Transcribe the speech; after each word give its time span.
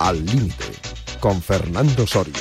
Al 0.00 0.24
Límite, 0.24 0.64
con 1.20 1.42
Fernando 1.42 2.06
Soria. 2.06 2.32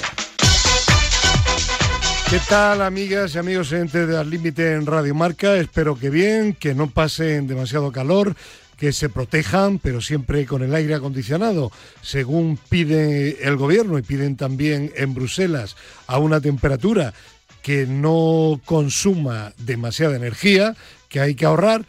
¿Qué 2.29 2.39
tal, 2.47 2.81
amigas 2.81 3.35
y 3.35 3.37
amigos 3.37 3.71
de 3.71 4.17
Al 4.17 4.29
Límite 4.29 4.75
en 4.75 4.85
Radio 4.85 5.13
Marca? 5.13 5.57
Espero 5.57 5.99
que 5.99 6.09
bien, 6.09 6.53
que 6.53 6.73
no 6.73 6.89
pasen 6.89 7.47
demasiado 7.47 7.91
calor, 7.91 8.33
que 8.77 8.93
se 8.93 9.09
protejan, 9.09 9.77
pero 9.77 9.99
siempre 9.99 10.45
con 10.45 10.63
el 10.63 10.73
aire 10.73 10.95
acondicionado, 10.95 11.69
según 12.01 12.57
pide 12.69 13.45
el 13.45 13.57
gobierno 13.57 13.97
y 13.97 14.03
piden 14.03 14.37
también 14.37 14.93
en 14.95 15.13
Bruselas, 15.13 15.75
a 16.07 16.17
una 16.17 16.39
temperatura 16.39 17.13
que 17.61 17.85
no 17.85 18.61
consuma 18.63 19.51
demasiada 19.57 20.15
energía, 20.15 20.77
que 21.09 21.19
hay 21.19 21.35
que 21.35 21.45
ahorrar 21.45 21.85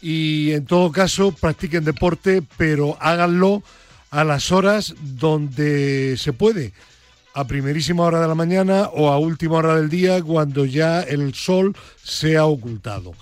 y 0.00 0.50
en 0.50 0.66
todo 0.66 0.90
caso 0.90 1.30
practiquen 1.30 1.84
deporte, 1.84 2.42
pero 2.56 2.96
háganlo 3.00 3.62
a 4.12 4.24
las 4.24 4.52
horas 4.52 4.94
donde 5.00 6.16
se 6.18 6.34
puede, 6.34 6.72
a 7.34 7.46
primerísima 7.46 8.04
hora 8.04 8.20
de 8.20 8.28
la 8.28 8.34
mañana 8.34 8.90
o 8.92 9.08
a 9.08 9.18
última 9.18 9.56
hora 9.56 9.76
del 9.76 9.88
día 9.88 10.22
cuando 10.22 10.66
ya 10.66 11.00
el 11.00 11.34
sol 11.34 11.74
se 12.04 12.36
ha 12.36 12.44
ocultado 12.44 13.14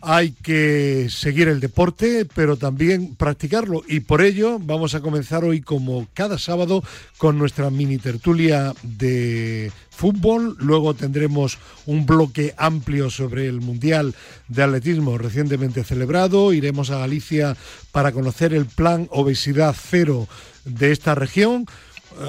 hay 0.00 0.32
que 0.32 1.08
seguir 1.10 1.48
el 1.48 1.60
deporte, 1.60 2.26
pero 2.34 2.56
también 2.56 3.14
practicarlo. 3.16 3.82
Y 3.88 4.00
por 4.00 4.22
ello 4.22 4.58
vamos 4.60 4.94
a 4.94 5.00
comenzar 5.00 5.44
hoy, 5.44 5.60
como 5.60 6.06
cada 6.14 6.38
sábado, 6.38 6.82
con 7.18 7.38
nuestra 7.38 7.70
mini 7.70 7.98
tertulia 7.98 8.74
de 8.82 9.72
fútbol. 9.90 10.56
Luego 10.60 10.94
tendremos 10.94 11.58
un 11.86 12.06
bloque 12.06 12.54
amplio 12.56 13.10
sobre 13.10 13.48
el 13.48 13.60
Mundial 13.60 14.14
de 14.48 14.62
Atletismo 14.62 15.18
recientemente 15.18 15.84
celebrado. 15.84 16.52
Iremos 16.52 16.90
a 16.90 16.98
Galicia 16.98 17.56
para 17.92 18.12
conocer 18.12 18.52
el 18.52 18.66
plan 18.66 19.08
Obesidad 19.10 19.74
Cero 19.78 20.28
de 20.64 20.92
esta 20.92 21.14
región. 21.14 21.66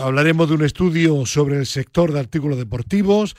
Hablaremos 0.02 0.50
de 0.50 0.56
un 0.56 0.66
estudio 0.66 1.26
sobre 1.26 1.58
el 1.58 1.66
sector 1.66 2.12
de 2.12 2.20
artículos 2.20 2.58
deportivos 2.58 3.36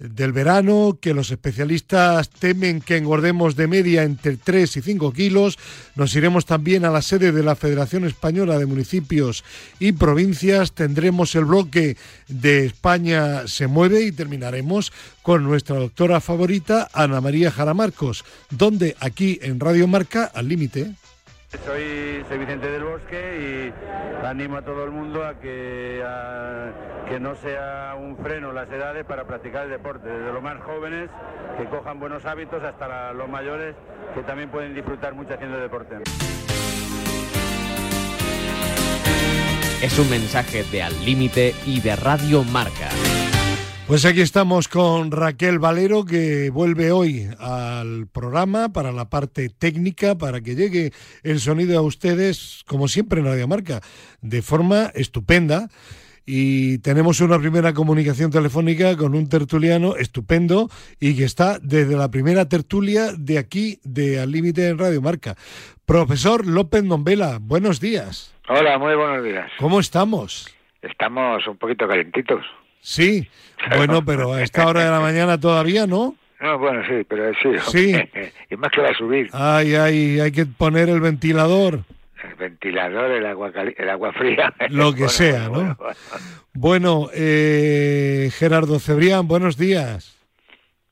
del 0.00 0.32
verano, 0.32 0.98
que 1.00 1.12
los 1.12 1.30
especialistas 1.30 2.30
temen 2.30 2.80
que 2.80 2.96
engordemos 2.96 3.54
de 3.54 3.68
media 3.68 4.02
entre 4.02 4.38
3 4.38 4.78
y 4.78 4.82
5 4.82 5.12
kilos. 5.12 5.58
Nos 5.94 6.14
iremos 6.16 6.46
también 6.46 6.84
a 6.84 6.90
la 6.90 7.02
sede 7.02 7.32
de 7.32 7.42
la 7.42 7.54
Federación 7.54 8.04
Española 8.06 8.58
de 8.58 8.66
Municipios 8.66 9.44
y 9.78 9.92
Provincias. 9.92 10.72
Tendremos 10.72 11.34
el 11.34 11.44
bloque 11.44 11.98
de 12.28 12.66
España 12.66 13.46
se 13.46 13.66
mueve 13.66 14.02
y 14.02 14.12
terminaremos 14.12 14.92
con 15.22 15.44
nuestra 15.44 15.76
doctora 15.76 16.20
favorita, 16.20 16.88
Ana 16.92 17.20
María 17.20 17.50
Jaramarcos, 17.50 18.24
donde 18.48 18.96
aquí 19.00 19.38
en 19.42 19.60
Radio 19.60 19.86
Marca, 19.86 20.24
al 20.24 20.48
límite. 20.48 20.94
Soy, 21.58 22.22
Vicente 22.38 22.70
del 22.70 22.84
Bosque 22.84 23.72
y 23.74 24.24
animo 24.24 24.56
a 24.58 24.62
todo 24.62 24.84
el 24.84 24.92
mundo 24.92 25.26
a 25.26 25.34
que, 25.34 26.00
que 27.08 27.18
no 27.18 27.34
sea 27.34 27.96
un 27.98 28.16
freno 28.18 28.52
las 28.52 28.70
edades 28.70 29.04
para 29.04 29.24
practicar 29.24 29.64
el 29.64 29.70
deporte, 29.70 30.08
desde 30.08 30.32
los 30.32 30.40
más 30.40 30.62
jóvenes 30.62 31.10
que 31.58 31.64
cojan 31.64 31.98
buenos 31.98 32.24
hábitos 32.24 32.62
hasta 32.62 33.12
los 33.14 33.28
mayores 33.28 33.74
que 34.14 34.22
también 34.22 34.48
pueden 34.48 34.74
disfrutar 34.74 35.14
mucho 35.14 35.34
haciendo 35.34 35.58
deporte. 35.58 35.96
Es 39.82 39.98
un 39.98 40.08
mensaje 40.08 40.62
de 40.70 40.82
Al 40.84 41.04
Límite 41.04 41.52
y 41.66 41.80
de 41.80 41.96
Radio 41.96 42.44
Marca. 42.44 42.90
Pues 43.90 44.04
aquí 44.04 44.20
estamos 44.20 44.68
con 44.68 45.10
Raquel 45.10 45.58
Valero 45.58 46.04
que 46.04 46.50
vuelve 46.50 46.92
hoy 46.92 47.26
al 47.40 48.06
programa 48.06 48.72
para 48.72 48.92
la 48.92 49.10
parte 49.10 49.48
técnica, 49.48 50.16
para 50.16 50.40
que 50.42 50.54
llegue 50.54 50.92
el 51.24 51.40
sonido 51.40 51.76
a 51.76 51.82
ustedes, 51.82 52.62
como 52.68 52.86
siempre 52.86 53.18
en 53.18 53.26
Radio 53.26 53.48
Marca, 53.48 53.80
de 54.20 54.42
forma 54.42 54.92
estupenda. 54.94 55.70
Y 56.24 56.78
tenemos 56.78 57.20
una 57.20 57.40
primera 57.40 57.74
comunicación 57.74 58.30
telefónica 58.30 58.96
con 58.96 59.16
un 59.16 59.28
tertuliano 59.28 59.96
estupendo 59.96 60.68
y 61.00 61.16
que 61.16 61.24
está 61.24 61.58
desde 61.58 61.96
la 61.96 62.12
primera 62.12 62.48
tertulia 62.48 63.10
de 63.18 63.38
aquí, 63.38 63.80
de 63.82 64.20
Al 64.20 64.30
Límite 64.30 64.68
en 64.68 64.78
Radio 64.78 65.02
Marca. 65.02 65.34
Profesor 65.84 66.46
López 66.46 66.84
Nombela, 66.84 67.38
buenos 67.40 67.80
días. 67.80 68.36
Hola, 68.48 68.78
muy 68.78 68.94
buenos 68.94 69.24
días. 69.24 69.50
¿Cómo 69.58 69.80
estamos? 69.80 70.46
Estamos 70.80 71.44
un 71.48 71.56
poquito 71.56 71.88
calentitos. 71.88 72.44
Sí, 72.80 73.28
bueno, 73.76 74.04
pero 74.04 74.32
a 74.32 74.42
esta 74.42 74.66
hora 74.66 74.84
de 74.84 74.90
la 74.90 75.00
mañana 75.00 75.38
todavía, 75.38 75.86
¿no? 75.86 76.16
No, 76.40 76.58
bueno, 76.58 76.82
sí, 76.88 77.04
pero 77.06 77.32
sí. 77.34 77.50
Sí. 77.70 77.94
y 78.50 78.56
más 78.56 78.70
que 78.72 78.80
va 78.80 78.88
a 78.88 78.94
subir. 78.94 79.28
Ay, 79.32 79.74
ay, 79.74 80.20
hay 80.20 80.32
que 80.32 80.46
poner 80.46 80.88
el 80.88 81.00
ventilador. 81.00 81.80
El 82.24 82.34
ventilador, 82.36 83.10
el 83.10 83.26
agua, 83.26 83.52
el 83.76 83.90
agua 83.90 84.12
fría. 84.12 84.52
Lo 84.70 84.94
que 84.94 85.08
sea, 85.08 85.48
¿no? 85.48 85.76
Bueno, 86.52 87.08
eh, 87.14 88.30
Gerardo 88.32 88.78
Cebrián, 88.78 89.28
buenos 89.28 89.56
días. 89.56 90.19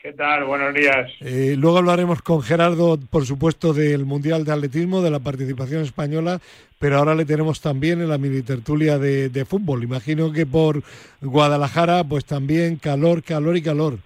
¿Qué 0.09 0.15
tal? 0.15 0.45
Buenos 0.45 0.73
días. 0.73 1.11
Eh, 1.21 1.55
luego 1.59 1.77
hablaremos 1.77 2.23
con 2.23 2.41
Gerardo, 2.41 2.99
por 3.11 3.27
supuesto, 3.27 3.75
del 3.75 4.07
Mundial 4.07 4.43
de 4.43 4.53
Atletismo, 4.53 5.03
de 5.03 5.11
la 5.11 5.19
participación 5.19 5.83
española, 5.83 6.41
pero 6.79 6.97
ahora 6.97 7.15
le 7.15 7.27
tenemos 7.27 7.61
también 7.61 8.01
en 8.01 8.09
la 8.09 8.17
mini 8.17 8.41
tertulia 8.41 8.99
de, 8.99 9.29
de 9.29 9.45
fútbol. 9.45 9.85
Imagino 9.85 10.33
que 10.33 10.47
por 10.47 10.83
Guadalajara, 11.21 12.05
pues 12.05 12.25
también 12.25 12.77
calor, 12.77 13.23
calor 13.23 13.59
y 13.59 13.61
calor. 13.61 13.99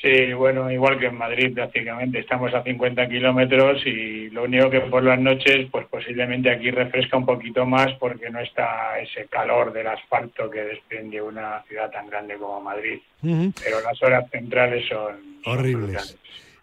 Sí, 0.00 0.34
bueno, 0.34 0.70
igual 0.70 0.98
que 0.98 1.06
en 1.06 1.16
Madrid 1.16 1.54
prácticamente, 1.54 2.18
estamos 2.18 2.52
a 2.52 2.62
50 2.62 3.08
kilómetros 3.08 3.84
y 3.86 4.28
lo 4.28 4.44
único 4.44 4.68
que 4.68 4.82
por 4.82 5.02
las 5.02 5.18
noches, 5.18 5.68
pues 5.70 5.86
posiblemente 5.86 6.50
aquí 6.50 6.70
refresca 6.70 7.16
un 7.16 7.24
poquito 7.24 7.64
más 7.64 7.94
porque 7.94 8.28
no 8.28 8.38
está 8.40 8.98
ese 9.00 9.26
calor 9.26 9.72
del 9.72 9.86
asfalto 9.86 10.50
que 10.50 10.64
desprende 10.64 11.22
una 11.22 11.62
ciudad 11.62 11.90
tan 11.90 12.10
grande 12.10 12.36
como 12.36 12.60
Madrid. 12.60 12.98
Pero 13.22 13.80
las 13.80 14.02
horas 14.02 14.28
centrales 14.30 14.86
son 14.86 15.40
horribles. 15.46 16.18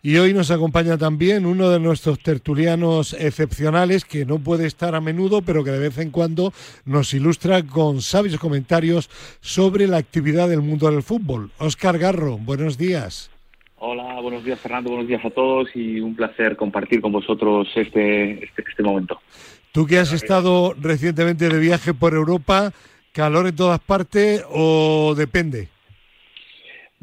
Y 0.06 0.18
hoy 0.18 0.34
nos 0.34 0.52
acompaña 0.52 0.98
también 0.98 1.46
uno 1.46 1.70
de 1.70 1.80
nuestros 1.80 2.20
tertulianos 2.20 3.14
excepcionales 3.14 4.04
que 4.04 4.26
no 4.26 4.38
puede 4.38 4.68
estar 4.68 4.96
a 4.96 5.02
menudo, 5.02 5.42
pero 5.42 5.64
que 5.64 5.72
de 5.72 5.80
vez 5.80 5.98
en 5.98 6.12
cuando 6.12 6.52
nos 6.84 7.14
ilustra 7.14 7.64
con 7.64 8.02
sabios 8.02 8.38
comentarios 8.38 9.10
sobre 9.40 9.88
la 9.88 9.96
actividad 9.96 10.50
del 10.50 10.62
mundo 10.62 10.92
del 10.92 11.04
fútbol. 11.04 11.52
Óscar 11.58 11.98
Garro, 11.98 12.38
buenos 12.38 12.78
días. 12.78 13.32
Hola, 13.78 14.20
buenos 14.20 14.44
días 14.44 14.60
Fernando, 14.60 14.90
buenos 14.90 15.08
días 15.08 15.24
a 15.24 15.30
todos 15.30 15.70
y 15.74 16.02
un 16.02 16.16
placer 16.16 16.58
compartir 16.58 17.00
con 17.00 17.14
vosotros 17.14 17.70
este, 17.74 18.44
este, 18.44 18.64
este 18.70 18.84
momento. 18.84 19.22
Tú 19.72 19.86
que 19.86 20.00
has 20.00 20.12
estado 20.12 20.76
recientemente 20.80 21.48
de 21.48 21.60
viaje 21.60 21.94
por 21.94 22.14
Europa, 22.14 22.74
¿calor 23.14 23.48
en 23.48 23.56
todas 23.56 23.80
partes 23.80 24.44
o 24.52 25.16
depende? 25.16 25.73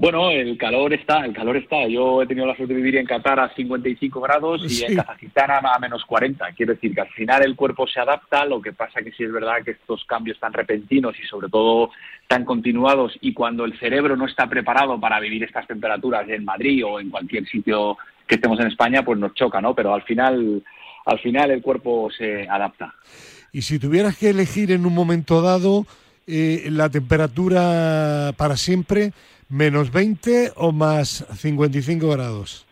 Bueno, 0.01 0.31
el 0.31 0.57
calor 0.57 0.95
está, 0.95 1.27
el 1.27 1.35
calor 1.35 1.59
está. 1.59 1.87
Yo 1.87 2.23
he 2.23 2.27
tenido 2.27 2.47
la 2.47 2.57
suerte 2.57 2.73
de 2.73 2.81
vivir 2.81 2.97
en 2.97 3.05
Qatar 3.05 3.39
a 3.39 3.55
55 3.55 4.19
grados 4.19 4.63
y 4.67 4.83
en 4.83 4.97
Kazajistán 4.97 5.51
a 5.51 5.79
menos 5.79 6.07
40. 6.07 6.53
Quiero 6.57 6.73
decir 6.73 6.95
que 6.95 7.03
al 7.03 7.11
final 7.11 7.45
el 7.45 7.55
cuerpo 7.55 7.87
se 7.87 8.01
adapta, 8.01 8.47
lo 8.47 8.63
que 8.63 8.73
pasa 8.73 9.03
que 9.03 9.13
sí 9.13 9.25
es 9.25 9.31
verdad 9.31 9.63
que 9.63 9.73
estos 9.73 10.03
cambios 10.07 10.41
tan 10.41 10.55
repentinos 10.55 11.15
y 11.23 11.27
sobre 11.27 11.51
todo 11.51 11.91
tan 12.29 12.47
continuados 12.47 13.13
y 13.21 13.35
cuando 13.35 13.67
el 13.67 13.79
cerebro 13.79 14.17
no 14.17 14.25
está 14.25 14.49
preparado 14.49 14.99
para 14.99 15.21
vivir 15.21 15.45
estas 15.45 15.67
temperaturas 15.67 16.27
en 16.31 16.47
Madrid 16.47 16.83
o 16.87 16.99
en 16.99 17.11
cualquier 17.11 17.47
sitio 17.47 17.99
que 18.27 18.37
estemos 18.37 18.59
en 18.59 18.69
España, 18.69 19.05
pues 19.05 19.19
nos 19.19 19.35
choca, 19.35 19.61
¿no? 19.61 19.75
Pero 19.75 19.93
al 19.93 20.03
final, 20.05 20.63
al 21.05 21.19
final 21.19 21.51
el 21.51 21.61
cuerpo 21.61 22.09
se 22.11 22.49
adapta. 22.49 22.95
Y 23.53 23.61
si 23.61 23.79
tuvieras 23.79 24.17
que 24.17 24.31
elegir 24.31 24.73
en 24.73 24.87
un 24.87 24.95
momento 24.95 25.43
dado 25.43 25.85
eh, 26.27 26.69
la 26.71 26.89
temperatura 26.89 28.33
para 28.39 28.57
siempre, 28.57 29.13
¿Menos 29.51 29.91
20 29.91 30.53
o 30.55 30.71
más 30.71 31.27
55 31.37 32.09
grados? 32.09 32.65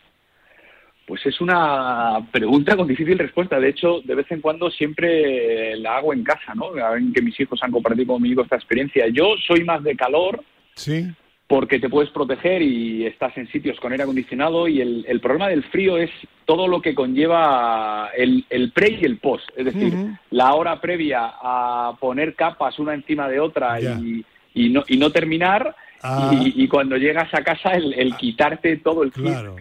Pues 1.05 1.25
es 1.25 1.41
una 1.41 2.25
pregunta 2.31 2.77
con 2.77 2.87
difícil 2.87 3.19
respuesta. 3.19 3.59
De 3.59 3.67
hecho, 3.67 3.99
de 4.05 4.15
vez 4.15 4.31
en 4.31 4.39
cuando 4.39 4.71
siempre 4.71 5.75
la 5.75 5.97
hago 5.97 6.13
en 6.13 6.23
casa, 6.23 6.55
¿no? 6.55 6.71
Ven 6.71 7.11
que 7.11 7.21
mis 7.21 7.37
hijos 7.37 7.59
han 7.63 7.71
compartido 7.71 8.13
conmigo 8.13 8.43
esta 8.43 8.55
experiencia. 8.55 9.07
Yo 9.09 9.35
soy 9.45 9.65
más 9.65 9.83
de 9.83 9.97
calor. 9.97 10.41
Sí. 10.75 11.05
Porque 11.47 11.79
te 11.79 11.89
puedes 11.89 12.11
proteger 12.11 12.61
y 12.61 13.05
estás 13.07 13.35
en 13.37 13.51
sitios 13.51 13.77
con 13.79 13.91
aire 13.91 14.03
acondicionado 14.03 14.67
y 14.67 14.79
el, 14.79 15.19
problema 15.19 15.49
del 15.49 15.63
frío 15.63 15.97
es 15.97 16.11
todo 16.45 16.67
lo 16.67 16.79
que 16.79 16.93
conlleva 16.95 18.11
el, 18.15 18.71
pre 18.73 18.99
y 19.01 19.03
el 19.03 19.17
post. 19.17 19.49
Es 19.57 19.65
decir, 19.65 19.91
la 20.29 20.53
hora 20.53 20.79
previa 20.79 21.33
a 21.41 21.97
poner 21.99 22.35
capas 22.35 22.77
una 22.77 22.93
encima 22.93 23.27
de 23.27 23.39
otra 23.39 23.81
y, 23.81 24.23
y, 24.53 24.69
no, 24.69 24.83
y 24.87 24.97
no 24.97 25.09
terminar 25.09 25.75
Ah. 26.01 26.31
Y, 26.33 26.67
cuando 26.69 26.95
llegas 26.95 27.33
a 27.33 27.43
casa, 27.43 27.71
el, 27.73 28.15
quitarte 28.15 28.77
todo 28.77 29.03
el 29.03 29.11
claro. 29.11 29.57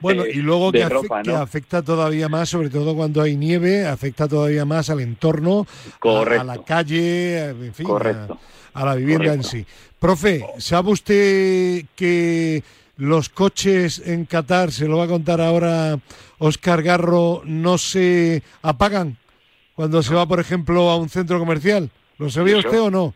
Bueno, 0.00 0.26
y 0.26 0.34
luego 0.34 0.70
que, 0.70 0.82
afecta 0.82 1.82
todavía 1.82 2.28
más, 2.28 2.50
sobre 2.50 2.68
todo 2.68 2.94
cuando 2.94 3.22
hay 3.22 3.36
nieve, 3.36 3.86
afecta 3.86 4.28
todavía 4.28 4.66
más 4.66 4.90
al 4.90 5.00
entorno, 5.00 5.66
a, 6.02 6.44
la 6.44 6.62
calle, 6.62 7.48
en 7.48 7.72
fin, 7.72 7.86
A, 8.74 8.84
la 8.84 8.94
vivienda 8.94 9.32
en 9.32 9.42
sí. 9.42 9.64
Profe, 9.98 10.44
¿sabe 10.58 10.90
usted 10.90 11.84
que 11.96 12.62
los 12.98 13.30
coches 13.30 14.02
en 14.04 14.26
Qatar, 14.26 14.70
se 14.72 14.86
lo 14.86 14.98
va 14.98 15.04
a 15.04 15.08
contar 15.08 15.40
ahora 15.40 15.98
Oscar 16.38 16.82
Garro, 16.82 17.42
no 17.44 17.78
se 17.78 18.42
apagan 18.60 19.16
cuando 19.74 20.02
se 20.02 20.14
va, 20.14 20.26
por 20.26 20.38
ejemplo, 20.38 20.90
a 20.90 20.96
un 20.96 21.08
centro 21.08 21.38
comercial? 21.38 21.90
¿Lo 22.18 22.28
sabía 22.28 22.58
usted 22.58 22.80
o 22.80 22.90
no? 22.90 23.14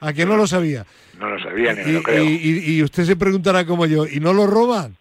¿A 0.00 0.12
que 0.12 0.26
no 0.26 0.36
lo 0.36 0.46
sabía? 0.46 0.84
No 1.18 1.28
lo 1.30 1.38
sabía 1.42 1.72
ni 1.72 1.82
me 1.84 1.90
Y, 1.90 1.92
lo 1.94 2.02
creo. 2.02 2.24
y- 2.24 2.28
y- 2.42 2.76
y 2.76 2.82
usted 2.82 3.04
se 3.04 3.16
preguntará 3.16 3.64
como 3.64 3.86
yo, 3.86 4.06
¿y 4.06 4.20
no 4.20 4.32
lo 4.32 4.46
roban? 4.46 4.96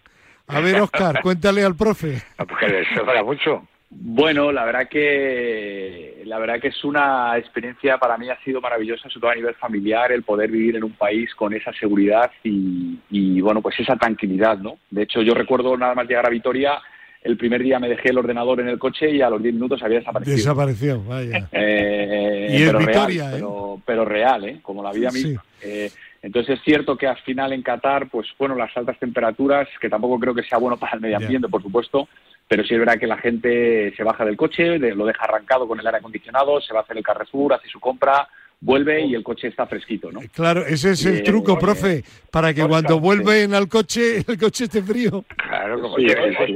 A 0.47 0.59
ver, 0.59 0.79
Oscar, 0.81 1.21
cuéntale 1.23 1.63
al 1.63 1.75
profe. 1.75 2.21
Ah, 2.37 2.45
Porque 2.45 2.67
les 2.67 2.87
sobra 2.95 3.23
mucho. 3.23 3.67
Bueno, 3.95 4.51
la 4.51 4.65
verdad 4.65 4.87
que 4.89 6.23
la 6.25 6.39
verdad 6.39 6.59
que 6.59 6.69
es 6.69 6.83
una 6.83 7.37
experiencia 7.37 7.97
para 7.99 8.17
mí 8.17 8.27
ha 8.29 8.39
sido 8.43 8.59
maravillosa, 8.59 9.03
sobre 9.09 9.21
todo 9.21 9.29
a 9.31 9.35
nivel 9.35 9.53
familiar, 9.55 10.11
el 10.11 10.23
poder 10.23 10.49
vivir 10.49 10.75
en 10.75 10.83
un 10.83 10.93
país 10.93 11.33
con 11.35 11.53
esa 11.53 11.71
seguridad 11.73 12.31
y, 12.43 12.97
y, 13.11 13.39
bueno, 13.41 13.61
pues 13.61 13.79
esa 13.79 13.95
tranquilidad, 13.95 14.57
¿no? 14.57 14.77
De 14.89 15.03
hecho, 15.03 15.21
yo 15.21 15.33
recuerdo 15.35 15.77
nada 15.77 15.93
más 15.93 16.07
llegar 16.07 16.25
a 16.25 16.29
Vitoria, 16.29 16.79
el 17.21 17.37
primer 17.37 17.61
día 17.61 17.77
me 17.79 17.87
dejé 17.87 18.09
el 18.09 18.17
ordenador 18.17 18.59
en 18.61 18.67
el 18.69 18.79
coche 18.79 19.11
y 19.11 19.21
a 19.21 19.29
los 19.29 19.41
10 19.43 19.53
minutos 19.53 19.83
había 19.83 19.99
desaparecido. 19.99 20.37
Desapareció, 20.37 21.03
vaya. 21.03 21.47
Eh, 21.51 22.47
Y 22.51 22.55
es 22.63 22.67
pero 22.69 22.79
Vitoria, 22.79 23.23
real, 23.29 23.33
¿eh? 23.33 23.35
pero, 23.35 23.62
pero 23.85 24.05
real, 24.05 24.45
¿eh? 24.45 24.59
como 24.61 24.83
la 24.83 24.91
vida 24.91 25.11
Sí. 25.11 25.25
misma. 25.27 25.43
Eh, 25.61 25.91
entonces 26.21 26.57
es 26.59 26.63
cierto 26.65 26.97
que 26.97 27.07
al 27.07 27.17
final 27.17 27.53
en 27.53 27.61
Qatar, 27.61 28.09
pues 28.09 28.27
bueno, 28.39 28.55
las 28.55 28.75
altas 28.77 28.97
temperaturas, 28.99 29.67
que 29.81 29.89
tampoco 29.89 30.19
creo 30.19 30.33
que 30.35 30.43
sea 30.43 30.57
bueno 30.57 30.77
para 30.77 30.93
el 30.95 31.01
medio 31.01 31.17
ambiente, 31.17 31.47
por 31.49 31.61
supuesto, 31.61 32.07
pero 32.47 32.63
sí 32.63 32.73
es 32.73 32.79
verdad 32.79 32.99
que 32.99 33.07
la 33.07 33.17
gente 33.17 33.93
se 33.95 34.03
baja 34.03 34.23
del 34.25 34.37
coche, 34.37 34.77
de- 34.79 34.95
lo 34.95 35.05
deja 35.05 35.23
arrancado 35.23 35.67
con 35.67 35.79
el 35.79 35.85
aire 35.87 35.99
acondicionado, 35.99 36.59
se 36.61 36.73
va 36.73 36.81
a 36.81 36.83
hacer 36.83 36.97
el 36.97 37.03
Carrefour, 37.03 37.53
hace 37.53 37.67
su 37.69 37.79
compra, 37.79 38.27
vuelve 38.61 39.01
y 39.05 39.15
el 39.15 39.23
coche 39.23 39.47
está 39.49 39.65
fresquito, 39.67 40.11
¿no? 40.11 40.21
Claro, 40.33 40.65
ese 40.65 40.91
es 40.91 41.05
el 41.05 41.17
Eh, 41.17 41.21
truco, 41.23 41.53
oye, 41.53 41.61
profe, 41.61 42.03
para 42.31 42.53
que 42.53 42.61
Oscar, 42.61 42.69
cuando 42.69 42.93
sí. 42.95 42.99
vuelven 43.01 43.53
al 43.53 43.67
coche, 43.67 44.17
el 44.27 44.37
coche 44.37 44.65
esté 44.65 44.81
frío. 44.81 45.25
Claro, 45.35 45.81
como 45.81 45.97
Sí, 45.97 46.07
sí, 46.07 46.15
sí. 46.47 46.55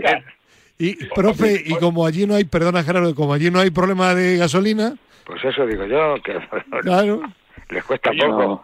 Y, 0.80 1.06
profe, 1.08 1.64
y 1.66 1.74
como 1.78 2.06
allí 2.06 2.28
no 2.28 2.36
hay, 2.36 2.44
perdona 2.46 2.84
Gerardo, 2.84 3.16
como 3.16 3.34
allí 3.34 3.50
no 3.50 3.60
hay 3.60 3.72
problema 3.72 4.14
de 4.14 4.38
gasolina, 4.38 4.94
Pues 5.28 5.44
eso 5.44 5.66
digo 5.68 5.86
yo, 5.86 6.16
que 6.24 6.38
claro. 6.82 7.22
les 7.70 7.84
cuesta 7.84 8.12
Oye, 8.12 8.20
poco. 8.22 8.64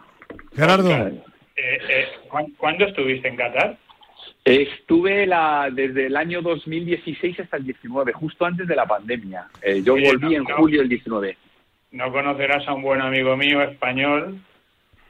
Gerardo, 0.56 0.89
Eh, 0.92 1.21
eh, 1.57 2.07
¿cuán- 2.30 2.51
¿Cuándo 2.57 2.86
estuviste 2.86 3.27
en 3.27 3.36
Qatar? 3.36 3.77
Estuve 4.45 5.27
la, 5.27 5.69
desde 5.71 6.07
el 6.07 6.15
año 6.15 6.42
2016 6.42 7.42
hasta 7.42 7.57
el 7.57 7.65
19, 7.65 8.13
justo 8.13 8.45
antes 8.45 8.65
de 8.68 8.75
la 8.75 8.86
pandemia. 8.86 9.48
Eh, 9.62 9.81
yo 9.83 9.94
Oye, 9.95 10.07
volví 10.07 10.36
no, 10.36 10.38
en 10.38 10.44
no. 10.45 10.56
julio 10.56 10.80
del 10.80 10.89
19. 10.89 11.38
No 11.92 12.12
conocerás 12.12 12.66
a 12.68 12.74
un 12.74 12.81
buen 12.81 13.01
amigo 13.01 13.36
mío 13.38 13.62
español 13.62 14.39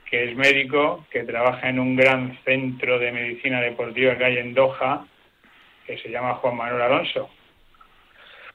que 0.10 0.30
es 0.32 0.36
médico, 0.36 1.06
que 1.12 1.24
trabaja 1.24 1.70
en 1.70 1.80
un 1.80 1.96
gran 1.96 2.38
centro 2.46 3.00
de 3.00 3.12
medicina 3.12 3.62
deportiva 3.62 4.16
que 4.18 4.26
hay 4.26 4.38
en 4.38 4.54
Doha, 4.54 5.06
que 5.88 5.98
se 6.00 6.10
llama 6.10 6.36
Juan 6.36 6.56
Manuel 6.58 6.82
Alonso. 6.84 7.30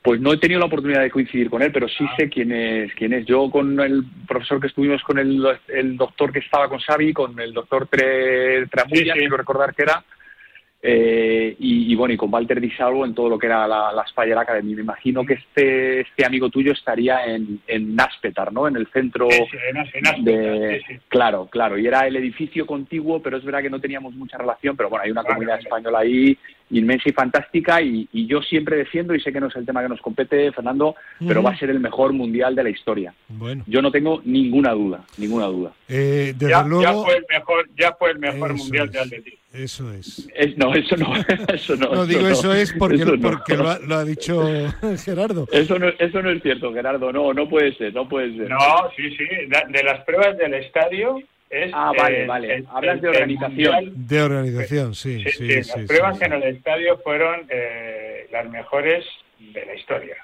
Pues 0.08 0.22
no 0.22 0.32
he 0.32 0.38
tenido 0.38 0.58
la 0.60 0.64
oportunidad 0.64 1.02
de 1.02 1.10
coincidir 1.10 1.50
con 1.50 1.60
él, 1.60 1.70
pero 1.70 1.86
sí 1.86 2.02
sé 2.16 2.30
quién 2.30 2.50
es. 2.50 2.94
quién 2.94 3.12
es. 3.12 3.26
Yo 3.26 3.50
con 3.50 3.78
el 3.78 4.04
profesor 4.26 4.58
que 4.58 4.68
estuvimos 4.68 5.02
con 5.02 5.18
el, 5.18 5.46
el 5.68 5.98
doctor 5.98 6.32
que 6.32 6.38
estaba 6.38 6.66
con 6.66 6.78
Xavi, 6.78 7.12
con 7.12 7.38
el 7.38 7.52
doctor 7.52 7.88
Tre, 7.88 8.66
Tramulla, 8.68 9.02
Sí, 9.02 9.10
sí. 9.12 9.18
quiero 9.18 9.36
recordar 9.36 9.74
que 9.74 9.82
era, 9.82 10.02
eh, 10.80 11.54
y, 11.58 11.92
y 11.92 11.94
bueno, 11.94 12.14
y 12.14 12.16
con 12.16 12.32
Walter 12.32 12.58
Di 12.58 12.70
Salvo 12.70 13.04
en 13.04 13.14
todo 13.14 13.28
lo 13.28 13.38
que 13.38 13.48
era 13.48 13.66
la, 13.68 13.92
la 13.92 14.06
Spire 14.06 14.32
Academy. 14.32 14.76
Me 14.76 14.80
imagino 14.80 15.26
que 15.26 15.34
este, 15.34 16.00
este 16.00 16.24
amigo 16.24 16.48
tuyo 16.48 16.72
estaría 16.72 17.26
en, 17.26 17.60
en 17.66 17.94
Naspetar, 17.94 18.50
¿no? 18.50 18.66
En 18.66 18.76
el 18.76 18.86
centro 18.86 19.28
Sí, 19.30 19.42
sí, 19.50 19.56
en 19.68 19.76
As- 19.76 19.94
en 19.94 20.06
África, 20.06 20.30
de... 20.30 20.82
sí. 20.88 20.94
Claro, 21.08 21.48
claro, 21.50 21.76
y 21.76 21.86
era 21.86 22.06
el 22.06 22.16
edificio 22.16 22.64
contiguo, 22.64 23.20
pero 23.20 23.36
es 23.36 23.44
verdad 23.44 23.60
que 23.60 23.68
no 23.68 23.78
teníamos 23.80 24.14
mucha 24.14 24.38
relación, 24.38 24.74
pero 24.74 24.88
bueno, 24.88 25.04
hay 25.04 25.10
una 25.10 25.22
comunidad 25.24 25.58
española 25.58 25.98
ahí 25.98 26.38
inmensa 26.70 27.08
y 27.08 27.12
fantástica 27.12 27.80
y, 27.82 28.08
y 28.12 28.26
yo 28.26 28.42
siempre 28.42 28.76
defiendo, 28.76 29.14
y 29.14 29.20
sé 29.20 29.32
que 29.32 29.40
no 29.40 29.46
es 29.48 29.56
el 29.56 29.64
tema 29.66 29.82
que 29.82 29.88
nos 29.88 30.00
compete, 30.00 30.52
Fernando, 30.52 30.94
pero 31.26 31.42
va 31.42 31.52
a 31.52 31.58
ser 31.58 31.70
el 31.70 31.80
mejor 31.80 32.12
mundial 32.12 32.54
de 32.54 32.64
la 32.64 32.70
historia. 32.70 33.14
bueno, 33.28 33.64
Yo 33.66 33.80
no 33.82 33.90
tengo 33.90 34.20
ninguna 34.24 34.72
duda, 34.72 35.02
ninguna 35.16 35.46
duda. 35.46 35.72
eh, 35.88 36.34
desde 36.36 36.50
Ya, 36.50 36.64
fue 36.64 37.16
el 37.16 37.24
mejor, 37.30 37.68
ya 37.78 37.92
fue 37.98 38.10
el 38.10 38.18
mejor 38.18 38.50
Eso 38.52 38.62
mundial 38.64 38.86
es. 38.86 38.92
de 38.92 38.98
atletismo. 39.00 39.38
eso 39.52 39.92
es. 39.92 40.28
Es- 40.34 40.56
no, 40.58 40.74
eso 40.74 40.96
no, 40.96 41.12
eso 41.54 41.76
no. 41.76 41.92
No 41.94 42.06
digo 42.06 42.26
eso 42.28 42.52
es 42.52 42.72
porque, 42.78 42.96
eso 42.96 43.16
no. 43.16 43.30
porque 43.30 43.56
lo, 43.56 43.68
ha, 43.70 43.78
lo 43.78 43.94
ha 43.96 44.04
dicho 44.04 44.42
Gerardo. 45.04 45.46
Eso 45.52 45.78
no, 45.78 45.88
eso 45.98 46.22
no 46.22 46.30
es 46.30 46.42
cierto, 46.42 46.72
Gerardo, 46.74 47.12
no, 47.12 47.32
no 47.32 47.48
puede 47.48 47.74
ser, 47.76 47.94
no 47.94 48.08
puede 48.08 48.36
ser. 48.36 48.50
No, 48.50 48.58
sí, 48.96 49.10
sí. 49.16 49.24
De 49.72 49.82
las 49.82 50.04
pruebas 50.04 50.36
del 50.38 50.54
estadio 50.54 51.20
es. 51.50 51.70
Ah, 51.74 51.92
vale, 51.96 52.22
el- 52.22 52.28
vale. 52.28 52.54
el- 52.56 52.66
Hablas 52.70 53.00
de 53.00 53.08
el- 53.08 53.14
organización. 53.16 53.74
mundial. 53.84 53.92
De 54.06 54.22
organización, 54.22 54.94
sí, 54.94 55.22
Sí, 55.24 55.30
sí, 55.30 55.46
sí, 55.48 55.62
sí. 55.64 55.72
las 55.78 55.86
pruebas 55.88 56.18
sí, 56.18 56.24
en 56.24 56.32
el 56.34 56.42
estadio 56.44 56.98
fueron 56.98 57.46
eh, 57.50 58.26
las 58.32 58.48
mejores 58.50 59.04
de 59.38 59.64
la 59.66 59.74
historia. 59.74 60.16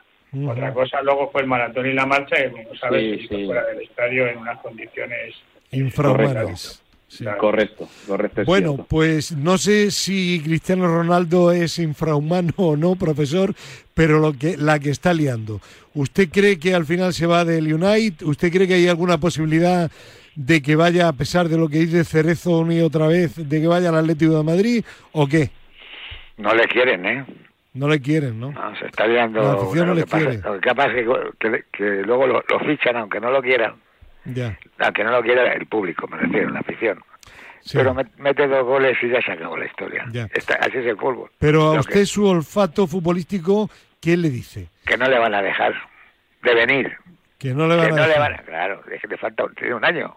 Otra 0.49 0.75
cosa 0.75 1.01
luego 1.03 1.31
fue 1.31 1.43
el 1.43 1.47
maratón 1.47 1.87
y 1.87 1.93
la 1.93 2.07
marcha, 2.07 2.35
que 2.37 2.51
como 2.51 2.75
sabes 2.75 3.21
Sí, 3.21 3.29
se 3.29 3.35
hizo 3.37 3.47
fuera 3.47 3.65
del 3.67 3.83
estadio 3.83 4.27
en 4.27 4.39
unas 4.39 4.59
condiciones. 4.61 5.35
Infrahumanas. 5.71 6.81
Sí. 7.07 7.25
Correcto, 7.39 7.89
correcto. 8.09 8.43
Bueno, 8.45 8.71
cierto. 8.73 8.87
pues 8.89 9.31
no 9.31 9.57
sé 9.57 9.93
si 9.93 10.41
Cristiano 10.43 10.89
Ronaldo 10.89 11.53
es 11.53 11.79
infrahumano 11.79 12.53
o 12.57 12.75
no, 12.77 12.97
profesor, 12.97 13.55
pero 13.95 14.19
lo 14.19 14.33
que 14.33 14.57
la 14.57 14.81
que 14.81 14.91
está 14.91 15.15
liando. 15.15 15.61
¿Usted 15.95 16.29
cree 16.29 16.59
que 16.59 16.75
al 16.75 16.85
final 16.87 17.15
se 17.15 17.27
va 17.27 17.45
del 17.45 17.73
United? 17.73 18.27
¿Usted 18.27 18.51
cree 18.51 18.67
que 18.67 18.75
hay 18.75 18.89
alguna 18.89 19.19
posibilidad 19.19 19.93
de 20.37 20.63
que 20.63 20.77
vaya, 20.77 21.09
a 21.09 21.13
pesar 21.13 21.49
de 21.49 21.57
lo 21.59 21.69
que 21.69 21.79
dice 21.79 22.05
Cerezo 22.05 22.59
una 22.59 22.75
y 22.75 22.81
otra 22.81 23.07
vez, 23.07 23.37
de 23.49 23.61
que 23.61 23.67
vaya 23.67 23.89
al 23.91 23.97
Atlético 23.97 24.37
de 24.39 24.43
Madrid 24.45 24.85
o 25.13 25.27
qué? 25.27 25.51
No 26.37 26.53
le 26.55 26.65
quieren, 26.67 27.07
¿eh? 27.07 27.25
No 27.75 27.89
le 27.89 28.01
quieren, 28.01 28.39
¿no? 28.39 28.53
No, 28.53 28.77
se 28.77 28.87
está 28.87 29.07
liando. 29.07 29.41
La 29.43 29.53
afición 29.53 29.89
no 29.89 29.95
le 29.95 30.05
quiere. 30.05 30.39
lo 30.39 30.61
que 30.61 30.75
pasa 30.75 30.93
es 30.93 31.07
que, 31.41 31.65
que- 31.73 32.03
luego 32.05 32.27
lo, 32.27 32.45
lo 32.49 32.61
fichan, 32.61 32.97
aunque 32.97 33.21
no 33.21 33.31
lo 33.31 33.43
quieran. 33.43 33.75
Ya. 34.25 34.59
Aunque 34.79 35.05
no 35.05 35.11
lo 35.11 35.23
quiera 35.23 35.53
el 35.53 35.67
público, 35.67 36.07
me 36.09 36.17
refiero, 36.19 36.51
la 36.51 36.61
afición. 36.61 37.01
sí. 37.61 37.77
Pero 37.77 37.95
met- 37.95 38.11
mete 38.17 38.47
dos 38.47 38.65
goles 38.65 38.97
y 39.03 39.09
ya 39.11 39.21
se 39.23 39.33
acabó 39.33 39.57
la 39.57 39.67
historia. 39.67 40.05
Ya. 40.13 40.29
Está- 40.33 40.55
así 40.55 40.79
es 40.79 40.87
el 40.87 40.97
fútbol. 40.97 41.31
Pero 41.39 41.71
a 41.71 41.75
Lo 41.75 41.81
usted 41.81 41.95
que, 42.01 42.07
su 42.07 42.27
olfato 42.27 42.87
futbolístico, 42.87 43.69
¿qué 44.01 44.17
le 44.17 44.31
dice? 44.31 44.69
que 44.87 44.97
no 44.97 45.09
le 45.09 45.19
van 45.19 45.35
a 45.35 45.43
dejar 45.43 45.75
de 46.43 46.55
venir. 46.55 46.93
Que 47.39 47.53
no 47.55 47.67
le 47.67 47.77
van 47.77 47.87
Que 47.87 47.93
a 47.93 47.97
no 47.97 48.03
le 48.03 48.09
dejar. 48.09 48.21
van 48.31 48.41
a... 48.41 48.43
Claro, 48.45 48.83
es 48.93 49.01
que 49.01 49.09
le 49.09 49.17
falta 49.19 49.45
tiene 49.59 49.75
un 49.75 49.85
año. 49.85 50.17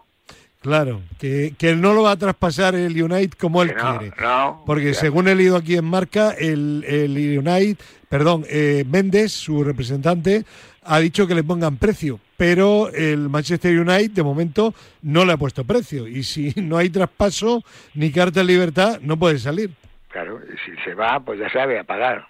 Claro, 0.60 1.02
que, 1.18 1.54
que 1.56 1.70
él 1.70 1.80
no 1.80 1.94
lo 1.94 2.02
va 2.02 2.12
a 2.12 2.16
traspasar 2.16 2.74
el 2.74 3.00
United 3.00 3.38
como 3.38 3.62
él 3.62 3.74
no, 3.76 3.98
quiere. 3.98 4.14
no. 4.20 4.62
Porque 4.66 4.92
según 4.92 5.28
he 5.28 5.34
leído 5.34 5.56
aquí 5.56 5.76
en 5.76 5.84
Marca, 5.84 6.32
el, 6.32 6.84
el 6.86 7.38
United, 7.38 7.76
perdón, 8.08 8.44
eh, 8.48 8.84
Méndez, 8.88 9.32
su 9.32 9.62
representante, 9.62 10.44
ha 10.82 10.98
dicho 10.98 11.26
que 11.28 11.34
le 11.34 11.44
pongan 11.44 11.76
precio, 11.76 12.18
pero 12.36 12.90
el 12.92 13.28
Manchester 13.28 13.78
United 13.78 14.10
de 14.10 14.22
momento 14.22 14.74
no 15.02 15.24
le 15.24 15.34
ha 15.34 15.36
puesto 15.36 15.64
precio. 15.64 16.08
Y 16.08 16.24
si 16.24 16.52
no 16.56 16.76
hay 16.76 16.90
traspaso 16.90 17.62
ni 17.94 18.10
carta 18.10 18.40
de 18.40 18.46
libertad, 18.46 18.98
no 19.00 19.16
puede 19.16 19.38
salir. 19.38 19.70
Claro, 20.08 20.40
y 20.42 20.56
si 20.64 20.76
se 20.82 20.94
va, 20.94 21.20
pues 21.20 21.38
ya 21.38 21.50
sabe, 21.50 21.78
a 21.78 21.84
pagar. 21.84 22.26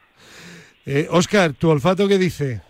Eh, 0.84 1.06
Oscar, 1.10 1.52
¿tu 1.52 1.70
olfato 1.70 2.08
qué 2.08 2.18
dice? 2.18 2.60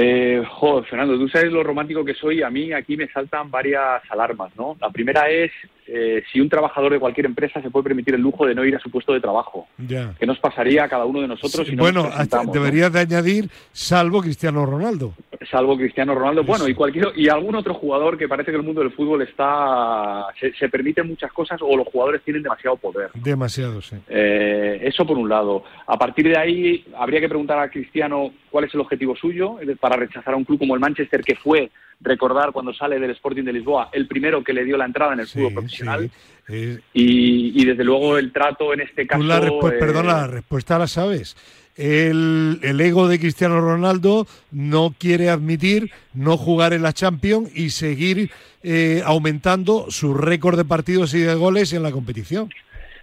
Eh, 0.00 0.44
joder, 0.48 0.84
Fernando, 0.84 1.18
tú 1.18 1.28
sabes 1.28 1.50
lo 1.50 1.64
romántico 1.64 2.04
que 2.04 2.14
soy. 2.14 2.40
A 2.40 2.50
mí 2.50 2.72
aquí 2.72 2.96
me 2.96 3.08
saltan 3.08 3.50
varias 3.50 4.00
alarmas, 4.10 4.54
¿no? 4.54 4.76
La 4.80 4.90
primera 4.90 5.28
es 5.28 5.50
eh, 5.90 6.22
si 6.30 6.40
un 6.40 6.48
trabajador 6.48 6.92
de 6.92 7.00
cualquier 7.00 7.26
empresa 7.26 7.62
se 7.62 7.70
puede 7.70 7.84
permitir 7.84 8.14
el 8.14 8.20
lujo 8.20 8.46
de 8.46 8.54
no 8.54 8.64
ir 8.64 8.76
a 8.76 8.78
su 8.78 8.90
puesto 8.90 9.12
de 9.14 9.20
trabajo. 9.20 9.66
Ya. 9.78 10.14
¿Qué 10.18 10.26
nos 10.26 10.38
pasaría 10.38 10.84
a 10.84 10.88
cada 10.88 11.06
uno 11.06 11.20
de 11.22 11.28
nosotros 11.28 11.64
Sí, 11.66 11.70
si 11.70 11.76
no 11.76 11.82
bueno, 11.82 12.08
nos 12.08 12.52
deberías 12.52 12.92
de 12.92 13.00
añadir, 13.00 13.48
salvo 13.72 14.20
Cristiano 14.20 14.66
Ronaldo. 14.66 15.14
salvo 15.50 15.76
Cristiano 15.76 16.14
Ronaldo, 16.14 16.44
bueno, 16.44 16.68
y 16.68 16.74
cualquier 16.74 17.08
y 17.16 17.28
algún 17.28 17.54
otro 17.54 17.72
jugador 17.74 18.18
que 18.18 18.28
parece 18.28 18.50
que 18.50 18.56
el 18.58 18.62
mundo 18.62 18.80
del 18.82 18.92
fútbol 18.92 19.22
está 19.22 20.26
se, 20.38 20.52
se 20.54 20.68
permite 20.68 21.02
muchas 21.02 21.32
cosas 21.32 21.58
o 21.62 21.76
los 21.76 21.86
jugadores 21.88 22.22
tienen 22.22 22.42
demasiado 22.42 22.76
poder. 22.76 23.10
Demasiado, 23.14 23.80
sí. 23.80 23.96
Eh, 24.08 24.80
eso 24.82 25.06
por 25.06 25.16
un 25.16 25.28
lado. 25.28 25.64
A 25.86 25.98
partir 25.98 26.28
de 26.28 26.36
ahí 26.38 26.84
habría 26.96 27.20
que 27.20 27.28
preguntar 27.28 27.58
a 27.58 27.70
Cristiano 27.70 28.30
cuál 28.50 28.64
es 28.64 28.74
el 28.74 28.80
objetivo 28.80 29.16
suyo 29.16 29.56
para 29.80 29.96
rechazar 29.96 30.34
a 30.34 30.36
un 30.36 30.44
club 30.44 30.58
como 30.58 30.74
el 30.74 30.80
Manchester 30.80 31.22
que 31.22 31.34
fue 31.36 31.70
recordar 32.00 32.52
cuando 32.52 32.72
sale 32.72 32.98
del 32.98 33.10
Sporting 33.10 33.42
de 33.44 33.52
Lisboa 33.52 33.88
el 33.92 34.06
primero 34.06 34.42
que 34.44 34.52
le 34.52 34.64
dio 34.64 34.76
la 34.76 34.84
entrada 34.84 35.14
en 35.14 35.20
el 35.20 35.26
Sí, 35.26 35.38
fútbol 35.38 35.54
profesional 35.54 36.10
sí. 36.10 36.10
Eh, 36.50 36.78
y, 36.94 37.60
y 37.60 37.64
desde 37.66 37.84
luego 37.84 38.16
el 38.16 38.32
trato 38.32 38.72
en 38.72 38.80
este 38.80 39.06
caso 39.06 39.22
la 39.22 39.38
eh, 39.38 39.50
perdona, 39.78 40.12
la 40.12 40.26
respuesta 40.26 40.78
la 40.78 40.86
sabes. 40.86 41.36
El, 41.76 42.58
el 42.62 42.80
ego 42.80 43.06
de 43.06 43.20
Cristiano 43.20 43.60
Ronaldo 43.60 44.26
no 44.50 44.94
quiere 44.98 45.28
admitir 45.28 45.90
no 46.14 46.36
jugar 46.36 46.72
en 46.72 46.82
la 46.82 46.92
Champions 46.92 47.50
y 47.54 47.70
seguir 47.70 48.30
eh, 48.64 49.02
aumentando 49.04 49.86
su 49.90 50.14
récord 50.14 50.56
de 50.56 50.64
partidos 50.64 51.14
y 51.14 51.20
de 51.20 51.34
goles 51.34 51.72
en 51.72 51.84
la 51.84 51.92
competición. 51.92 52.48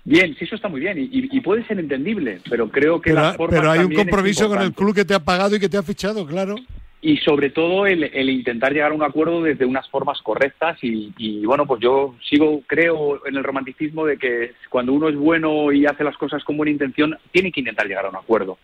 bien, 0.03 0.35
sí 0.37 0.43
eso 0.43 0.55
está 0.55 0.67
muy 0.67 0.81
bien 0.81 0.97
y, 0.99 1.39
puede 1.41 1.65
ser 1.67 1.79
entendible, 1.79 2.41
pero 2.49 2.69
creo 2.69 2.99
que 2.99 3.11
Pero, 3.11 3.21
las 3.21 3.37
formas 3.37 3.59
pero 3.59 3.71
hay 3.71 3.79
un 3.79 3.93
compromiso 3.93 4.49
con 4.49 4.61
el 4.61 4.73
club 4.73 4.93
que 4.93 5.05
te 5.05 5.13
ha 5.13 5.19
pagado 5.19 5.55
y 5.55 5.59
que 5.59 5.69
te 5.69 5.77
ha 5.77 5.83
fichado, 5.83 6.25
claro. 6.25 6.55
Y 7.05 7.17
sobre 7.17 7.51
todo 7.51 7.85
el, 7.85 8.03
el 8.03 8.31
intentar 8.31 8.73
llegar 8.73 8.91
a 8.91 8.95
un 8.95 9.03
acuerdo 9.03 9.43
desde 9.43 9.63
unas 9.63 9.87
formas 9.89 10.19
correctas 10.23 10.75
y, 10.81 11.13
y, 11.19 11.45
bueno 11.45 11.67
pues 11.67 11.79
yo 11.79 12.15
sigo 12.27 12.63
creo 12.65 13.21
en 13.27 13.35
el 13.35 13.43
romanticismo 13.43 14.07
de 14.07 14.17
que 14.17 14.53
cuando 14.71 14.91
uno 14.91 15.07
es 15.07 15.15
bueno 15.15 15.71
y 15.71 15.85
hace 15.85 16.03
las 16.03 16.17
cosas 16.17 16.43
con 16.43 16.57
buena 16.57 16.71
intención 16.71 17.15
tiene 17.31 17.51
que 17.51 17.59
intentar 17.59 17.85
llegar 17.85 18.07
a 18.07 18.09
un 18.09 18.15
acuerdo. 18.15 18.57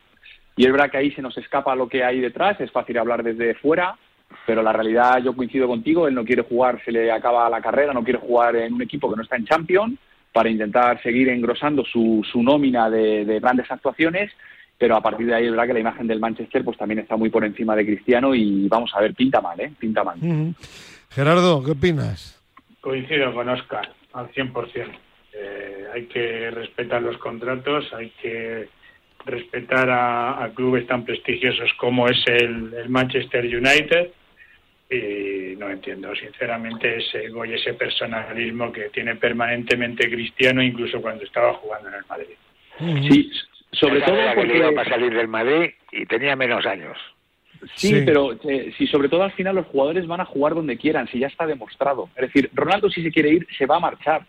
Y 0.55 0.65
es 0.65 0.71
verdad 0.71 0.89
que 0.89 0.97
ahí 0.97 1.11
se 1.11 1.21
nos 1.21 1.37
escapa 1.37 1.75
lo 1.75 1.87
que 1.87 2.03
hay 2.03 2.19
detrás 2.19 2.59
es 2.59 2.71
fácil 2.71 2.97
hablar 2.97 3.21
desde 3.21 3.53
fuera 3.53 3.95
pero 4.47 4.63
la 4.63 4.73
realidad 4.73 5.21
yo 5.23 5.35
coincido 5.35 5.67
contigo, 5.67 6.07
él 6.07 6.15
no 6.15 6.25
quiere 6.25 6.41
jugar, 6.41 6.81
se 6.83 6.91
le 6.91 7.11
acaba 7.11 7.47
la 7.47 7.61
carrera, 7.61 7.93
no 7.93 8.03
quiere 8.03 8.17
jugar 8.17 8.55
en 8.55 8.73
un 8.73 8.81
equipo 8.81 9.07
que 9.07 9.17
no 9.17 9.21
está 9.21 9.35
en 9.35 9.45
Champions 9.45 9.99
para 10.33 10.49
intentar 10.49 10.99
seguir 11.03 11.29
engrosando 11.29 11.85
su, 11.85 12.25
su 12.31 12.41
nómina 12.41 12.89
de, 12.89 13.23
de 13.23 13.39
grandes 13.39 13.69
actuaciones 13.69 14.31
pero 14.81 14.95
a 14.95 15.01
partir 15.01 15.27
de 15.27 15.35
ahí 15.35 15.45
es 15.45 15.51
verdad 15.51 15.67
que 15.67 15.73
la 15.73 15.79
imagen 15.79 16.07
del 16.07 16.19
Manchester 16.19 16.63
pues 16.63 16.75
también 16.75 16.97
está 16.97 17.15
muy 17.15 17.29
por 17.29 17.45
encima 17.45 17.75
de 17.75 17.85
Cristiano 17.85 18.33
y 18.33 18.67
vamos 18.67 18.89
a 18.95 18.99
ver, 18.99 19.13
pinta 19.13 19.39
mal, 19.39 19.59
¿eh? 19.59 19.71
Pinta 19.77 20.03
mal. 20.03 20.17
Gerardo, 21.11 21.63
¿qué 21.63 21.71
opinas? 21.73 22.41
Coincido 22.81 23.31
con 23.31 23.47
Oscar 23.47 23.93
al 24.13 24.31
100%. 24.31 24.91
Eh, 25.33 25.85
hay 25.93 26.05
que 26.07 26.49
respetar 26.49 26.99
los 26.99 27.15
contratos, 27.19 27.93
hay 27.93 28.09
que 28.23 28.69
respetar 29.23 29.87
a, 29.87 30.49
clubes 30.55 30.87
tan 30.87 31.05
prestigiosos 31.05 31.71
como 31.77 32.07
es 32.07 32.17
el, 32.25 32.89
Manchester 32.89 33.45
United 33.45 34.09
y 34.89 35.57
no 35.57 35.69
entiendo 35.69 36.11
sinceramente 36.15 36.97
ese 36.97 37.25
ego 37.25 37.45
y 37.45 37.53
ese 37.53 37.75
personalismo 37.75 38.71
que 38.71 38.89
tiene 38.89 39.15
permanentemente 39.15 40.09
Cristiano 40.09 40.63
incluso 40.63 40.99
cuando 40.99 41.23
estaba 41.23 41.53
jugando 41.53 41.89
en 41.89 41.93
el 41.93 42.05
Madrid. 42.09 42.35
Sí, 43.07 43.31
sobre 43.71 44.01
todo 44.01 44.17
porque 44.35 44.57
iba 44.57 44.71
para 44.71 44.89
salir 44.89 45.13
del 45.13 45.27
Madrid 45.27 45.71
y 45.91 46.05
tenía 46.05 46.35
menos 46.35 46.65
años. 46.65 46.97
Sí, 47.75 48.01
pero 48.05 48.33
eh, 48.43 48.73
si 48.77 48.87
sobre 48.87 49.07
todo 49.07 49.23
al 49.23 49.31
final 49.33 49.55
los 49.55 49.67
jugadores 49.67 50.07
van 50.07 50.21
a 50.21 50.25
jugar 50.25 50.55
donde 50.55 50.77
quieran, 50.77 51.07
si 51.07 51.19
ya 51.19 51.27
está 51.27 51.45
demostrado. 51.45 52.09
Es 52.15 52.23
decir, 52.23 52.49
Ronaldo 52.53 52.89
si 52.89 53.03
se 53.03 53.11
quiere 53.11 53.29
ir, 53.29 53.47
se 53.57 53.65
va 53.65 53.77
a 53.77 53.81
marchar. 53.81 54.25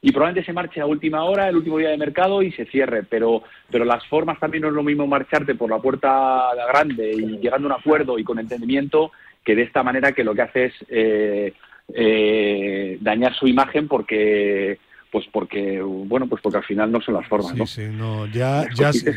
Y 0.00 0.10
probablemente 0.10 0.46
se 0.46 0.52
marche 0.52 0.80
a 0.80 0.86
última 0.86 1.22
hora, 1.24 1.48
el 1.48 1.56
último 1.56 1.78
día 1.78 1.90
de 1.90 1.96
mercado 1.96 2.42
y 2.42 2.50
se 2.52 2.64
cierre. 2.64 3.04
Pero, 3.04 3.44
pero 3.70 3.84
las 3.84 4.04
formas 4.06 4.40
también 4.40 4.62
no 4.62 4.68
es 4.68 4.74
lo 4.74 4.82
mismo 4.82 5.06
marcharte 5.06 5.54
por 5.54 5.70
la 5.70 5.78
puerta 5.78 6.48
grande 6.72 7.12
y 7.12 7.38
llegando 7.38 7.68
a 7.68 7.74
un 7.74 7.80
acuerdo 7.80 8.18
y 8.18 8.24
con 8.24 8.38
entendimiento 8.38 9.12
que 9.44 9.54
de 9.54 9.62
esta 9.62 9.82
manera 9.82 10.12
que 10.12 10.24
lo 10.24 10.34
que 10.34 10.42
hace 10.42 10.64
es 10.66 10.74
eh, 10.88 11.52
eh, 11.94 12.98
dañar 13.00 13.34
su 13.34 13.46
imagen 13.46 13.86
porque 13.86 14.78
pues 15.12 15.26
porque 15.30 15.80
bueno 15.82 16.26
pues 16.26 16.40
porque 16.42 16.58
al 16.58 16.64
final 16.64 16.90
no 16.90 17.00
son 17.02 17.14
las 17.14 17.28
formas 17.28 17.54
¿no? 17.54 17.66
Sí, 17.66 17.82
no, 17.92 18.26
ya 18.26 18.66
ya 18.74 18.92
se, 18.92 19.14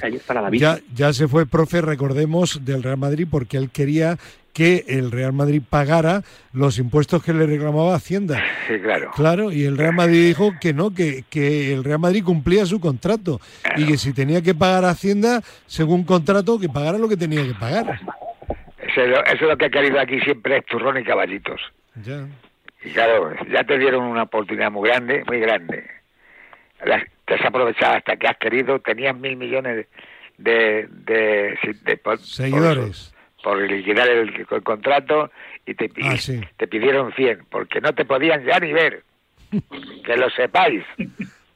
ya, 0.52 0.78
ya 0.94 1.14
se 1.14 1.28
fue 1.28 1.44
el 1.44 1.48
profe 1.48 1.82
recordemos 1.82 2.64
del 2.66 2.84
Real 2.84 2.98
Madrid 2.98 3.26
porque 3.32 3.58
él 3.58 3.72
quería 3.72 4.18
que 4.54 4.86
el 4.88 5.12
Real 5.12 5.34
Madrid 5.34 5.62
pagara 5.70 6.22
los 6.54 6.80
impuestos 6.80 7.22
que 7.22 7.34
le 7.34 7.46
reclamaba 7.46 7.94
Hacienda. 7.94 8.42
Sí, 8.70 8.80
claro. 8.80 9.12
Claro, 9.14 9.52
y 9.52 9.66
el 9.66 9.78
Real 9.78 9.94
Madrid 9.94 10.28
dijo 10.28 10.54
que 10.62 10.74
no, 10.74 10.92
que, 10.92 11.26
que 11.30 11.74
el 11.74 11.84
Real 11.84 12.00
Madrid 12.00 12.24
cumplía 12.24 12.66
su 12.66 12.80
contrato 12.80 13.42
y 13.76 13.86
que 13.86 13.98
si 13.98 14.14
tenía 14.14 14.42
que 14.42 14.56
pagar 14.56 14.86
Hacienda 14.86 15.42
según 15.66 16.06
contrato, 16.06 16.58
que 16.58 16.70
pagara 16.70 16.98
lo 16.98 17.10
que 17.10 17.18
tenía 17.18 17.44
que 17.44 17.54
pagar. 17.54 18.00
Eso, 18.80 19.02
es 19.02 19.42
lo 19.42 19.58
que 19.58 19.66
ha 19.66 19.70
querido 19.70 20.00
aquí 20.00 20.22
siempre 20.22 20.60
es 20.60 20.66
turrón 20.68 20.98
y 20.98 21.04
caballitos. 21.04 21.60
Ya. 22.02 22.26
Y 22.86 22.92
claro, 22.92 23.34
ya 23.52 23.64
te 23.64 23.80
dieron 23.80 24.04
una 24.04 24.24
oportunidad 24.24 24.72
muy 24.72 24.88
grande, 24.90 25.24
muy 25.28 25.40
grande. 25.40 25.90
te 27.26 27.34
has 27.34 27.46
aprovechado 27.46 27.96
hasta 27.96 28.16
que 28.16 28.28
has 28.28 28.38
querido, 28.38 28.80
tenías 28.80 29.18
mil 29.18 29.36
millones 29.36 29.88
de, 30.38 30.88
de, 30.90 31.58
seguidores. 32.20 33.12
Por, 33.44 33.60
liquidar 33.60 34.08
el, 34.08 34.46
contrato 34.64 35.32
y 35.66 35.74
te, 35.74 35.90
ah, 36.04 36.16
te 36.58 36.68
pidieron 36.68 37.12
100, 37.14 37.46
porque 37.50 37.82
no 37.82 37.94
te 37.94 38.06
podían 38.06 38.46
ya 38.46 38.60
ni 38.60 38.72
ver. 38.72 39.04
que 40.06 40.18
lo 40.18 40.30
sepáis. 40.30 40.84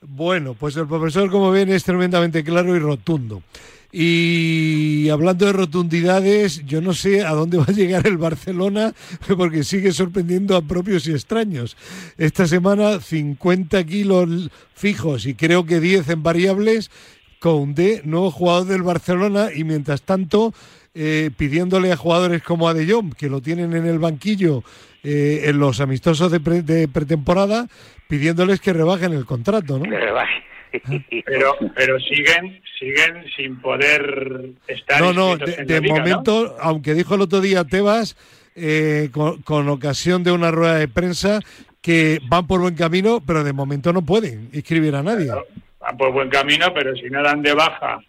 Bueno, 0.01 0.55
pues 0.55 0.77
el 0.77 0.87
profesor, 0.87 1.29
como 1.29 1.51
ven, 1.51 1.69
es 1.69 1.83
tremendamente 1.83 2.43
claro 2.43 2.75
y 2.75 2.79
rotundo. 2.79 3.43
Y 3.91 5.09
hablando 5.09 5.47
de 5.47 5.53
rotundidades, 5.53 6.63
yo 6.65 6.79
no 6.79 6.93
sé 6.93 7.25
a 7.25 7.31
dónde 7.31 7.57
va 7.59 7.65
a 7.67 7.71
llegar 7.71 8.05
el 8.05 8.17
Barcelona 8.17 8.93
porque 9.35 9.63
sigue 9.63 9.91
sorprendiendo 9.91 10.55
a 10.55 10.61
propios 10.61 11.07
y 11.07 11.11
extraños. 11.11 11.75
Esta 12.17 12.47
semana 12.47 12.99
50 12.99 13.83
kilos 13.85 14.51
fijos 14.73 15.25
y 15.25 15.33
creo 15.33 15.65
que 15.65 15.79
10 15.79 16.09
en 16.09 16.23
variables. 16.23 16.91
con 17.39 17.73
D, 17.73 18.01
nuevo 18.03 18.31
jugador 18.31 18.67
del 18.67 18.83
Barcelona 18.83 19.47
y 19.55 19.63
mientras 19.63 20.01
tanto 20.01 20.53
eh, 20.93 21.31
pidiéndole 21.37 21.91
a 21.91 21.95
jugadores 21.95 22.43
como 22.43 22.67
a 22.67 22.75
que 23.17 23.29
lo 23.29 23.41
tienen 23.41 23.73
en 23.73 23.85
el 23.85 23.99
banquillo 23.99 24.63
eh, 25.03 25.43
en 25.45 25.57
los 25.57 25.79
amistosos 25.79 26.29
de, 26.31 26.39
de, 26.61 26.87
pretemporada, 26.89 27.67
pidiéndoles 28.09 28.59
que 28.59 28.73
rebajen 28.73 29.13
el 29.13 29.25
contrato, 29.25 29.79
¿no? 29.79 29.85
Que. 29.85 30.49
pero 31.25 31.55
pero 31.75 31.99
siguen 31.99 32.61
siguen 32.77 33.25
sin 33.35 33.59
poder 33.59 34.51
estar 34.67 35.01
no 35.01 35.13
no 35.13 35.37
de, 35.37 35.81
momento 35.81 36.55
aunque 36.59 36.93
dijo 36.93 37.15
el 37.15 37.21
otro 37.21 37.41
día 37.41 37.63
Tebas 37.63 38.15
eh, 38.55 39.09
con, 39.11 39.69
ocasión 39.69 40.23
de 40.23 40.31
una 40.31 40.51
rueda 40.51 40.75
de 40.75 40.87
prensa 40.87 41.39
que 41.81 42.19
van 42.27 42.45
por 42.45 42.61
buen 42.61 42.75
camino 42.75 43.21
pero 43.25 43.43
de 43.43 43.53
momento 43.53 43.93
no 43.93 44.01
pueden 44.03 44.49
inscribir 44.53 44.95
a 44.95 45.03
nadie. 45.03 45.31
Van 45.79 45.97
por 45.97 46.11
buen 46.11 46.29
camino 46.29 46.73
pero 46.73 46.95
si 46.95 47.09
no 47.09 47.23
dan 47.23 47.41
de 47.41 47.53
baja 47.53 47.99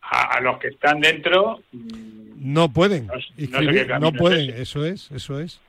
a, 0.00 0.40
los 0.40 0.58
que 0.58 0.68
están 0.68 1.00
dentro 1.00 1.60
no 1.72 2.72
pueden 2.72 3.08
no 4.00 4.12
pueden 4.12 4.50
eso 4.50 4.84
es 4.84 5.10
eso 5.10 5.40
es. 5.40 5.60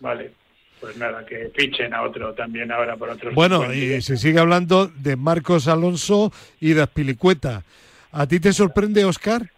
Vale 0.00 0.45
pues 0.80 0.96
nada, 0.96 1.24
que 1.24 1.50
fichen 1.54 1.92
a 1.94 2.02
otro 2.02 2.34
también 2.34 2.70
ahora 2.70 2.96
por 2.96 3.10
otros. 3.10 3.34
Bueno, 3.34 3.72
y 3.72 4.00
se 4.02 4.16
sigue 4.16 4.38
hablando 4.38 4.86
de 4.88 5.16
Marcos 5.16 5.68
Alonso 5.68 6.32
y 6.60 6.74
de 6.74 6.82
Aspilicueta. 6.82 7.62
¿A 8.12 8.26
ti 8.26 8.40
te 8.40 8.52
sorprende, 8.52 9.04
Oscar? 9.04 9.50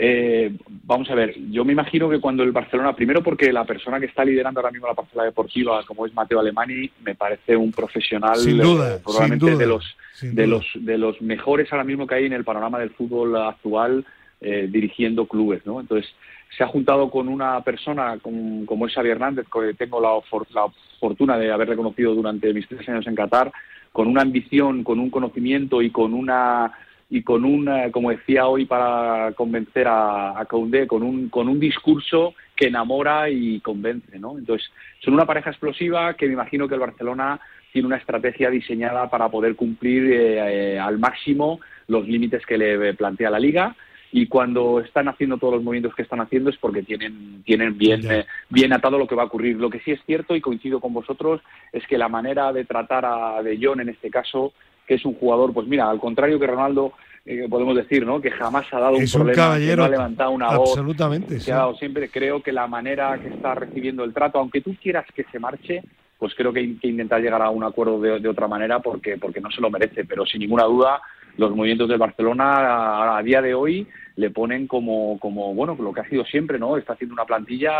Eh, 0.00 0.52
vamos 0.84 1.10
a 1.10 1.14
ver, 1.16 1.34
yo 1.50 1.64
me 1.64 1.72
imagino 1.72 2.08
que 2.08 2.20
cuando 2.20 2.44
el 2.44 2.52
Barcelona, 2.52 2.94
primero 2.94 3.20
porque 3.20 3.52
la 3.52 3.64
persona 3.64 3.98
que 3.98 4.06
está 4.06 4.24
liderando 4.24 4.60
ahora 4.60 4.70
mismo 4.70 4.86
la 4.86 4.94
parcela 4.94 5.24
deportiva, 5.24 5.82
como 5.84 6.06
es 6.06 6.14
Mateo 6.14 6.38
Alemani, 6.38 6.88
me 7.04 7.16
parece 7.16 7.56
un 7.56 7.72
profesional 7.72 8.36
sin 8.36 8.58
duda, 8.58 8.94
eh, 8.94 9.00
probablemente 9.02 9.56
de 9.56 9.66
los 9.66 9.96
de 10.22 10.46
los 10.46 10.64
de 10.74 10.98
los 10.98 11.20
mejores 11.20 11.72
ahora 11.72 11.82
mismo 11.82 12.06
que 12.06 12.14
hay 12.14 12.26
en 12.26 12.32
el 12.32 12.44
panorama 12.44 12.78
del 12.78 12.90
fútbol 12.90 13.36
actual 13.36 14.04
eh, 14.40 14.68
dirigiendo 14.70 15.26
clubes, 15.26 15.66
¿no? 15.66 15.80
Entonces 15.80 16.08
se 16.56 16.64
ha 16.64 16.68
juntado 16.68 17.10
con 17.10 17.28
una 17.28 17.60
persona 17.62 18.18
como, 18.20 18.86
es 18.86 18.94
Xavi 18.94 19.10
Hernández, 19.10 19.46
que 19.52 19.74
tengo 19.74 20.00
la, 20.00 20.68
fortuna 20.98 21.38
de 21.38 21.52
haberle 21.52 21.76
conocido 21.76 22.14
durante 22.14 22.52
mis 22.52 22.66
tres 22.66 22.88
años 22.88 23.06
en 23.06 23.14
Qatar, 23.14 23.52
con 23.92 24.08
una 24.08 24.22
ambición, 24.22 24.84
con 24.84 24.98
un 24.98 25.10
conocimiento 25.10 25.82
y 25.82 25.90
con 25.90 26.14
una 26.14 26.72
y 27.10 27.22
con 27.22 27.46
una, 27.46 27.90
como 27.90 28.10
decía 28.10 28.48
hoy 28.48 28.66
para 28.66 29.32
convencer 29.32 29.88
a, 29.88 30.38
a 30.38 30.44
Koundé, 30.44 30.86
con 30.86 31.02
un, 31.02 31.30
con 31.30 31.48
un 31.48 31.58
discurso 31.58 32.34
que 32.54 32.66
enamora 32.66 33.30
y 33.30 33.60
convence, 33.60 34.18
¿no? 34.18 34.36
Entonces, 34.36 34.70
son 34.98 35.14
una 35.14 35.24
pareja 35.24 35.48
explosiva 35.48 36.12
que 36.14 36.26
me 36.26 36.34
imagino 36.34 36.68
que 36.68 36.74
el 36.74 36.80
Barcelona 36.80 37.40
tiene 37.72 37.86
una 37.86 37.96
estrategia 37.96 38.50
diseñada 38.50 39.08
para 39.08 39.30
poder 39.30 39.56
cumplir 39.56 40.12
eh, 40.12 40.74
eh, 40.74 40.78
al 40.78 40.98
máximo 40.98 41.60
los 41.86 42.06
límites 42.06 42.44
que 42.44 42.58
le 42.58 42.92
plantea 42.92 43.30
la 43.30 43.40
Liga 43.40 43.74
y 44.10 44.26
cuando 44.26 44.80
están 44.80 45.08
haciendo 45.08 45.36
todos 45.36 45.54
los 45.54 45.62
movimientos 45.62 45.94
que 45.94 46.02
están 46.02 46.20
haciendo 46.20 46.50
es 46.50 46.56
porque 46.56 46.82
tienen, 46.82 47.42
tienen 47.44 47.76
bien, 47.76 48.10
eh, 48.10 48.26
bien 48.48 48.72
atado 48.72 48.98
lo 48.98 49.06
que 49.06 49.14
va 49.14 49.24
a 49.24 49.26
ocurrir. 49.26 49.56
Lo 49.56 49.68
que 49.68 49.80
sí 49.80 49.92
es 49.92 50.00
cierto, 50.06 50.34
y 50.34 50.40
coincido 50.40 50.80
con 50.80 50.94
vosotros, 50.94 51.42
es 51.72 51.86
que 51.86 51.98
la 51.98 52.08
manera 52.08 52.52
de 52.52 52.64
tratar 52.64 53.04
a 53.04 53.42
De 53.42 53.58
Jong 53.60 53.80
en 53.80 53.90
este 53.90 54.10
caso, 54.10 54.52
que 54.86 54.94
es 54.94 55.04
un 55.04 55.14
jugador, 55.14 55.52
pues 55.52 55.66
mira, 55.66 55.90
al 55.90 56.00
contrario 56.00 56.38
que 56.38 56.46
Ronaldo, 56.46 56.94
eh, 57.26 57.46
podemos 57.50 57.76
decir, 57.76 58.06
¿no? 58.06 58.22
Que 58.22 58.30
jamás 58.30 58.64
ha 58.72 58.80
dado 58.80 58.96
un 58.96 59.04
problema, 59.12 59.58
no 59.76 59.84
ha 59.84 59.88
levantado 59.88 60.30
una 60.30 60.56
voz. 60.56 60.70
Absolutamente, 60.70 61.40
sí. 61.40 61.52
siempre 61.78 62.08
creo 62.08 62.42
que 62.42 62.52
la 62.52 62.66
manera 62.66 63.18
que 63.18 63.28
está 63.28 63.54
recibiendo 63.54 64.04
el 64.04 64.14
trato, 64.14 64.38
aunque 64.38 64.62
tú 64.62 64.74
quieras 64.80 65.04
que 65.14 65.24
se 65.24 65.38
marche, 65.38 65.82
pues 66.18 66.34
creo 66.34 66.52
que 66.52 66.60
hay 66.60 66.74
que 66.76 66.88
intentar 66.88 67.20
llegar 67.20 67.42
a 67.42 67.50
un 67.50 67.62
acuerdo 67.62 68.00
de, 68.00 68.18
de 68.18 68.28
otra 68.28 68.48
manera 68.48 68.80
porque, 68.80 69.18
porque 69.18 69.42
no 69.42 69.50
se 69.50 69.60
lo 69.60 69.70
merece, 69.70 70.06
pero 70.06 70.24
sin 70.24 70.40
ninguna 70.40 70.64
duda 70.64 71.02
los 71.38 71.54
movimientos 71.54 71.88
del 71.88 71.98
Barcelona 71.98 73.16
a, 73.16 73.22
día 73.22 73.40
de 73.40 73.54
hoy 73.54 73.86
le 74.16 74.30
ponen 74.30 74.66
como, 74.66 75.18
como, 75.20 75.54
bueno, 75.54 75.76
lo 75.80 75.92
que 75.92 76.00
ha 76.00 76.08
sido 76.08 76.24
siempre, 76.24 76.58
¿no? 76.58 76.76
Está 76.76 76.94
haciendo 76.94 77.14
una 77.14 77.24
plantilla, 77.24 77.72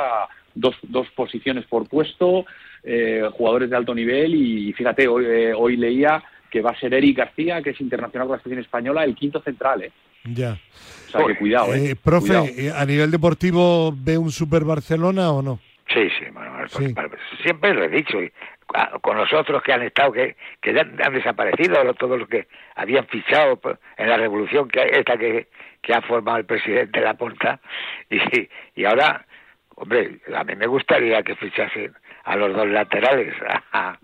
dos, 0.55 0.77
dos 0.83 1.09
posiciones 1.11 1.65
por 1.67 1.89
puesto, 1.89 2.47
eh, 2.85 3.29
jugadores 3.33 3.69
de 3.69 3.77
alto 3.77 3.95
nivel 3.95 4.35
y 4.35 4.73
fíjate, 4.73 5.09
hoy, 5.09 5.25
eh, 5.27 5.53
hoy 5.55 5.77
leía 5.77 6.23
que 6.51 6.63
va 6.63 6.71
a 6.71 6.79
ser 6.79 6.95
Eric 6.95 7.19
García, 7.19 7.61
que 7.61 7.71
es 7.71 7.81
internacional 7.81 8.29
con 8.29 8.37
la 8.37 8.43
selección 8.43 8.65
española, 8.65 9.05
el 9.05 9.17
quinto 9.17 9.43
central, 9.43 9.83
¿eh? 9.83 9.93
Ya. 10.25 10.59
O 11.09 11.11
sea, 11.11 11.27
que 11.27 11.37
cuidado, 11.37 11.75
¿eh? 11.75 11.91
eh 11.91 11.97
profe, 11.97 12.37
¿a 12.75 12.85
nivel 12.87 13.11
deportivo 13.11 13.93
ve 13.97 14.17
un 14.17 14.31
Super 14.31 14.65
Barcelona 14.65 15.31
o 15.33 15.43
no? 15.43 15.59
Sí, 15.93 16.09
sí, 16.19 16.27
bueno, 16.33 16.53
sí. 16.69 16.95
siempre 17.43 17.75
lo 17.75 17.85
he 17.85 17.89
dicho 17.89 18.19
con 19.01 19.17
los 19.17 19.33
otros 19.33 19.63
que 19.63 19.73
han 19.73 19.83
estado, 19.83 20.13
que, 20.13 20.37
que 20.61 20.75
ya 20.75 20.83
han 20.83 21.15
desaparecido, 21.15 21.95
todos 21.95 22.19
los 22.19 22.29
que 22.29 22.47
habían 22.75 23.07
fichado 23.07 23.59
en 23.97 24.09
la 24.09 24.17
revolución 24.17 24.69
que 24.69 24.81
esta 24.93 25.17
que, 25.17 25.49
que 25.81 25.95
ha 25.95 26.03
formado 26.03 26.39
el 26.39 26.45
presidente 26.45 27.01
Laporta, 27.01 27.61
y, 28.11 28.21
y 28.75 28.85
ahora, 28.85 29.25
hombre, 29.75 30.19
a 30.35 30.45
mí 30.45 30.55
me 30.55 30.67
gustaría 30.67 31.23
que 31.23 31.35
fichasen 31.37 31.95
a 32.25 32.37
los 32.37 32.55
dos 32.55 32.69
laterales, 32.69 33.35
a, 33.73 33.99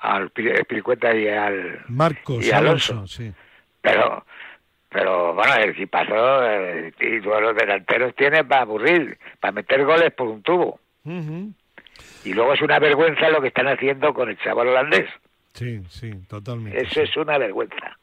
al 0.00 0.30
Piricueta 0.30 1.14
y 1.14 1.28
al 1.28 1.84
Marcos 1.88 2.46
y 2.46 2.50
Alonso, 2.50 3.06
sí. 3.06 3.30
Pero, 3.82 4.24
pero 4.88 5.34
bueno, 5.34 5.54
el 5.56 5.70
equipazo 5.70 6.46
eh, 6.46 6.92
y 6.98 7.20
todos 7.20 7.42
los 7.42 7.54
delanteros 7.54 8.14
tienen 8.14 8.48
para 8.48 8.62
aburrir, 8.62 9.18
para 9.40 9.52
meter 9.52 9.84
goles 9.84 10.10
por 10.12 10.28
un 10.28 10.42
tubo. 10.42 10.80
Y 12.24 12.32
luego 12.34 12.52
es 12.54 12.60
una 12.62 12.78
vergüenza 12.78 13.28
lo 13.30 13.40
que 13.40 13.48
están 13.48 13.68
haciendo 13.68 14.12
con 14.12 14.28
el 14.28 14.38
chaval 14.38 14.68
holandés. 14.68 15.08
Sí, 15.54 15.80
sí, 15.88 16.10
totalmente. 16.28 16.80
Eso 16.82 17.00
es 17.02 17.16
una 17.16 17.38
vergüenza. 17.38 17.96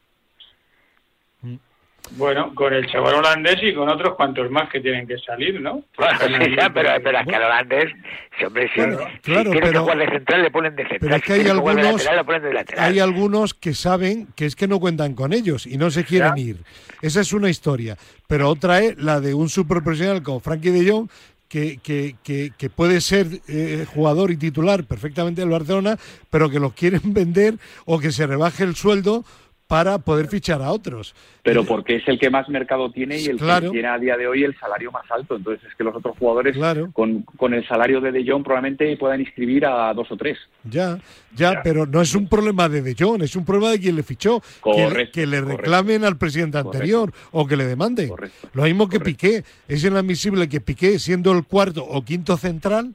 Bueno, 2.12 2.54
con 2.54 2.72
el 2.72 2.86
chaval 2.90 3.16
holandés 3.16 3.58
y 3.62 3.74
con 3.74 3.86
otros 3.88 4.14
cuantos 4.14 4.50
más 4.50 4.70
que 4.70 4.80
tienen 4.80 5.06
que 5.06 5.18
salir, 5.18 5.60
¿no? 5.60 5.84
Bueno, 5.98 6.18
sí, 6.42 6.56
ya, 6.58 6.70
pero, 6.70 6.88
pero 7.04 7.18
es 7.18 7.26
que 7.26 7.36
al 7.36 7.42
holandés, 7.42 7.92
si, 8.38 8.44
hombre, 8.46 8.70
si, 8.72 8.80
Bueno, 8.80 8.98
si 9.12 9.18
claro, 9.18 9.50
quiere 9.50 9.66
pero- 9.66 9.80
jugar 9.82 9.98
de 9.98 10.08
central, 10.08 10.42
le 10.42 10.50
ponen 10.50 10.74
de 10.76 10.82
central. 10.88 11.00
Pero 11.00 11.16
es 11.16 11.20
si 11.20 11.26
que 11.26 11.32
hay 11.34 11.44
de 11.44 11.50
algunos, 11.50 11.76
lateral, 11.84 12.16
le 12.16 12.24
ponen 12.24 12.42
de 12.42 12.52
lateral. 12.54 12.84
hay 12.92 12.98
algunos 13.00 13.52
que 13.52 13.74
saben 13.74 14.28
que 14.34 14.46
es 14.46 14.56
que 14.56 14.66
no 14.68 14.80
cuentan 14.80 15.14
con 15.14 15.34
ellos 15.34 15.66
y 15.66 15.76
no 15.76 15.90
se 15.90 16.04
quieren 16.04 16.38
ir. 16.38 16.56
Esa 17.02 17.20
es 17.20 17.32
una 17.34 17.50
historia. 17.50 17.96
Pero 18.26 18.48
otra 18.48 18.80
es 18.80 18.96
la 18.96 19.20
de 19.20 19.34
un 19.34 19.50
superprofesional 19.50 20.22
como 20.22 20.40
Frankie 20.40 20.70
de 20.70 20.90
Jong, 20.90 21.10
que, 21.48 21.78
que, 21.82 22.52
que, 22.56 22.70
puede 22.70 23.00
ser 23.00 23.40
eh, 23.48 23.86
jugador 23.94 24.30
y 24.30 24.36
titular 24.36 24.84
perfectamente 24.84 25.40
del 25.40 25.50
Barcelona, 25.50 25.98
pero 26.30 26.50
que 26.50 26.60
los 26.60 26.74
quieren 26.74 27.00
vender 27.14 27.58
o 27.86 27.98
que 27.98 28.12
se 28.12 28.26
rebaje 28.26 28.64
el 28.64 28.76
sueldo 28.76 29.24
para 29.68 29.98
poder 29.98 30.28
fichar 30.28 30.62
a 30.62 30.72
otros. 30.72 31.14
Pero 31.42 31.62
porque 31.62 31.96
es 31.96 32.08
el 32.08 32.18
que 32.18 32.30
más 32.30 32.48
mercado 32.48 32.90
tiene 32.90 33.18
y 33.18 33.26
el 33.26 33.36
Claro. 33.36 33.66
que 33.66 33.72
tiene 33.74 33.88
a 33.88 33.98
día 33.98 34.16
de 34.16 34.26
hoy 34.26 34.42
el 34.42 34.58
salario 34.58 34.90
más 34.90 35.04
alto. 35.10 35.36
Entonces 35.36 35.62
es 35.68 35.74
que 35.76 35.84
los 35.84 35.94
otros 35.94 36.16
jugadores 36.18 36.56
Claro. 36.56 36.90
con, 36.94 37.20
con 37.36 37.52
el 37.52 37.68
salario 37.68 38.00
de 38.00 38.10
De 38.10 38.24
Jong 38.26 38.42
probablemente 38.42 38.96
puedan 38.96 39.20
inscribir 39.20 39.66
a 39.66 39.92
dos 39.92 40.10
o 40.10 40.16
tres. 40.16 40.38
Ya, 40.64 40.98
ya, 41.36 41.60
pero 41.62 41.84
no 41.84 42.00
es 42.00 42.14
un 42.14 42.28
problema 42.28 42.66
de 42.70 42.80
De 42.80 42.96
Jong, 42.98 43.22
es 43.22 43.36
un 43.36 43.44
problema 43.44 43.70
de 43.70 43.78
quien 43.78 43.94
le 43.94 44.02
fichó. 44.02 44.40
que, 44.40 44.70
le- 44.70 44.84
Correcto, 44.88 45.12
que 45.12 45.26
le 45.26 45.40
correcto. 45.42 45.62
reclamen 45.62 46.04
al 46.04 46.16
presidente 46.16 46.56
anterior 46.58 47.12
o 47.30 47.46
que 47.46 47.56
le 47.56 47.66
demanden. 47.66 48.10
Lo 48.54 48.62
mismo 48.64 48.88
que 48.88 49.00
Piqué. 49.00 49.44
Es 49.68 49.84
inadmisible 49.84 50.48
que 50.48 50.62
Piqué, 50.62 50.98
siendo 50.98 51.30
el 51.32 51.44
cuarto 51.44 51.84
o 51.84 52.02
quinto 52.06 52.38
central, 52.38 52.94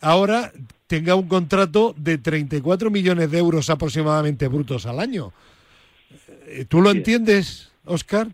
ahora 0.00 0.52
tenga 0.86 1.16
un 1.16 1.26
contrato 1.28 1.94
de 1.96 2.16
34 2.18 2.90
millones 2.90 3.28
de 3.30 3.38
euros 3.38 3.70
aproximadamente 3.70 4.46
brutos 4.48 4.86
al 4.86 5.00
año. 5.00 5.32
Eh, 6.50 6.64
¿Tú 6.68 6.80
lo 6.80 6.90
entiendes, 6.90 7.70
Oscar? 7.84 8.28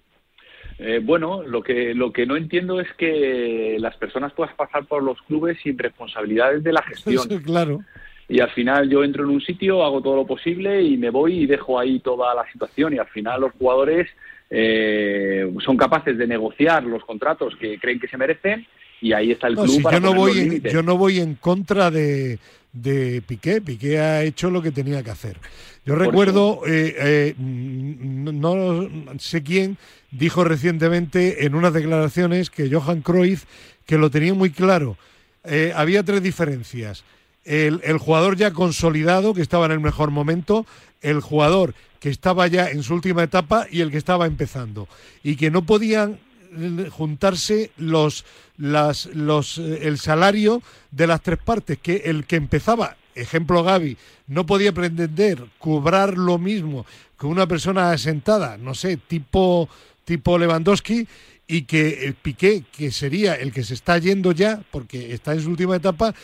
Eh, 0.79 1.01
bueno, 1.03 1.43
lo 1.43 1.63
que, 1.63 1.95
lo 1.95 2.13
que 2.13 2.27
no 2.27 2.37
entiendo 2.37 2.81
es 2.81 2.89
que 2.99 3.77
las 3.79 3.97
personas 3.97 4.33
puedan 4.33 4.57
pasar 4.57 4.87
por 4.87 5.03
los 5.03 5.21
clubes 5.23 5.59
sin 5.63 5.79
responsabilidades 5.79 6.63
de 6.65 6.73
la 6.73 6.83
gestión. 6.89 7.27
claro. 7.43 7.81
Y 8.29 8.41
al 8.41 8.51
final 8.51 8.89
yo 8.91 9.05
entro 9.05 9.23
en 9.23 9.31
un 9.31 9.41
sitio, 9.41 9.85
hago 9.85 10.03
todo 10.03 10.17
lo 10.17 10.27
posible 10.27 10.83
y 10.83 10.97
me 10.97 11.11
voy 11.11 11.43
y 11.43 11.47
dejo 11.47 11.79
ahí 11.79 12.01
toda 12.01 12.35
la 12.35 12.51
situación. 12.51 12.95
Y 12.95 12.99
al 12.99 13.07
final 13.07 13.41
los 13.41 13.53
jugadores 13.53 14.09
eh, 14.51 15.49
son 15.65 15.77
capaces 15.77 16.19
de 16.19 16.27
negociar 16.27 16.83
los 16.85 17.05
contratos 17.05 17.55
que 17.57 17.79
creen 17.79 18.01
que 18.01 18.09
se 18.09 18.17
merecen 18.17 18.67
y 19.01 19.13
ahí 19.13 19.31
está 19.31 19.47
el 19.47 19.55
No, 19.55 19.63
club 19.63 19.77
si 19.77 19.83
para 19.83 19.99
yo 19.99 20.01
no 20.01 20.15
voy 20.15 20.39
en, 20.39 20.63
yo 20.63 20.83
no 20.83 20.97
voy 20.97 21.21
en 21.21 21.35
contra 21.35 21.91
de, 21.91 22.39
de 22.83 23.23
Piqué. 23.23 23.61
Piqué 23.61 23.99
ha 23.99 24.23
hecho 24.23 24.51
lo 24.51 24.63
que 24.63 24.71
tenía 24.71 25.03
que 25.03 25.11
hacer. 25.11 25.39
Yo 25.85 25.95
Por 25.95 26.07
recuerdo, 26.07 26.63
eh, 26.67 26.95
eh, 26.99 27.35
no, 27.39 28.89
sé 29.19 29.43
quién 29.43 29.79
dijo 30.11 30.45
recientemente 30.45 31.47
en 31.47 31.55
unas 31.55 31.73
declaraciones 31.73 32.51
que 32.51 32.71
Johan 32.71 33.03
Cruyff 33.03 33.45
que 33.87 33.99
lo 33.99 34.11
tenía 34.11 34.35
muy 34.35 34.51
claro. 34.51 34.97
Eh, 35.45 35.73
había 35.75 36.03
tres 36.03 36.23
diferencias. 36.23 37.05
El, 37.45 37.81
el 37.85 37.99
jugador 37.99 38.37
ya 38.37 38.51
consolidado, 38.53 39.33
que 39.33 39.43
estaba 39.43 39.67
en 39.67 39.73
el 39.73 39.81
mejor 39.81 40.11
momento, 40.11 40.67
el 41.03 41.21
jugador 41.21 41.75
que 42.01 42.11
estaba 42.11 42.49
ya 42.49 42.69
en 42.69 42.83
su 42.83 42.95
última 42.95 43.23
etapa 43.23 43.67
y 43.71 43.81
el 43.81 43.93
que 43.93 43.99
estaba 43.99 44.27
empezando. 44.27 44.89
Y 45.23 45.37
que 45.37 45.53
no 45.53 45.65
podían 45.65 46.19
juntarse 46.91 47.71
los, 47.77 48.25
las, 48.57 49.07
los, 49.07 49.59
eh, 49.59 49.81
el 49.83 49.99
salario 49.99 50.63
de 50.91 51.07
las 51.07 51.23
tres 51.23 51.39
partes, 51.39 51.79
que 51.79 52.03
el 52.07 52.25
que 52.25 52.37
empezaba, 52.37 52.97
ejemplo 53.15 53.63
Gaby, 53.63 53.97
no 54.27 54.47
podía 54.47 54.73
pretender 54.73 55.45
cobrar 55.59 56.17
lo 56.17 56.39
mismo 56.39 56.87
que 57.19 57.27
una 57.27 57.47
persona 57.47 57.91
asentada, 57.91 58.57
no 58.59 58.75
sé, 58.75 58.97
tipo, 58.97 59.69
tipo 60.05 60.39
Lewandowski, 60.39 61.07
y 61.49 61.63
que 61.63 62.05
el 62.05 62.15
Piqué, 62.15 62.65
que 62.73 62.91
sería 62.91 63.35
el 63.35 63.53
que 63.53 63.63
se 63.63 63.75
está 63.75 63.99
yendo 63.99 64.33
ya, 64.33 64.63
porque 64.71 65.15
está 65.15 65.33
en 65.33 65.43
su 65.43 65.51
última 65.51 65.77
etapa, 65.77 66.15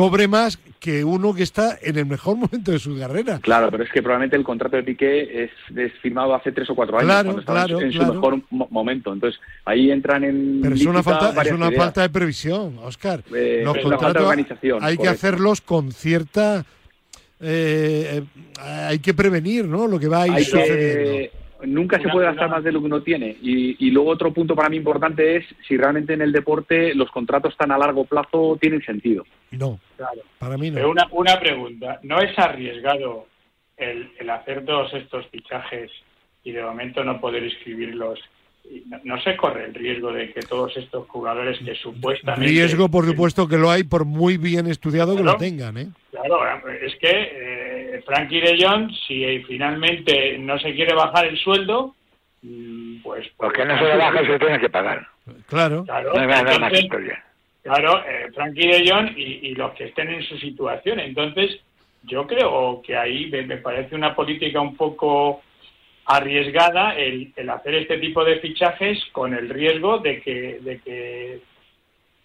cobre 0.00 0.28
más 0.28 0.58
que 0.78 1.04
uno 1.04 1.34
que 1.34 1.42
está 1.42 1.78
en 1.82 1.98
el 1.98 2.06
mejor 2.06 2.36
momento 2.44 2.72
de 2.72 2.78
su 2.78 2.98
carrera. 2.98 3.38
Claro, 3.40 3.70
pero 3.70 3.84
es 3.84 3.90
que 3.90 4.00
probablemente 4.02 4.36
el 4.36 4.44
contrato 4.44 4.76
de 4.76 4.82
Piqué 4.82 5.44
es, 5.44 5.50
es 5.76 5.92
firmado 6.00 6.34
hace 6.34 6.52
tres 6.52 6.70
o 6.70 6.74
cuatro 6.74 6.96
años, 6.98 7.06
Claro, 7.10 7.24
cuando 7.26 7.40
estaba 7.40 7.60
en 7.62 7.68
su- 7.68 7.74
claro, 7.74 7.86
en 7.86 7.92
su 7.92 7.98
claro. 7.98 8.14
mejor 8.14 8.40
mo- 8.50 8.68
momento. 8.70 9.12
Entonces 9.12 9.38
ahí 9.66 9.90
entran 9.90 10.24
en 10.24 10.60
Pero 10.62 10.74
es 10.74 10.86
una 10.86 11.02
falta, 11.02 11.42
es 11.42 11.52
una 11.52 11.66
ideas. 11.68 11.84
falta 11.84 12.00
de 12.02 12.08
previsión, 12.10 12.78
Oscar. 12.82 13.22
Eh, 13.34 13.60
Los 13.64 13.76
es 13.76 13.84
una 13.84 13.98
falta 13.98 14.08
de 14.08 14.14
contratos 14.14 14.22
organización, 14.22 14.78
hay 14.82 14.96
que 14.96 15.08
hacerlos 15.08 15.60
con 15.60 15.92
cierta... 15.92 16.64
eh, 17.40 18.22
eh, 18.22 18.24
hay 18.88 18.98
que 18.98 19.14
prevenir, 19.14 19.66
¿no? 19.66 19.86
Lo 19.86 19.98
que 19.98 20.08
va 20.08 20.22
a 20.22 20.26
ir 20.28 20.32
Hay 20.34 20.44
sucediendo. 20.44 21.10
que, 21.12 21.30
nunca 21.64 22.00
se 22.00 22.08
puede 22.08 22.26
gastar 22.26 22.48
más 22.50 22.64
de 22.64 22.72
lo 22.72 22.80
que 22.80 22.86
uno 22.86 23.02
tiene. 23.02 23.36
Y, 23.42 23.76
y 23.86 23.90
luego 23.90 24.10
otro 24.10 24.32
punto 24.32 24.54
para 24.54 24.68
mí 24.68 24.76
importante 24.76 25.36
es 25.36 25.44
si 25.66 25.76
realmente 25.76 26.14
en 26.14 26.22
el 26.22 26.32
deporte 26.32 26.94
los 26.94 27.10
contratos 27.10 27.56
tan 27.56 27.72
a 27.72 27.78
largo 27.78 28.04
plazo 28.04 28.58
tienen 28.60 28.82
sentido. 28.82 29.24
No, 29.52 29.78
Claro. 29.96 30.22
para 30.38 30.56
mí 30.56 30.70
no. 30.70 30.76
Pero 30.76 30.90
una, 30.90 31.06
una 31.10 31.38
pregunta, 31.40 32.00
¿no 32.02 32.20
es 32.20 32.38
arriesgado 32.38 33.26
el, 33.76 34.10
el 34.18 34.30
hacer 34.30 34.64
todos 34.64 34.92
estos 34.94 35.26
fichajes 35.28 35.90
y 36.44 36.52
de 36.52 36.62
momento 36.62 37.04
no 37.04 37.20
poder 37.20 37.42
inscribirlos? 37.44 38.18
Y 38.64 38.82
No, 38.86 38.98
no 39.04 39.20
se 39.22 39.36
corre 39.36 39.64
el 39.64 39.74
riesgo 39.74 40.12
de 40.12 40.32
que 40.32 40.40
todos 40.42 40.76
estos 40.76 41.08
jugadores 41.08 41.58
que 41.64 41.74
supuestamente... 41.76 42.46
Riesgo, 42.50 42.88
por 42.90 43.06
supuesto, 43.06 43.48
que 43.48 43.56
lo 43.56 43.70
hay 43.70 43.84
por 43.84 44.04
muy 44.04 44.36
bien 44.36 44.66
estudiado 44.66 45.16
que 45.16 45.22
lo 45.22 45.36
tengan, 45.36 45.76
¿eh? 45.78 45.88
Claro, 46.10 46.38
es 46.82 46.94
que 46.96 47.08
eh, 47.10 47.69
Frankie 48.04 48.40
de 48.40 48.56
Jong, 48.60 48.90
si 49.06 49.42
finalmente 49.44 50.38
no 50.38 50.58
se 50.58 50.74
quiere 50.74 50.94
bajar 50.94 51.26
el 51.26 51.38
sueldo, 51.38 51.94
mm, 52.42 53.02
pues... 53.02 53.28
Porque 53.36 53.64
no 53.64 53.78
se 53.78 53.84
le 53.84 53.96
baja, 53.96 54.26
se 54.26 54.38
tiene 54.38 54.60
que 54.60 54.70
pagar. 54.70 55.06
Claro. 55.46 55.84
Claro, 55.84 56.12
No 56.14 56.20
hay 56.20 56.26
nada 56.26 56.42
más 56.42 56.54
entonces, 56.54 56.80
historia. 56.84 57.24
Claro, 57.62 58.04
eh, 58.06 58.28
Frankie 58.34 58.68
de 58.68 58.90
Jong 58.90 59.12
y, 59.16 59.48
y 59.48 59.54
los 59.54 59.72
que 59.72 59.84
estén 59.84 60.08
en 60.08 60.22
su 60.22 60.38
situación. 60.38 61.00
Entonces, 61.00 61.60
yo 62.04 62.26
creo 62.26 62.80
que 62.84 62.96
ahí 62.96 63.30
me, 63.30 63.42
me 63.42 63.58
parece 63.58 63.94
una 63.94 64.14
política 64.14 64.60
un 64.60 64.76
poco 64.76 65.42
arriesgada 66.06 66.96
el, 66.96 67.32
el 67.36 67.50
hacer 67.50 67.74
este 67.74 67.98
tipo 67.98 68.24
de 68.24 68.40
fichajes 68.40 68.98
con 69.12 69.34
el 69.34 69.48
riesgo 69.48 69.98
de 69.98 70.20
que, 70.20 70.58
de 70.60 70.78
que, 70.80 71.40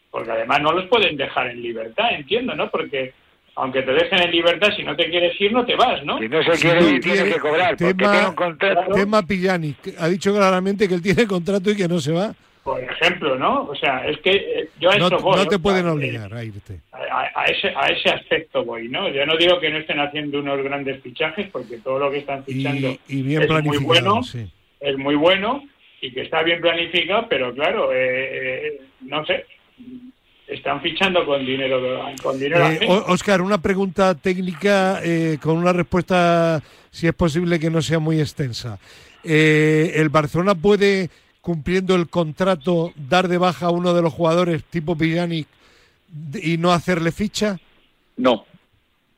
porque 0.09 0.31
además 0.31 0.61
no 0.61 0.71
los 0.71 0.85
pueden 0.85 1.17
dejar 1.17 1.47
en 1.47 1.61
libertad, 1.61 2.13
entiendo, 2.13 2.55
¿no? 2.55 2.69
Porque 2.69 3.13
aunque 3.55 3.81
te 3.83 3.93
dejen 3.93 4.19
en 4.21 4.31
libertad, 4.31 4.69
si 4.75 4.83
no 4.83 4.95
te 4.95 5.09
quieres 5.09 5.39
ir, 5.39 5.51
no 5.53 5.65
te 5.65 5.75
vas, 5.75 6.03
¿no? 6.03 6.17
Si 6.19 6.27
no 6.27 6.43
se 6.43 6.55
Si 6.55 6.61
quiere 6.63 6.81
no 6.81 6.89
ir, 6.89 6.99
tiene 7.01 7.17
quiere- 7.17 7.33
que 7.33 7.39
cobrar, 7.39 7.77
porque 7.77 7.93
tema- 7.93 8.11
tiene 8.11 8.27
un 8.29 8.35
contrato. 8.35 8.91
Tema 8.93 9.21
Pillani, 9.25 9.73
que 9.81 9.93
ha 9.97 10.07
dicho 10.07 10.33
claramente 10.33 10.87
que 10.87 10.93
él 10.95 11.01
tiene 11.01 11.25
contrato 11.27 11.69
y 11.71 11.75
que 11.77 11.87
no 11.87 11.99
se 11.99 12.11
va. 12.11 12.33
Por 12.63 12.83
ejemplo, 12.83 13.37
¿no? 13.37 13.65
O 13.65 13.75
sea, 13.75 14.07
es 14.07 14.17
que 14.21 14.31
eh, 14.31 14.69
yo 14.79 14.89
a 14.89 14.97
No, 14.97 15.05
eso 15.07 15.19
voy. 15.19 15.37
no 15.37 15.43
te 15.43 15.49
sea, 15.51 15.59
pueden 15.59 15.85
eh, 15.85 15.89
obligar 15.91 16.33
a 16.33 16.43
irte. 16.43 16.79
a, 16.91 17.29
a 17.41 17.45
ese, 17.45 17.67
a 17.75 17.85
ese 17.87 18.09
aspecto 18.09 18.65
voy, 18.65 18.89
¿no? 18.89 19.07
Yo 19.09 19.23
no 19.27 19.37
digo 19.37 19.59
que 19.59 19.69
no 19.69 19.77
estén 19.77 19.99
haciendo 19.99 20.39
unos 20.39 20.61
grandes 20.63 20.99
fichajes, 21.03 21.47
porque 21.51 21.77
todo 21.77 21.99
lo 21.99 22.09
que 22.11 22.17
están 22.17 22.43
fichando 22.43 22.89
Y, 22.89 22.99
y 23.19 23.21
bien 23.21 23.43
es 23.43 23.49
muy 23.49 23.61
planificado, 23.61 23.85
bueno, 23.87 24.23
sí. 24.23 24.49
es 24.79 24.97
muy 24.97 25.13
bueno 25.15 25.63
y 26.01 26.11
que 26.11 26.21
está 26.21 26.41
bien 26.41 26.59
planificado, 26.59 27.27
pero 27.29 27.53
claro, 27.53 27.93
eh, 27.93 27.97
eh, 28.67 28.81
no 29.01 29.23
sé, 29.27 29.45
están 30.47 30.81
fichando 30.81 31.25
con 31.25 31.45
dinero, 31.45 31.81
con 32.21 32.39
dinero 32.39 32.67
Eh, 32.69 32.87
Oscar, 33.07 33.41
una 33.41 33.59
pregunta 33.61 34.13
técnica 34.15 34.99
eh, 35.03 35.37
con 35.41 35.57
una 35.57 35.73
respuesta, 35.73 36.61
si 36.91 37.07
es 37.07 37.13
posible 37.13 37.59
que 37.59 37.69
no 37.69 37.81
sea 37.81 37.99
muy 37.99 38.19
extensa. 38.19 38.77
Eh, 39.23 39.93
¿El 39.95 40.09
Barcelona 40.09 40.53
puede, 40.55 41.09
cumpliendo 41.41 41.95
el 41.95 42.09
contrato, 42.09 42.93
dar 42.95 43.27
de 43.27 43.37
baja 43.39 43.67
a 43.67 43.71
uno 43.71 43.93
de 43.93 44.01
los 44.03 44.13
jugadores 44.13 44.63
tipo 44.65 44.95
Pjanic 44.95 45.47
y 46.41 46.57
no 46.57 46.71
hacerle 46.71 47.11
ficha? 47.11 47.57
No, 48.17 48.45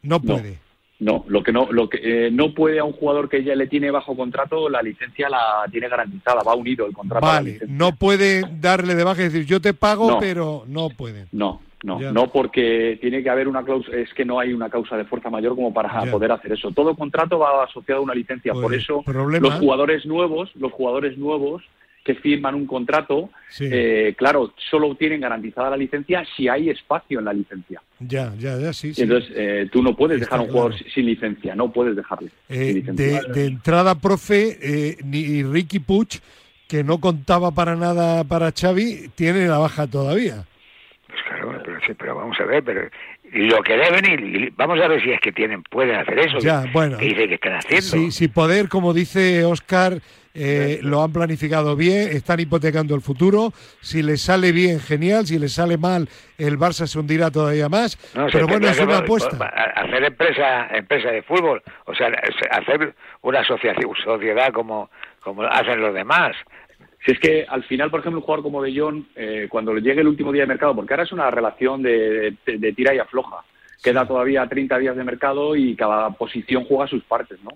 No 0.01 0.17
No. 0.17 0.21
puede. 0.21 0.51
no. 0.51 0.66
Lo 0.99 1.43
que 1.43 1.51
no, 1.51 1.67
lo 1.71 1.87
que 1.89 1.99
eh, 2.27 2.31
no 2.31 2.55
puede 2.55 2.79
a 2.79 2.83
un 2.83 2.91
jugador 2.93 3.29
que 3.29 3.43
ya 3.43 3.53
le 3.55 3.67
tiene 3.67 3.91
bajo 3.91 4.17
contrato, 4.17 4.67
la 4.67 4.81
licencia 4.81 5.29
la 5.29 5.63
tiene 5.71 5.89
garantizada, 5.89 6.41
va 6.41 6.55
unido 6.55 6.87
el 6.87 6.93
contrato. 6.93 7.23
a 7.25 7.29
la 7.29 7.35
Vale, 7.35 7.59
no 7.67 7.95
puede 7.95 8.41
darle 8.59 8.95
de 8.95 9.03
baja 9.03 9.21
y 9.21 9.25
decir 9.25 9.45
yo 9.45 9.61
te 9.61 9.75
pago, 9.75 10.09
No. 10.09 10.19
pero 10.19 10.63
no 10.67 10.89
pueden. 10.89 11.27
No, 11.31 11.61
no, 11.83 12.01
Ya. 12.01 12.11
no 12.11 12.29
porque 12.31 12.97
tiene 12.99 13.21
que 13.21 13.29
haber 13.29 13.47
una 13.47 13.63
causa, 13.63 13.91
es 13.95 14.11
que 14.15 14.25
no 14.25 14.39
hay 14.39 14.53
una 14.53 14.71
causa 14.71 14.97
de 14.97 15.05
fuerza 15.05 15.29
mayor 15.29 15.53
como 15.55 15.71
para 15.71 16.03
Ya. 16.03 16.11
poder 16.11 16.31
hacer 16.31 16.53
eso. 16.53 16.71
Todo 16.71 16.95
contrato 16.95 17.37
va 17.37 17.63
asociado 17.65 18.01
a 18.01 18.03
una 18.03 18.15
licencia, 18.15 18.53
por 18.53 18.63
Pues, 18.63 18.79
eso 18.81 19.03
problema. 19.03 19.49
los 19.49 19.59
jugadores 19.59 20.03
nuevos, 20.07 20.49
los 20.55 20.71
jugadores 20.71 21.15
nuevos 21.15 21.61
que 22.07 22.15
firman 22.15 22.55
un 22.55 22.65
contrato, 22.65 23.29
Sí. 23.49 23.65
eh, 23.71 24.15
claro, 24.17 24.53
solo 24.71 24.95
tienen 24.95 25.21
garantizada 25.21 25.69
la 25.71 25.77
licencia 25.77 26.25
si 26.35 26.47
hay 26.47 26.69
espacio 26.69 27.19
en 27.19 27.25
la 27.25 27.33
licencia. 27.33 27.81
Ya, 27.99 28.33
ya, 28.39 28.57
ya, 28.57 28.73
sí. 28.73 28.89
Y 28.89 28.93
sí. 28.95 29.01
entonces 29.03 29.31
eh, 29.35 29.69
tú 29.71 29.83
no 29.83 29.95
puedes 29.95 30.21
Está 30.21 30.37
dejar 30.37 30.39
a 30.39 30.43
un 30.43 30.49
jugador 30.49 30.73
sin 30.93 31.05
licencia, 31.05 31.55
no 31.55 31.71
puedes 31.71 31.95
dejarle 31.95 32.29
Eh, 32.49 32.65
sin 32.65 32.75
licencia. 32.75 33.21
de, 33.23 33.33
de 33.33 33.45
entrada, 33.45 33.95
profe, 33.95 34.57
eh, 34.61 34.97
ni 35.03 35.43
Ricky 35.43 35.79
Puch, 35.79 36.17
que 36.67 36.83
no 36.83 36.99
contaba 36.99 37.51
para 37.51 37.75
nada 37.75 38.23
para 38.23 38.51
Xavi, 38.51 39.09
tiene 39.15 39.47
la 39.47 39.57
baja 39.57 39.85
todavía. 39.87 40.45
Pues 41.07 41.19
claro, 41.27 41.61
pero 41.63 41.77
Sí, 41.85 41.93
pero 41.97 42.15
vamos 42.15 42.37
a 42.39 42.43
ver, 42.43 42.63
pero 42.63 42.81
lo 43.31 43.61
que 43.63 43.73
deben 43.77 44.05
y, 44.05 44.49
vamos 44.57 44.79
a 44.81 44.87
ver 44.89 45.01
si 45.01 45.11
es 45.11 45.19
que 45.21 45.31
tienen 45.31 45.63
pueden 45.63 45.95
hacer 45.95 46.19
eso. 46.19 46.39
Ya, 46.39 46.65
bueno. 46.73 46.97
Que 46.97 47.05
dice 47.05 47.27
que 47.29 47.35
están 47.35 47.53
haciendo. 47.53 47.81
Sí, 47.87 48.11
si 48.11 48.27
poder, 48.27 48.67
como 48.67 48.93
dice 48.93 49.45
Oscar, 49.45 50.01
eh, 50.39 50.79
lo 50.83 51.01
han 51.01 51.11
planificado 51.11 51.75
bien, 51.75 52.09
están 52.11 52.39
hipotecando 52.39 52.93
el 52.93 53.01
futuro. 53.01 53.51
Si 53.81 54.03
les 54.03 54.21
sale 54.21 54.51
bien, 54.51 54.79
genial. 54.79 55.25
Si 55.25 55.39
les 55.39 55.53
sale 55.53 55.77
mal, 55.77 56.07
el 56.37 56.59
Barça 56.59 56.85
se 56.85 56.99
hundirá 56.99 57.31
todavía 57.31 57.69
más. 57.69 57.97
pero 58.31 58.47
bueno, 58.47 58.67
es 58.67 58.79
una 58.79 58.99
apuesta. 58.99 59.35
Hacer 59.75 60.03
empresa, 60.03 60.67
empresa 60.75 61.09
de 61.09 61.23
fútbol, 61.23 61.63
o 61.85 61.95
sea, 61.95 62.11
hacer 62.51 62.93
una 63.23 63.39
asociación, 63.39 63.91
sociedad 64.03 64.53
como, 64.53 64.91
como 65.21 65.41
hacen 65.43 65.81
los 65.81 65.93
demás. 65.93 66.35
Si 67.03 67.13
es 67.13 67.19
que 67.19 67.45
al 67.47 67.63
final, 67.63 67.89
por 67.89 68.01
ejemplo, 68.01 68.19
un 68.19 68.25
jugador 68.25 68.43
como 68.43 68.61
De 68.61 68.77
Jong, 68.77 69.05
eh, 69.15 69.47
cuando 69.49 69.73
le 69.73 69.81
llegue 69.81 70.01
el 70.01 70.07
último 70.07 70.31
día 70.31 70.43
de 70.43 70.47
mercado, 70.47 70.75
porque 70.75 70.93
ahora 70.93 71.03
es 71.03 71.11
una 71.11 71.31
relación 71.31 71.81
de, 71.81 72.35
de 72.45 72.73
tira 72.73 72.93
y 72.93 72.99
afloja, 72.99 73.43
queda 73.83 74.05
todavía 74.07 74.45
30 74.45 74.77
días 74.77 74.95
de 74.95 75.03
mercado 75.03 75.55
y 75.55 75.75
cada 75.75 76.09
posición 76.11 76.65
juega 76.65 76.87
sus 76.87 77.03
partes, 77.03 77.39
¿no? 77.43 77.51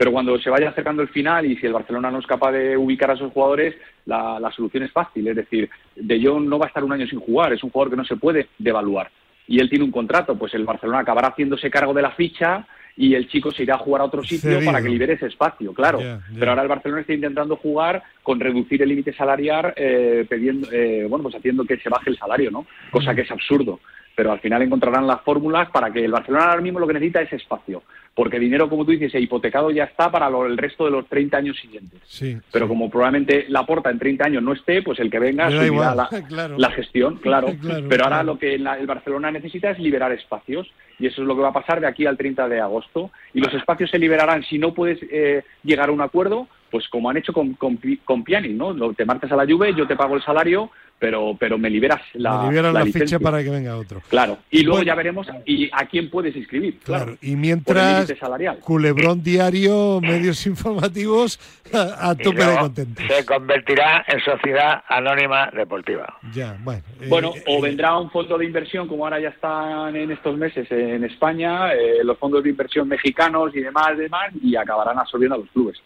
Pero 0.00 0.12
cuando 0.12 0.38
se 0.38 0.48
vaya 0.48 0.70
acercando 0.70 1.02
el 1.02 1.10
final 1.10 1.44
y 1.44 1.56
si 1.58 1.66
el 1.66 1.74
Barcelona 1.74 2.10
no 2.10 2.20
es 2.20 2.26
capaz 2.26 2.52
de 2.52 2.74
ubicar 2.74 3.10
a 3.10 3.14
esos 3.14 3.30
jugadores, 3.34 3.74
la, 4.06 4.50
solución 4.56 4.82
es 4.84 4.92
fácil. 4.92 5.28
Es 5.28 5.36
decir, 5.36 5.68
De 5.94 6.18
Jong 6.24 6.48
no 6.48 6.58
va 6.58 6.64
a 6.64 6.68
estar 6.68 6.82
un 6.82 6.92
año 6.94 7.06
sin 7.06 7.20
jugar, 7.20 7.52
es 7.52 7.62
un 7.62 7.68
jugador 7.68 7.90
que 7.90 7.96
no 7.98 8.04
se 8.06 8.16
puede 8.16 8.48
devaluar. 8.56 9.10
Y 9.46 9.60
él 9.60 9.68
tiene 9.68 9.84
un 9.84 9.90
contrato, 9.90 10.38
pues 10.38 10.54
el 10.54 10.64
Barcelona 10.64 11.00
acabará 11.00 11.28
haciéndose 11.28 11.70
cargo 11.70 11.92
de 11.92 12.00
la 12.00 12.12
ficha 12.12 12.66
y 12.96 13.14
el 13.14 13.28
chico 13.28 13.52
se 13.52 13.64
irá 13.64 13.74
a 13.74 13.78
jugar 13.78 14.00
a 14.00 14.06
otro 14.06 14.24
sitio 14.24 14.64
para 14.64 14.80
que 14.80 14.88
libere 14.88 15.12
ese 15.12 15.26
espacio, 15.26 15.74
claro. 15.74 15.98
Pero 16.38 16.50
ahora 16.50 16.62
el 16.62 16.68
Barcelona 16.68 17.02
está 17.02 17.12
intentando 17.12 17.56
jugar 17.56 18.02
con 18.22 18.40
reducir 18.40 18.80
el 18.80 18.88
límite 18.88 19.12
salarial, 19.12 19.74
eh, 19.76 20.24
pidiendo, 20.26 20.66
eh, 20.72 21.04
bueno, 21.10 21.24
pues 21.24 21.34
haciendo 21.34 21.62
que 21.66 21.76
se 21.76 21.90
baje 21.90 22.08
el 22.08 22.16
salario, 22.16 22.50
¿no? 22.50 22.64
Cosa 22.90 23.14
que 23.14 23.20
es 23.20 23.30
absurdo 23.30 23.80
pero 24.20 24.32
al 24.32 24.40
final 24.40 24.60
encontrarán 24.60 25.06
las 25.06 25.22
fórmulas 25.22 25.70
para 25.70 25.90
que 25.90 26.04
el 26.04 26.12
Barcelona 26.12 26.50
ahora 26.50 26.60
mismo 26.60 26.78
lo 26.78 26.86
que 26.86 26.92
necesita 26.92 27.22
es 27.22 27.32
espacio, 27.32 27.82
porque 28.14 28.38
dinero, 28.38 28.68
como 28.68 28.84
tú 28.84 28.90
dices, 28.90 29.14
hipotecado 29.14 29.70
ya 29.70 29.84
está 29.84 30.10
para 30.10 30.28
el 30.28 30.58
resto 30.58 30.84
de 30.84 30.90
los 30.90 31.06
30 31.06 31.38
años 31.38 31.56
siguientes. 31.58 31.98
Sí, 32.04 32.36
pero 32.52 32.68
como 32.68 32.90
probablemente 32.90 33.46
la 33.48 33.64
porta 33.64 33.88
en 33.88 33.98
30 33.98 34.26
años 34.26 34.42
no 34.42 34.52
esté, 34.52 34.82
pues 34.82 34.98
el 34.98 35.10
que 35.10 35.18
venga 35.18 35.50
subirá 35.50 35.94
la, 35.94 36.10
la, 36.58 36.70
gestión, 36.72 37.16
claro. 37.16 37.48
pero 37.88 38.04
ahora 38.04 38.22
lo 38.22 38.38
que 38.38 38.56
el 38.56 38.86
Barcelona 38.86 39.30
necesita 39.30 39.70
es 39.70 39.78
liberar 39.78 40.12
espacios 40.12 40.70
y 40.98 41.06
eso 41.06 41.22
es 41.22 41.26
lo 41.26 41.34
que 41.34 41.40
va 41.40 41.48
a 41.48 41.54
pasar 41.54 41.80
de 41.80 41.86
aquí 41.86 42.04
al 42.04 42.18
30 42.18 42.46
de 42.46 42.60
agosto. 42.60 43.10
Y 43.32 43.40
los 43.40 43.54
espacios 43.54 43.90
se 43.90 43.98
liberarán 43.98 44.42
si 44.42 44.58
no 44.58 44.74
puedes 44.74 44.98
eh, 45.10 45.44
llegar 45.64 45.88
a 45.88 45.92
un 45.92 46.02
acuerdo, 46.02 46.46
pues 46.70 46.86
como 46.88 47.08
han 47.08 47.16
hecho 47.16 47.32
con, 47.32 47.54
con, 47.54 47.78
con 48.04 48.22
¿no? 48.52 48.92
Te 48.92 49.06
martes 49.06 49.32
a 49.32 49.36
la 49.36 49.46
lluvia, 49.46 49.70
yo 49.70 49.86
te 49.86 49.96
pago 49.96 50.14
el 50.14 50.22
salario, 50.22 50.70
pero, 51.00 51.34
pero 51.40 51.58
me 51.58 51.70
liberas 51.70 52.02
la, 52.12 52.42
me 52.42 52.50
liberas 52.50 52.74
la, 52.74 52.84
ficha 52.84 53.18
para 53.18 53.42
que 53.42 53.48
venga 53.48 53.76
otro. 53.76 54.02
Claro, 54.08 54.38
y 54.50 54.62
luego 54.62 54.82
ya 54.82 54.94
veremos 54.94 55.26
y 55.46 55.68
a 55.72 55.86
quién 55.86 56.10
puedes 56.10 56.36
inscribir. 56.36 56.78
Claro, 56.84 57.16
y 57.22 57.34
mientras 57.34 58.12
Culebrón 58.60 59.22
Diario, 59.22 60.00
medios 60.02 60.46
informativos, 60.46 61.40
a, 61.72 62.14
tope 62.14 62.44
de 62.44 62.58
contento. 62.58 63.02
Se 63.08 63.24
convertirá 63.24 64.04
en 64.06 64.20
sociedad 64.20 64.82
anónima 64.88 65.50
deportiva. 65.50 66.18
Ya, 66.34 66.56
bueno. 66.60 66.82
Eh, 67.00 67.06
bueno, 67.08 67.30
o 67.46 67.58
eh, 67.58 67.62
vendrá 67.62 67.96
un 67.96 68.10
fondo 68.10 68.36
de 68.36 68.44
inversión, 68.44 68.86
como 68.86 69.04
ahora 69.04 69.18
ya 69.18 69.30
están 69.30 69.96
en 69.96 70.10
estos 70.10 70.36
meses 70.36 70.70
en 70.70 71.02
España, 71.04 71.72
eh, 71.72 72.04
los 72.04 72.18
fondos 72.18 72.44
de 72.44 72.50
inversión 72.50 72.86
mexicanos 72.86 73.56
y 73.56 73.60
demás, 73.60 73.96
demás, 73.96 74.30
y 74.42 74.54
acabarán 74.54 74.98
absorbiendo 74.98 75.36
a 75.36 75.38
los 75.38 75.48
clubes. 75.48 75.80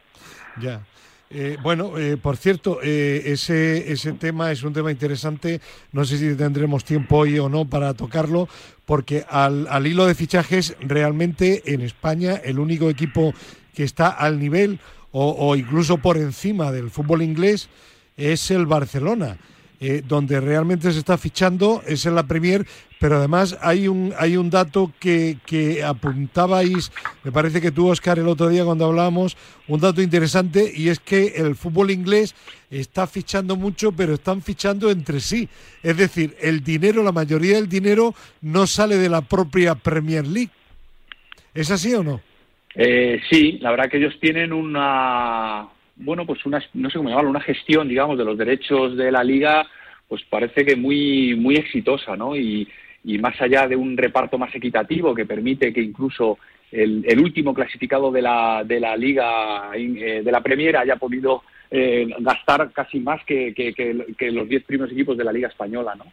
Ya. 0.60 0.80
Eh, 1.36 1.56
bueno, 1.60 1.98
eh, 1.98 2.16
por 2.16 2.36
cierto, 2.36 2.78
eh, 2.80 3.22
ese, 3.26 3.90
ese 3.90 4.12
tema 4.12 4.52
es 4.52 4.62
un 4.62 4.72
tema 4.72 4.92
interesante. 4.92 5.60
No 5.90 6.04
sé 6.04 6.16
si 6.16 6.36
tendremos 6.36 6.84
tiempo 6.84 7.16
hoy 7.16 7.40
o 7.40 7.48
no 7.48 7.64
para 7.64 7.92
tocarlo, 7.92 8.48
porque 8.86 9.24
al, 9.28 9.66
al 9.68 9.84
hilo 9.84 10.06
de 10.06 10.14
fichajes, 10.14 10.76
realmente 10.78 11.74
en 11.74 11.80
España 11.80 12.34
el 12.36 12.60
único 12.60 12.88
equipo 12.88 13.34
que 13.74 13.82
está 13.82 14.10
al 14.10 14.38
nivel 14.38 14.78
o, 15.10 15.34
o 15.36 15.56
incluso 15.56 15.98
por 15.98 16.18
encima 16.18 16.70
del 16.70 16.88
fútbol 16.88 17.22
inglés 17.22 17.68
es 18.16 18.52
el 18.52 18.66
Barcelona. 18.66 19.36
Eh, 19.86 20.02
donde 20.02 20.40
realmente 20.40 20.90
se 20.90 20.98
está 20.98 21.18
fichando 21.18 21.82
es 21.86 22.06
en 22.06 22.14
la 22.14 22.26
Premier, 22.26 22.64
pero 22.98 23.18
además 23.18 23.58
hay 23.60 23.86
un, 23.86 24.14
hay 24.18 24.38
un 24.38 24.48
dato 24.48 24.90
que, 24.98 25.36
que 25.44 25.84
apuntabais, 25.84 26.90
me 27.22 27.30
parece 27.30 27.60
que 27.60 27.70
tú, 27.70 27.88
Oscar, 27.88 28.18
el 28.18 28.26
otro 28.26 28.48
día 28.48 28.64
cuando 28.64 28.86
hablábamos, 28.86 29.36
un 29.68 29.80
dato 29.80 30.00
interesante, 30.00 30.72
y 30.74 30.88
es 30.88 31.00
que 31.00 31.34
el 31.36 31.54
fútbol 31.54 31.90
inglés 31.90 32.34
está 32.70 33.06
fichando 33.06 33.56
mucho, 33.56 33.92
pero 33.92 34.14
están 34.14 34.40
fichando 34.40 34.90
entre 34.90 35.20
sí. 35.20 35.50
Es 35.82 35.98
decir, 35.98 36.34
el 36.40 36.64
dinero, 36.64 37.02
la 37.02 37.12
mayoría 37.12 37.56
del 37.56 37.68
dinero 37.68 38.14
no 38.40 38.66
sale 38.66 38.96
de 38.96 39.10
la 39.10 39.20
propia 39.20 39.74
Premier 39.74 40.26
League. 40.26 40.52
¿Es 41.52 41.70
así 41.70 41.92
o 41.92 42.02
no? 42.02 42.22
Eh, 42.74 43.20
sí, 43.30 43.58
la 43.60 43.70
verdad 43.70 43.90
que 43.90 43.98
ellos 43.98 44.18
tienen 44.18 44.50
una, 44.54 45.68
bueno, 45.96 46.26
pues 46.26 46.44
una, 46.46 46.62
no 46.74 46.90
sé 46.90 46.98
cómo 46.98 47.08
llamarlo, 47.08 47.30
una 47.30 47.40
gestión, 47.40 47.88
digamos, 47.88 48.18
de 48.18 48.24
los 48.24 48.36
derechos 48.38 48.96
de 48.96 49.12
la 49.12 49.22
liga, 49.22 49.66
pues 50.08 50.22
parece 50.28 50.64
que 50.64 50.76
muy, 50.76 51.34
muy 51.34 51.56
exitosa, 51.56 52.16
¿no? 52.16 52.36
Y, 52.36 52.68
más 53.20 53.38
allá 53.38 53.68
de 53.68 53.76
un 53.76 53.98
reparto 53.98 54.38
más 54.38 54.54
equitativo 54.54 55.14
que 55.14 55.26
permite 55.26 55.74
que 55.74 55.82
incluso 55.82 56.38
el, 56.72 57.04
el 57.06 57.20
último 57.20 57.52
clasificado 57.52 58.10
de 58.10 58.22
la, 58.22 58.64
de 58.64 58.80
la 58.80 58.96
liga 58.96 59.72
eh, 59.74 60.22
de 60.24 60.32
la 60.32 60.40
Premier 60.40 60.78
haya 60.78 60.96
podido 60.96 61.42
eh, 61.70 62.06
gastar 62.20 62.70
casi 62.72 63.00
más 63.00 63.22
que, 63.24 63.52
que, 63.52 64.30
los 64.30 64.48
diez 64.48 64.64
primeros 64.64 64.92
equipos 64.92 65.18
de 65.18 65.24
la 65.24 65.32
liga 65.32 65.48
española, 65.48 65.94
¿no? 65.96 66.04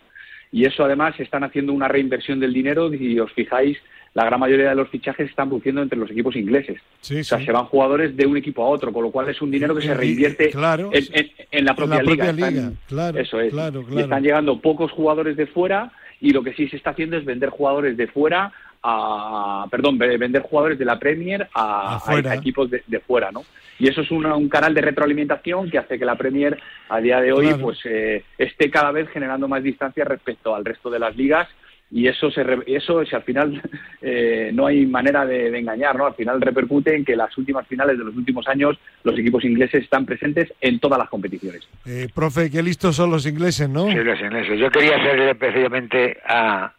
Y 0.52 0.65
eso 0.65 0.84
además 0.84 1.17
están 1.20 1.44
haciendo 1.44 1.72
una 1.72 1.88
reinversión 1.88 2.39
del 2.39 2.52
dinero, 2.52 2.94
y 2.94 3.20
os 3.20 3.32
fijáis, 3.34 3.78
la 4.13 4.26
gran 4.26 4.39
mayoría 4.39 4.69
de 4.69 4.76
los 4.76 4.89
fichajes 4.89 5.30
están 5.30 5.47
produciendo 5.47 5.82
entre 5.82 5.97
los 5.97 6.12
equipos 6.12 6.36
ingleses. 6.36 6.82
o 7.02 7.24
sea, 7.24 7.43
se 7.43 7.52
van 7.52 7.65
jugadores 7.65 8.15
de 8.15 8.26
un 8.26 8.36
equipo 8.36 8.63
a 8.63 8.69
otro, 8.69 8.91
con 8.91 9.04
lo 9.04 9.12
cual 9.12 9.30
es 9.30 9.41
un 9.41 9.52
dinero 9.52 9.74
que 9.74 9.84
se 9.84 9.93
reinvierte 9.93 10.52
en, 10.52 11.65
la 11.65 11.76
propia, 11.76 12.02
liga. 12.02 12.71
claro, 12.88 13.19
eso 13.19 13.39
es. 13.39 13.52
Claro, 13.52 13.86
y 13.89 14.00
están 14.00 14.24
llegando 14.24 14.60
pocos 14.60 14.91
jugadores 14.91 15.38
de 15.38 15.47
fuera 15.47 15.91
y 16.19 16.32
lo 16.32 16.43
que 16.43 16.54
sí 16.54 16.67
se 16.67 16.76
está 16.76 16.91
haciendo 16.91 17.17
es 17.17 17.26
vender 17.26 17.50
jugadores 17.50 17.95
de 17.95 18.08
fuera 18.08 18.52
a, 18.84 19.65
perdón, 19.69 19.97
vender 19.97 20.41
jugadores 20.41 20.78
de 20.78 20.86
la 20.86 21.00
Premier 21.00 21.47
a, 21.54 22.02
equipos 22.34 22.69
de, 22.69 23.00
fuera, 23.00 23.32
¿no? 23.32 23.43
Y 23.80 23.88
eso 23.88 24.02
es 24.02 24.12
un 24.12 24.50
canal 24.50 24.74
de 24.74 24.82
retroalimentación 24.82 25.69
que 25.69 25.78
hace 25.78 25.97
que 25.97 26.06
la 26.06 26.15
Premier 26.15 26.60
a 26.89 27.00
día 27.00 27.21
de 27.21 27.32
hoy 27.32 27.54
pues 27.60 27.80
eh, 27.86 28.24
esté 28.38 28.69
cada 28.69 28.91
vez 28.91 29.10
generando 29.10 29.47
más 29.47 29.63
distancia 29.63 30.04
respecto 30.04 30.54
al 30.54 30.65
resto 30.65 30.89
de 30.89 31.00
las 31.00 31.15
ligas 31.15 31.47
y 31.91 32.08
eso 32.08 32.32
se 32.32 32.43
eso 32.67 33.06
si 33.06 33.15
al 33.15 33.23
final 33.23 33.62
eh, 34.01 34.51
no 34.54 34.67
hay 34.67 34.86
manera 34.86 35.25
de, 35.25 35.47
engañar 35.58 35.95
no 35.97 36.06
al 36.06 36.15
final 36.15 36.41
repercute 36.41 36.95
en 36.95 37.04
que 37.04 37.15
las 37.15 37.38
últimas 37.38 37.67
finales 37.67 37.97
de 37.97 38.06
los 38.06 38.15
últimos 38.15 38.47
años 38.47 38.80
los 39.04 39.17
equipos 39.19 39.43
ingleses 39.43 39.84
están 39.84 40.06
presentes 40.06 40.54
en 40.62 40.80
todas 40.80 40.97
las 40.97 41.10
competiciones. 41.10 41.67
Eh, 41.86 42.08
profe 42.13 42.49
qué 42.49 42.63
listos 42.63 42.95
son 42.95 43.12
los 43.12 43.25
ingleses 43.25 43.69
no 43.69 43.88
sí 43.88 43.95
los 43.95 44.19
ingleses. 44.19 44.60
Yo 44.60 44.71
quería 44.71 44.95
hacerle 44.95 45.32
especialmente 45.32 46.17
a 46.25 46.73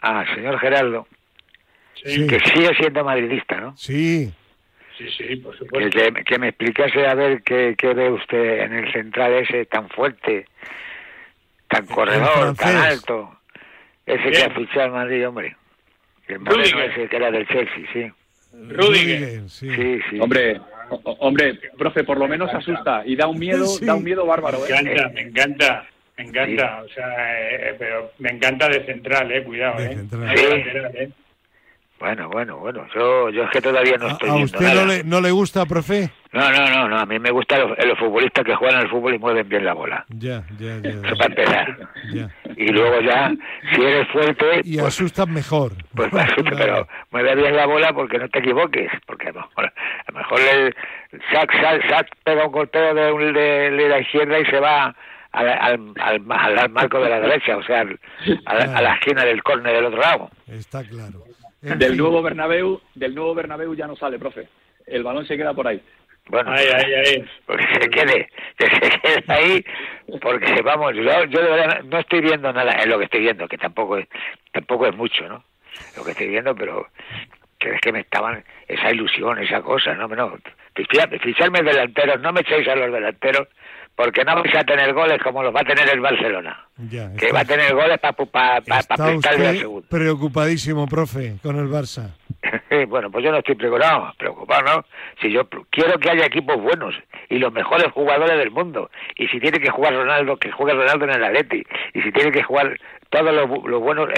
a 0.00 0.34
señor 0.34 0.58
Gerardo 0.58 1.06
que 2.02 2.40
sigue 2.52 2.74
siendo 2.78 3.04
madridista 3.04 3.60
no 3.60 3.76
sí. 3.76 4.32
Sí, 4.96 5.08
sí, 5.18 5.36
por 5.36 5.58
supuesto. 5.58 5.90
Que, 5.90 6.22
que, 6.22 6.38
me 6.38 6.50
explicase 6.50 7.04
a 7.04 7.14
ver 7.14 7.42
qué, 7.42 7.74
qué 7.76 7.94
ve 7.94 8.12
usted 8.12 8.60
en 8.60 8.74
el 8.74 8.92
central 8.92 9.32
ese 9.32 9.66
tan 9.66 9.88
fuerte, 9.88 10.46
tan 11.66 11.84
corredor, 11.86 12.54
tan 12.54 12.76
alto. 12.76 13.36
Ese 14.06 14.30
que 14.30 14.42
ha 14.42 14.50
fichado 14.50 14.82
al 14.82 14.92
Madrid, 14.92 15.28
hombre. 15.28 15.56
El 16.28 16.40
moreno 16.40 16.80
ese 16.82 17.08
que 17.08 17.16
era 17.16 17.30
del 17.30 17.46
Chelsea, 17.48 17.84
sí. 17.92 18.12
Rudiger. 18.52 19.48
Sí. 19.48 19.68
sí, 19.74 20.00
sí. 20.10 20.20
Hombre, 20.20 20.60
hombre, 21.18 21.58
profe, 21.76 22.04
por 22.04 22.18
lo 22.18 22.28
menos 22.28 22.52
asusta 22.52 23.02
y 23.04 23.16
da 23.16 23.26
un 23.26 23.38
miedo, 23.38 23.66
da 23.80 23.94
un 23.94 24.04
miedo 24.04 24.26
bárbaro. 24.26 24.60
Me 24.60 24.66
encanta, 24.66 25.02
¿eh? 25.02 25.12
me 25.14 25.20
encanta, 25.22 25.86
me 26.16 26.24
encanta. 26.24 26.82
O 26.82 26.88
sea, 26.88 27.40
eh, 27.40 27.74
pero 27.78 28.12
me 28.18 28.30
encanta 28.30 28.68
de 28.68 28.84
central, 28.84 29.32
eh, 29.32 29.42
cuidado, 29.42 29.80
eh. 29.80 30.06
eh. 30.94 31.10
Bueno, 31.98 32.28
bueno, 32.28 32.58
bueno. 32.58 32.86
Yo, 32.94 33.30
yo 33.30 33.44
es 33.44 33.50
que 33.50 33.62
todavía 33.62 33.96
no 33.96 34.08
estoy. 34.08 34.28
¿A 34.28 34.34
usted 34.34 34.74
no 34.74 34.84
le, 34.84 35.04
no 35.04 35.20
le 35.20 35.30
gusta, 35.30 35.64
profe? 35.64 36.10
No, 36.32 36.50
no, 36.50 36.68
no, 36.68 36.88
no. 36.88 36.98
A 36.98 37.06
mí 37.06 37.18
me 37.18 37.30
gustan 37.30 37.60
los, 37.60 37.98
futbolistas 37.98 38.44
que 38.44 38.54
juegan 38.54 38.80
al 38.80 38.90
fútbol 38.90 39.14
y 39.14 39.18
mueven 39.18 39.48
bien 39.48 39.64
la 39.64 39.72
bola. 39.72 40.04
Ya, 40.08 40.44
ya, 40.58 40.78
ya. 40.82 40.90
Eso 40.90 41.16
para 41.16 41.26
empezar. 41.26 41.78
Y 42.56 42.68
luego 42.68 43.00
ya, 43.00 43.32
si 43.74 43.82
eres 43.82 44.08
fuerte. 44.08 44.60
Y 44.64 44.78
pues, 44.78 44.88
asustas 44.88 45.28
mejor. 45.28 45.72
Pues 45.94 46.12
me 46.12 46.20
asusta, 46.20 46.50
pero 46.56 46.88
mueve 47.10 47.34
bien 47.34 47.56
la 47.56 47.66
bola 47.66 47.92
porque 47.92 48.18
no 48.18 48.28
te 48.28 48.38
equivoques. 48.38 48.90
Porque 49.06 49.28
a 49.28 49.32
lo 49.32 49.40
mejor, 49.40 49.64
a 49.66 50.12
lo 50.12 50.18
mejor 50.18 50.40
el 50.40 50.74
sac, 51.32 51.52
sac, 51.60 51.88
sac 51.88 52.08
pega 52.24 52.46
un 52.46 52.52
golpeo 52.52 52.94
de, 52.94 53.32
de, 53.32 53.70
de 53.70 53.88
la 53.88 54.00
izquierda 54.00 54.38
y 54.38 54.44
se 54.46 54.60
va 54.60 54.94
al, 55.34 55.48
al, 55.48 55.94
al, 55.98 56.70
marco 56.70 57.00
de 57.00 57.10
la 57.10 57.20
derecha, 57.20 57.56
o 57.56 57.62
sea, 57.64 57.84
a, 58.46 58.82
la 58.82 58.94
esquina 58.94 59.24
del 59.24 59.42
córner 59.42 59.74
del 59.74 59.86
otro 59.86 60.00
lado. 60.00 60.30
Está 60.46 60.84
claro. 60.84 61.24
del 61.60 61.96
nuevo 61.96 62.22
Bernabéu, 62.22 62.80
del 62.94 63.14
nuevo 63.14 63.34
Bernabéu 63.34 63.74
ya 63.74 63.86
no 63.86 63.96
sale, 63.96 64.18
profe. 64.18 64.48
El 64.86 65.02
balón 65.02 65.26
se 65.26 65.36
queda 65.36 65.52
por 65.54 65.66
ahí. 65.66 65.82
Bueno, 66.26 66.50
ahí, 66.52 66.66
ahí, 66.66 66.94
ahí. 66.94 67.24
Porque 67.46 67.66
se 67.66 67.90
quede, 67.90 68.28
que 68.56 68.66
se 68.66 68.80
quede 69.00 69.24
ahí, 69.28 69.64
porque 70.20 70.62
vamos, 70.62 70.94
yo, 70.94 71.02
yo 71.02 71.42
de 71.42 71.50
verdad 71.50 71.82
no 71.84 71.98
estoy 71.98 72.20
viendo 72.20 72.52
nada, 72.52 72.72
es 72.72 72.86
lo 72.86 72.98
que 72.98 73.04
estoy 73.04 73.20
viendo, 73.20 73.46
que 73.46 73.58
tampoco 73.58 73.98
es, 73.98 74.08
tampoco 74.52 74.86
es 74.86 74.96
mucho, 74.96 75.28
¿no? 75.28 75.44
Lo 75.96 76.04
que 76.04 76.12
estoy 76.12 76.28
viendo, 76.28 76.54
pero 76.54 76.88
que 77.58 77.74
es 77.74 77.80
que 77.80 77.92
me 77.92 78.00
estaban 78.00 78.44
esa 78.68 78.90
ilusión, 78.90 79.38
esa 79.38 79.60
cosa, 79.62 79.94
no, 79.94 80.08
no, 80.08 80.38
ficharme 80.74 81.62
delanteros, 81.62 82.20
no 82.20 82.32
me 82.32 82.40
echéis 82.40 82.68
a 82.68 82.76
los 82.76 82.92
delanteros, 82.92 83.48
porque 83.96 84.24
no 84.24 84.34
vais 84.34 84.54
a 84.56 84.64
tener 84.64 84.92
goles 84.92 85.22
como 85.22 85.42
los 85.42 85.54
va 85.54 85.60
a 85.60 85.64
tener 85.64 85.88
el 85.88 86.00
Barcelona. 86.00 86.66
que 87.18 87.32
va 87.32 87.40
a 87.40 87.44
tener 87.44 87.74
goles 87.74 87.98
para 87.98 88.12
pa, 88.12 88.60
pa, 88.60 88.82
pa, 88.82 89.10
el 89.10 89.58
segundo. 89.58 89.86
Preocupadísimo, 89.88 90.86
profe, 90.86 91.36
con 91.42 91.56
el 91.56 91.68
Barça. 91.68 92.10
bueno, 92.88 93.10
pues 93.10 93.24
yo 93.24 93.30
no 93.30 93.38
estoy 93.38 93.54
preocupado, 93.54 94.12
preocupado, 94.18 94.62
¿no? 94.62 94.84
Si 95.20 95.30
yo 95.30 95.48
quiero 95.70 95.98
que 95.98 96.10
haya 96.10 96.26
equipos 96.26 96.60
buenos 96.60 96.94
y 97.28 97.38
los 97.38 97.52
mejores 97.52 97.90
jugadores 97.92 98.36
del 98.36 98.50
mundo. 98.50 98.90
Y 99.16 99.28
si 99.28 99.38
tiene 99.38 99.60
que 99.60 99.70
jugar 99.70 99.94
Ronaldo, 99.94 100.36
que 100.36 100.50
juegue 100.50 100.74
Ronaldo 100.74 101.04
en 101.04 101.10
el 101.12 101.24
Atleti. 101.24 101.64
Y 101.94 102.02
si 102.02 102.12
tiene 102.12 102.32
que 102.32 102.42
jugar 102.42 102.76
todos 103.10 103.32
los, 103.32 103.48
buenos, 103.80 104.08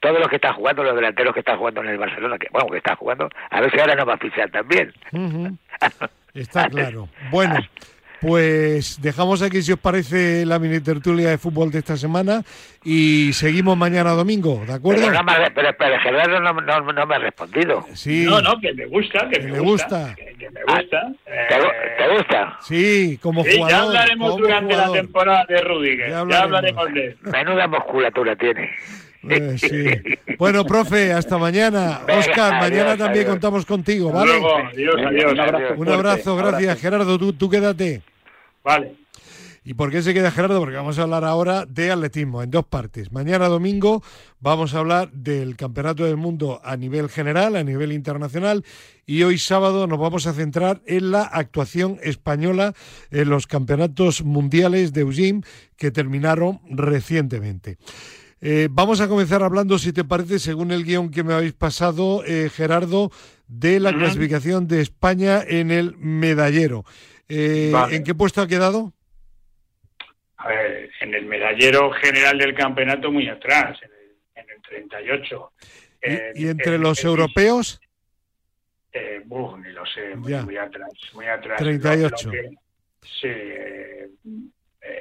todos 0.00 0.18
los 0.20 0.28
que 0.28 0.36
están 0.36 0.54
jugando, 0.54 0.84
los 0.84 0.94
delanteros 0.94 1.34
que 1.34 1.40
están 1.40 1.58
jugando 1.58 1.82
en 1.82 1.88
el 1.88 1.98
Barcelona, 1.98 2.38
que 2.38 2.46
bueno, 2.52 2.68
que 2.70 2.78
están 2.78 2.96
jugando, 2.96 3.28
a 3.50 3.60
ver 3.60 3.70
si 3.70 3.80
ahora 3.80 3.94
no 3.96 4.06
va 4.06 4.14
a 4.14 4.18
fichar 4.18 4.50
también. 4.50 4.92
Está 6.34 6.68
claro. 6.68 7.08
Bueno. 7.30 7.58
Pues 8.20 9.00
dejamos 9.00 9.42
aquí, 9.42 9.62
si 9.62 9.72
os 9.72 9.78
parece, 9.78 10.44
la 10.44 10.58
mini 10.58 10.80
tertulia 10.80 11.30
de 11.30 11.38
fútbol 11.38 11.70
de 11.70 11.78
esta 11.78 11.96
semana 11.96 12.42
y 12.82 13.32
seguimos 13.32 13.76
mañana 13.76 14.10
domingo, 14.10 14.62
¿de 14.66 14.72
acuerdo? 14.72 15.06
Pero, 15.54 15.70
pero, 15.78 15.98
Gerardo 16.00 16.40
no, 16.40 16.52
no, 16.52 17.06
me 17.06 17.14
ha 17.14 17.18
respondido. 17.18 17.86
Sí. 17.94 18.24
No, 18.24 18.40
no, 18.40 18.58
que 18.60 18.74
me 18.74 18.86
gusta, 18.86 19.28
que, 19.28 19.40
me, 19.40 19.60
gusta. 19.60 20.16
Que, 20.16 20.50
me 20.50 20.62
gusta. 20.64 21.12
¿Te, 21.24 22.16
gusta? 22.16 22.58
Sí, 22.60 23.18
como 23.22 23.44
jugador. 23.44 23.70
Ya 23.70 23.82
hablaremos 23.82 24.36
durante 24.36 24.76
la 24.76 24.92
temporada 24.92 25.44
de 25.48 25.60
Rudiger. 25.60 26.10
Ya 26.10 26.40
hablaremos, 26.40 26.86
de 26.92 27.16
Menuda 27.22 27.68
musculatura 27.68 28.34
tiene. 28.34 28.70
Eh, 29.28 29.58
sí. 29.58 29.84
Bueno, 30.38 30.64
profe, 30.64 31.12
hasta 31.12 31.38
mañana. 31.38 32.00
Oscar, 32.08 32.60
mañana 32.60 32.96
también 32.96 33.26
contamos 33.26 33.66
contigo, 33.66 34.12
¿vale? 34.12 34.32
adiós, 34.72 34.94
adiós. 35.06 35.32
Un 35.32 35.40
abrazo, 35.40 35.74
Un 35.76 35.88
abrazo 35.88 36.36
gracias. 36.36 36.80
Gerardo, 36.80 37.18
tú, 37.18 37.32
tú 37.32 37.50
quédate. 37.50 38.02
Vale. 38.62 38.94
¿Y 39.68 39.74
por 39.74 39.90
qué 39.90 40.00
se 40.00 40.14
queda 40.14 40.30
Gerardo? 40.30 40.60
Porque 40.60 40.76
vamos 40.76 40.98
a 40.98 41.02
hablar 41.02 41.24
ahora 41.24 41.66
de 41.66 41.90
atletismo 41.90 42.42
en 42.42 42.50
dos 42.50 42.64
partes. 42.64 43.12
Mañana 43.12 43.48
domingo 43.48 44.02
vamos 44.40 44.72
a 44.72 44.78
hablar 44.78 45.12
del 45.12 45.56
Campeonato 45.56 46.06
del 46.06 46.16
Mundo 46.16 46.58
a 46.64 46.74
nivel 46.78 47.10
general, 47.10 47.54
a 47.54 47.62
nivel 47.62 47.92
internacional, 47.92 48.64
y 49.04 49.24
hoy 49.24 49.36
sábado 49.36 49.86
nos 49.86 49.98
vamos 49.98 50.26
a 50.26 50.32
centrar 50.32 50.80
en 50.86 51.10
la 51.10 51.22
actuación 51.22 51.98
española 52.02 52.72
en 53.10 53.28
los 53.28 53.46
Campeonatos 53.46 54.24
Mundiales 54.24 54.94
de 54.94 55.02
Eugene 55.02 55.42
que 55.76 55.90
terminaron 55.90 56.60
recientemente. 56.70 57.76
Eh, 58.40 58.68
vamos 58.70 59.02
a 59.02 59.08
comenzar 59.08 59.42
hablando, 59.42 59.78
si 59.78 59.92
te 59.92 60.04
parece, 60.04 60.38
según 60.38 60.70
el 60.70 60.84
guion 60.84 61.10
que 61.10 61.24
me 61.24 61.34
habéis 61.34 61.52
pasado, 61.52 62.22
eh, 62.24 62.50
Gerardo, 62.54 63.10
de 63.48 63.80
la 63.80 63.92
clasificación 63.92 64.66
de 64.66 64.80
España 64.80 65.42
en 65.46 65.70
el 65.70 65.94
medallero. 65.98 66.84
Eh, 67.28 67.72
¿En 67.90 68.04
qué 68.04 68.14
puesto 68.14 68.40
ha 68.40 68.48
quedado? 68.48 68.92
A 70.38 70.48
ver, 70.48 70.90
en 71.00 71.14
el 71.14 71.26
medallero 71.26 71.90
general 71.92 72.38
del 72.38 72.54
campeonato 72.54 73.10
muy 73.10 73.28
atrás, 73.28 73.78
en 74.34 74.48
el, 74.50 74.62
38. 74.62 75.52
¿Y, 76.34 76.48
entre 76.48 76.78
los 76.78 77.02
europeos? 77.04 77.80
Eh, 78.92 79.22
ni 79.24 79.72
lo 79.72 79.84
sé, 79.86 80.16
muy, 80.16 80.32
atrás, 80.56 80.90
muy 81.12 81.26
atrás. 81.26 81.58
38. 81.58 82.30
sí, 83.02 83.28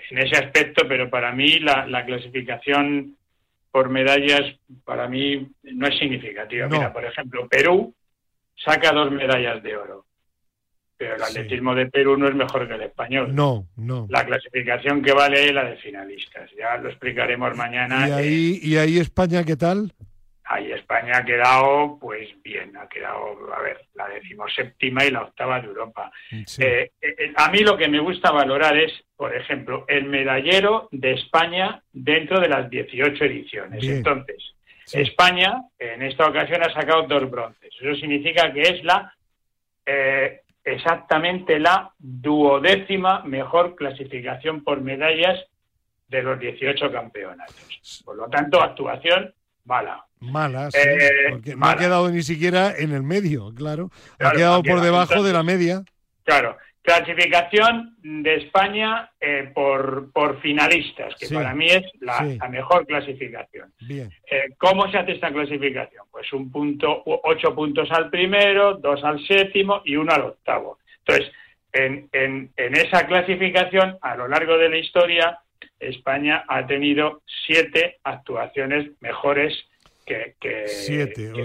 en 0.10 0.18
ese 0.18 0.38
aspecto, 0.38 0.88
pero 0.88 1.10
para 1.10 1.32
mí 1.32 1.60
la 1.60 2.06
clasificación 2.06 3.18
por 3.78 3.90
medallas 3.90 4.42
para 4.86 5.08
mí 5.08 5.52
no 5.62 5.88
es 5.88 6.00
significativa. 6.00 6.68
Mira, 6.68 6.92
por 6.92 7.06
ejemplo, 7.06 7.48
Perú 7.48 7.94
saca 8.56 8.92
dos 8.92 9.12
medallas 9.12 9.62
de 9.62 9.78
oro, 9.78 10.06
pero 10.98 11.16
el 11.16 11.22
atletismo 11.22 11.76
de 11.76 11.86
Perú 11.86 12.18
no 12.18 12.28
es 12.28 12.36
mejor 12.36 12.68
que 12.68 12.74
el 12.74 12.82
español. 12.82 13.34
No, 13.34 13.68
no. 13.78 14.08
La 14.10 14.26
clasificación 14.26 15.02
que 15.02 15.14
vale 15.14 15.46
es 15.46 15.54
la 15.54 15.64
de 15.66 15.78
finalistas. 15.78 16.50
Ya 16.58 16.78
lo 16.78 16.90
explicaremos 16.90 17.56
mañana. 17.56 18.08
¿Y 18.08 18.12
ahí, 18.12 18.60
¿y 18.64 18.78
ahí 18.78 18.98
España 18.98 19.44
qué 19.44 19.56
tal? 19.56 19.94
Ahí 20.50 20.72
España 20.72 21.18
ha 21.18 21.26
quedado, 21.26 21.98
pues 22.00 22.30
bien, 22.42 22.76
ha 22.78 22.88
quedado, 22.88 23.54
a 23.54 23.62
ver, 23.62 23.86
la 23.96 24.08
decimoséptima 24.08 25.04
y 25.04 25.12
la 25.12 25.24
octava 25.24 25.60
de 25.60 25.68
Europa. 25.68 26.10
Eh, 26.32 26.92
eh, 27.02 27.34
a 27.36 27.52
mí 27.52 27.60
lo 27.60 27.78
que 27.78 27.90
me 27.90 28.00
gusta 28.00 28.32
valorar 28.32 28.78
es, 28.78 28.94
por 29.16 29.36
ejemplo, 29.36 29.86
el 29.90 30.06
medallero 30.06 30.88
de 30.92 31.14
España 31.14 31.84
dentro 31.92 32.40
de 32.40 32.48
las 32.48 32.70
18 32.70 33.26
ediciones. 33.26 33.84
Entonces, 33.84 34.56
España 34.94 35.64
en 35.78 36.02
esta 36.02 36.26
ocasión 36.26 36.64
ha 36.64 36.74
sacado 36.74 37.04
dos 37.04 37.30
bronces. 37.30 37.70
Eso 37.82 37.96
significa 38.00 38.52
que 38.54 38.62
es 38.62 38.84
la 38.86 39.14
eh, 39.86 40.42
exactamente 40.68 41.60
la 41.60 41.94
duodécima 41.98 43.24
mejor 43.24 43.76
clasificación 43.76 44.64
por 44.64 44.82
medallas 44.82 45.40
de 46.08 46.22
los 46.22 46.40
18 46.40 46.92
campeonatos. 46.92 48.02
Por 48.06 48.18
lo 48.18 48.28
tanto, 48.30 48.62
actuación 48.62 49.34
mala. 49.66 50.06
Mala, 50.20 50.72
sí, 50.72 50.80
eh, 50.80 51.10
porque 51.32 51.56
no 51.56 51.68
ha 51.68 51.78
quedado 51.78 52.10
ni 52.10 52.24
siquiera 52.24 52.74
en 52.76 52.92
el 52.92 53.04
medio, 53.04 53.54
claro. 53.54 53.92
ha 54.20 54.32
quedado 54.32 54.64
por 54.64 54.82
debajo 54.82 55.24
de 55.24 55.34
la 55.34 55.44
media. 55.44 55.84
Claro. 56.24 56.58
Clasificación 56.88 57.98
de 58.02 58.36
España 58.36 59.12
eh, 59.20 59.52
por, 59.54 60.10
por 60.14 60.40
finalistas, 60.40 61.16
que 61.16 61.28
para 61.28 61.54
mí 61.54 61.66
es 61.66 61.84
la, 62.00 62.22
mejor 62.50 62.88
clasificación. 62.88 63.74
Bien. 63.82 64.10
Eh, 64.32 64.54
¿Cómo 64.58 64.90
se 64.90 64.98
hace 64.98 65.12
esta 65.12 65.30
clasificación? 65.30 66.06
Pues 66.10 66.32
un 66.32 66.50
punto, 66.50 67.04
ocho 67.06 67.54
puntos 67.54 67.92
al 67.92 68.10
primero, 68.10 68.76
dos 68.76 69.04
al 69.04 69.20
séptimo 69.28 69.82
y 69.84 69.98
uno 69.98 70.14
al 70.14 70.22
octavo. 70.22 70.80
Entonces, 71.00 71.34
en, 71.74 72.08
en, 72.14 72.52
en 72.56 72.76
esa 72.78 73.06
clasificación, 73.06 73.98
a 74.00 74.16
lo 74.16 74.30
largo 74.30 74.58
de 74.58 74.70
la 74.70 74.78
historia, 74.78 75.40
España 75.82 76.46
ha 76.48 76.66
tenido 76.68 77.22
siete 77.46 77.98
actuaciones 78.06 78.92
mejores 79.02 79.54
que, 80.06 80.36
que, 80.40 80.64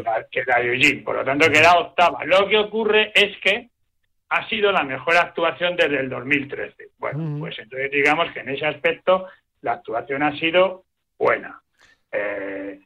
la, 0.05 0.61
de 0.61 0.69
Eugene. 0.69 1.03
Por 1.03 1.17
lo 1.17 1.25
tanto, 1.25 1.51
queda 1.51 1.81
octava. 1.81 2.25
Lo 2.27 2.49
que 2.49 2.59
ocurre 2.59 3.11
es 3.13 3.37
que 3.39 3.72
ha 4.33 4.49
sido 4.49 4.73
la 4.73 4.83
mejor 4.83 5.17
actuación 5.17 5.77
desde 5.77 6.01
el 6.01 6.09
2013. 6.09 6.91
Bueno, 6.99 7.39
pues 7.39 7.59
entonces 7.59 7.91
digamos 7.91 8.33
que 8.33 8.41
en 8.41 8.49
ese 8.49 8.65
aspecto 8.65 9.27
la 9.61 9.73
actuación 9.73 10.23
ha 10.23 10.35
sido 10.39 10.85
buena. 11.19 11.61
Eh, 12.11 12.81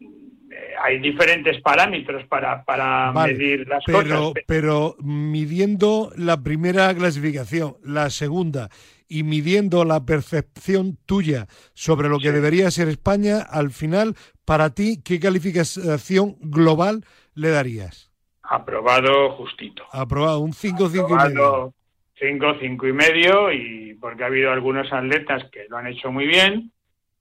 eh, 0.00 0.74
hay 0.82 1.00
diferentes 1.00 1.60
parámetros 1.60 2.26
para, 2.28 2.64
para 2.64 3.12
medir 3.12 3.68
las 3.68 3.84
cosas. 3.84 4.32
Pero 4.46 4.96
midiendo 5.00 6.12
la 6.16 6.42
primera 6.42 6.94
clasificación, 6.94 7.76
la 7.84 8.08
segunda 8.08 8.70
y 9.06 9.24
midiendo 9.24 9.84
la 9.84 10.06
percepción 10.06 10.96
tuya 11.04 11.46
sobre 11.74 12.08
lo 12.08 12.18
que 12.18 12.32
debería 12.32 12.70
ser 12.70 12.88
España, 12.88 13.40
al 13.42 13.70
final, 13.70 14.16
para 14.46 14.70
ti, 14.70 15.02
¿qué 15.04 15.20
calificación 15.20 16.36
global 16.40 17.04
le 17.34 17.50
darías? 17.50 18.07
Aprobado 18.50 19.30
justito. 19.32 19.84
Aprobado, 19.92 20.40
un 20.40 20.54
5, 20.54 20.88
5 20.88 21.08
y 21.10 21.28
medio. 21.28 21.74
5, 22.18 22.54
5 22.60 22.86
y 22.86 22.92
medio, 22.92 23.52
y 23.52 23.94
porque 23.94 24.24
ha 24.24 24.26
habido 24.26 24.50
algunos 24.50 24.92
atletas 24.92 25.44
que 25.52 25.66
lo 25.68 25.76
han 25.76 25.86
hecho 25.86 26.10
muy 26.10 26.26
bien, 26.26 26.72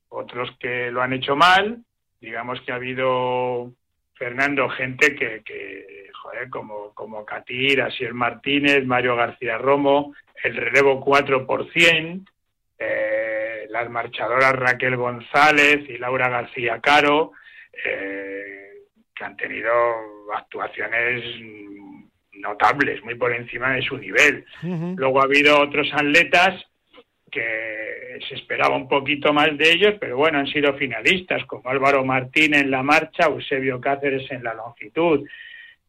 otros 0.10 0.50
que 0.60 0.90
lo 0.90 1.02
han 1.02 1.14
hecho 1.14 1.36
mal. 1.36 1.84
Digamos 2.22 2.62
que 2.62 2.72
ha 2.72 2.76
habido, 2.76 3.74
Fernando, 4.16 4.70
gente 4.70 5.16
que, 5.16 5.42
que 5.44 6.10
joder, 6.14 6.50
como, 6.50 6.94
como 6.94 7.26
Catir, 7.26 7.82
Asier 7.82 8.14
Martínez, 8.14 8.86
Mario 8.86 9.16
García 9.16 9.58
Romo, 9.58 10.16
el 10.44 10.56
relevo 10.56 11.04
4%, 11.06 12.26
eh, 12.80 13.68
las 13.70 13.90
marchadoras 13.90 14.54
Raquel 14.54 14.96
González 14.96 15.88
y 15.90 15.98
Laura 15.98 16.30
García 16.30 16.80
Caro, 16.80 17.34
eh, 17.84 18.86
que 19.14 19.24
han 19.24 19.36
tenido 19.36 19.72
actuaciones 20.36 21.24
notables, 22.34 23.04
muy 23.04 23.16
por 23.16 23.34
encima 23.34 23.74
de 23.74 23.82
su 23.82 23.98
nivel. 23.98 24.46
Luego 24.96 25.22
ha 25.22 25.26
habido 25.26 25.60
otros 25.60 25.88
atletas 25.94 26.64
que 27.32 28.20
se 28.28 28.36
esperaba 28.36 28.76
un 28.76 28.88
poquito 28.88 29.34
más 29.34 29.56
de 29.58 29.72
ellos, 29.72 29.96
pero 30.00 30.18
bueno, 30.18 30.40
han 30.40 30.48
sido 30.48 30.74
finalistas, 30.76 31.46
como 31.46 31.70
Álvaro 31.70 32.06
Martín 32.06 32.56
en 32.56 32.72
la 32.72 32.84
marcha, 32.84 33.26
Eusebio 33.26 33.82
Cáceres 33.82 34.30
en 34.32 34.44
la 34.44 34.54
longitud, 34.54 35.28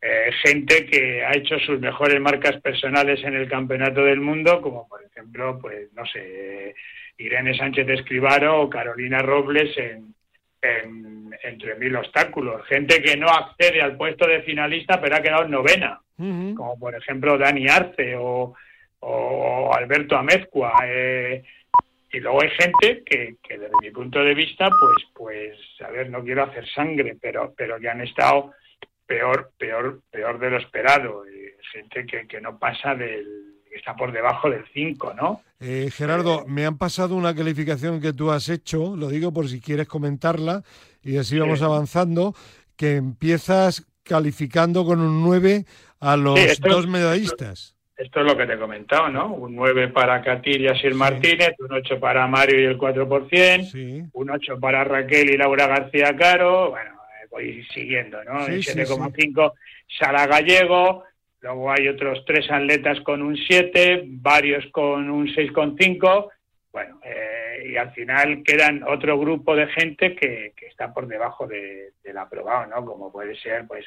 eh, 0.01 0.31
gente 0.45 0.87
que 0.87 1.25
ha 1.25 1.33
hecho 1.37 1.59
sus 1.59 1.81
mejores 1.81 2.21
marcas 2.21 2.61
personales 2.61 3.23
en 3.25 3.35
el 3.35 3.49
campeonato 3.49 4.05
del 4.05 4.21
mundo, 4.21 4.61
como 4.61 4.87
por 4.89 5.03
ejemplo, 5.03 5.59
pues 5.61 5.93
no 5.95 6.07
sé, 6.07 6.75
Irene 7.17 7.57
Sánchez 7.57 7.89
Escribaro 7.89 8.63
o 8.63 8.71
Carolina 8.71 9.19
Robles 9.19 9.77
en, 9.77 10.15
en, 10.63 11.35
entre 11.43 11.75
mil 11.77 11.97
obstáculos. 11.97 12.67
Gente 12.67 13.03
que 13.03 13.17
no 13.17 13.29
accede 13.29 13.81
al 13.81 13.97
puesto 13.97 14.27
de 14.27 14.43
finalista, 14.43 15.01
pero 15.01 15.17
ha 15.17 15.23
quedado 15.23 15.45
en 15.45 15.51
novena, 15.51 16.01
como 16.17 16.79
por 16.79 16.95
ejemplo 16.95 17.39
Dani 17.39 17.69
Arce 17.69 18.17
o, 18.17 18.55
o 19.01 19.75
Alberto 19.75 20.17
Amezcua. 20.17 20.73
Eh, 20.87 21.43
y 22.11 22.21
luego 22.21 22.43
hay 22.43 22.51
gente 22.51 23.03
que, 23.05 23.37
que, 23.43 23.59
desde 23.59 23.75
mi 23.83 23.91
punto 23.91 24.19
de 24.21 24.35
vista, 24.35 24.69
pues, 24.71 25.07
pues, 25.15 25.59
a 25.87 25.91
ver, 25.91 26.09
no 26.09 26.25
quiero 26.25 26.45
hacer 26.45 26.67
sangre, 26.71 27.17
pero, 27.21 27.53
pero 27.55 27.79
que 27.79 27.89
han 27.89 28.01
estado 28.01 28.53
peor, 29.07 29.51
peor, 29.59 30.01
peor 30.11 30.39
de 30.39 30.51
lo 30.51 30.57
esperado. 30.57 31.25
gente 31.73 32.07
que, 32.07 32.27
que 32.27 32.41
no 32.41 32.59
pasa 32.59 32.95
del, 32.95 33.48
está 33.75 33.95
por 33.95 34.13
debajo 34.13 34.51
del 34.51 34.65
5, 34.73 35.15
¿no? 35.15 35.43
Eh, 35.61 35.91
Gerardo, 35.93 36.45
me 36.47 36.67
han 36.67 36.79
pasado 36.79 37.17
una 37.17 37.35
calificación 37.35 38.01
que 38.01 38.13
tú 38.13 38.31
has 38.31 38.49
hecho, 38.49 38.97
lo 38.97 39.09
digo 39.09 39.33
por 39.33 39.49
si 39.49 39.61
quieres 39.61 39.89
comentarla, 39.89 40.63
y 41.03 41.17
así 41.17 41.39
vamos 41.39 41.63
avanzando, 41.63 42.35
que 42.77 42.97
empiezas 42.97 43.87
calificando 44.05 44.85
con 44.85 45.01
un 45.01 45.23
9 45.23 45.65
a 46.01 46.17
los 46.17 46.61
dos 46.61 46.87
medallistas. 46.87 47.75
Esto 47.97 48.21
es 48.21 48.27
lo 48.27 48.37
que 48.37 48.47
te 48.47 48.53
he 48.53 48.59
comentado, 48.59 49.09
¿no? 49.09 49.35
Un 49.35 49.57
9 49.57 49.89
para 49.89 50.23
Catir 50.23 50.61
y 50.61 50.69
Asir 50.69 50.95
Martínez, 50.95 51.55
un 51.59 51.73
8 51.73 51.99
para 51.99 52.29
Mario 52.29 52.61
y 52.61 52.65
el 52.65 52.79
4%, 52.79 54.11
un 54.13 54.31
8 54.31 54.61
para 54.61 54.85
Raquel 54.85 55.31
y 55.31 55.37
Laura 55.37 55.67
García 55.67 56.17
Caro, 56.17 56.71
bueno, 56.71 56.93
eh, 56.93 57.27
voy 57.29 57.67
siguiendo, 57.75 58.23
¿no? 58.23 58.47
7,5 58.47 59.53
Sara 59.99 60.27
Gallego, 60.29 61.03
luego 61.41 61.71
hay 61.71 61.89
otros 61.89 62.25
tres 62.27 62.51
atletas 62.51 63.01
con 63.01 63.23
un 63.23 63.37
7, 63.37 64.05
varios 64.07 64.67
con 64.73 65.11
un 65.11 65.27
6,5, 65.29 66.31
bueno, 66.73 67.01
eh, 67.05 67.69
y 67.71 67.77
al 67.77 67.93
final 67.93 68.43
quedan 68.45 68.83
otro 68.83 69.19
grupo 69.19 69.57
de 69.57 69.67
gente 69.69 70.15
que, 70.15 70.53
que 70.57 70.67
está 70.67 70.93
por 70.93 71.07
debajo 71.07 71.47
de, 71.47 71.93
del 72.03 72.19
aprobado, 72.19 72.67
¿no? 72.67 72.85
Como 72.85 73.11
puede 73.11 73.37
ser, 73.37 73.67
pues, 73.67 73.85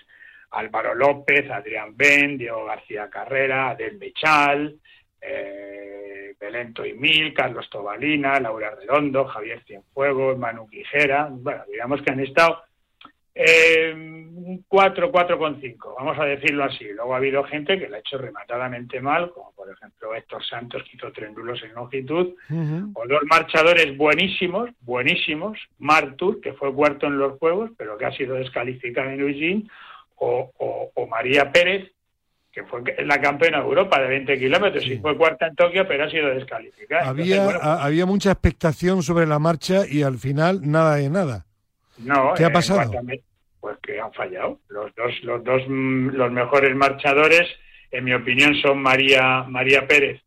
Álvaro 0.52 0.94
López, 0.94 1.50
Adrián 1.50 1.96
Ben, 1.96 2.38
Diego 2.38 2.66
García 2.66 3.10
Carrera, 3.10 3.70
Adel 3.70 3.98
Bechal, 3.98 4.78
eh, 5.22 6.12
Mil, 6.96 7.34
Carlos 7.34 7.70
Tobalina, 7.70 8.40
Laura 8.40 8.76
Redondo, 8.76 9.26
Javier 9.26 9.64
Cienfuegos, 9.66 10.38
Manu 10.38 10.68
Quijera, 10.68 11.30
bueno, 11.32 11.64
digamos 11.72 12.02
que 12.02 12.12
han 12.12 12.20
estado 12.20 12.64
eh, 13.34 14.60
4, 14.67 15.12
4,5, 15.12 15.96
vamos 15.98 16.20
a 16.20 16.26
decirlo 16.26 16.63
así. 16.63 16.86
Luego 16.94 17.13
ha 17.13 17.17
habido 17.17 17.44
gente 17.44 17.80
que 17.80 17.88
lo 17.88 17.96
ha 17.96 18.00
hecho 18.00 18.17
rematadamente 18.17 19.00
mal, 19.00 19.32
como 19.32 19.52
por 19.54 19.70
ejemplo 19.72 20.13
Héctor 20.15 20.44
Santos, 20.46 20.84
que 20.84 20.98
hizo 20.98 21.12
tres 21.12 21.32
nulos 21.34 21.62
en 21.63 21.74
longitud, 21.74 22.34
o 22.94 23.08
dos 23.08 23.22
marchadores 23.30 23.96
buenísimos, 23.98 24.70
buenísimos, 24.82 25.58
Martur, 25.80 26.41
que 26.41 26.54
fue 26.54 26.74
cuarto 26.74 27.08
en 27.08 27.17
los 27.17 27.38
Juegos, 27.38 27.72
pero 27.78 27.98
que 27.98 28.06
ha 28.06 28.12
sido 28.12 28.36
descalificado 28.36 29.10
en 29.10 29.22
Eugene, 29.22 29.63
o, 30.15 31.08
María 31.10 31.52
Pérez, 31.52 31.91
que 32.52 32.63
fue 32.63 32.82
la 33.06 33.20
campeona 33.20 33.60
de 33.60 33.63
Europa 33.65 34.00
de 34.02 34.08
20 34.08 34.39
kilómetros 34.39 34.86
y 34.86 34.98
fue 35.00 35.17
cuarta 35.17 35.48
en 35.48 35.56
Tokio, 35.56 35.88
pero 35.88 36.06
ha 36.06 36.10
sido 36.10 36.28
descalificada. 36.30 37.10
Había, 37.10 37.46
pues 37.46 37.58
había 37.62 38.06
mucha 38.06 38.32
expectación 38.32 39.04
sobre 39.04 39.26
la 39.26 39.39
marcha 39.39 39.88
y 39.88 40.04
al 40.04 40.17
final 40.17 40.60
nada 40.63 40.96
de 40.96 41.10
nada. 41.10 41.46
No, 42.04 42.34
¿Qué 42.36 42.46
ha 42.46 42.52
pasado? 42.52 42.92
Pues 43.60 43.78
que 43.84 44.00
han 44.00 44.12
fallado. 44.14 44.60
Los 44.70 44.94
dos, 44.96 45.24
los 45.24 45.44
dos 45.44 45.62
mm, 45.68 46.10
los 46.10 46.32
mejores 46.32 46.76
marchadores, 46.76 47.48
en 47.92 48.04
mi 48.04 48.14
opinión, 48.14 48.56
son 48.56 48.82
María, 48.82 49.44
María 49.48 49.88
Pérez 49.88 50.22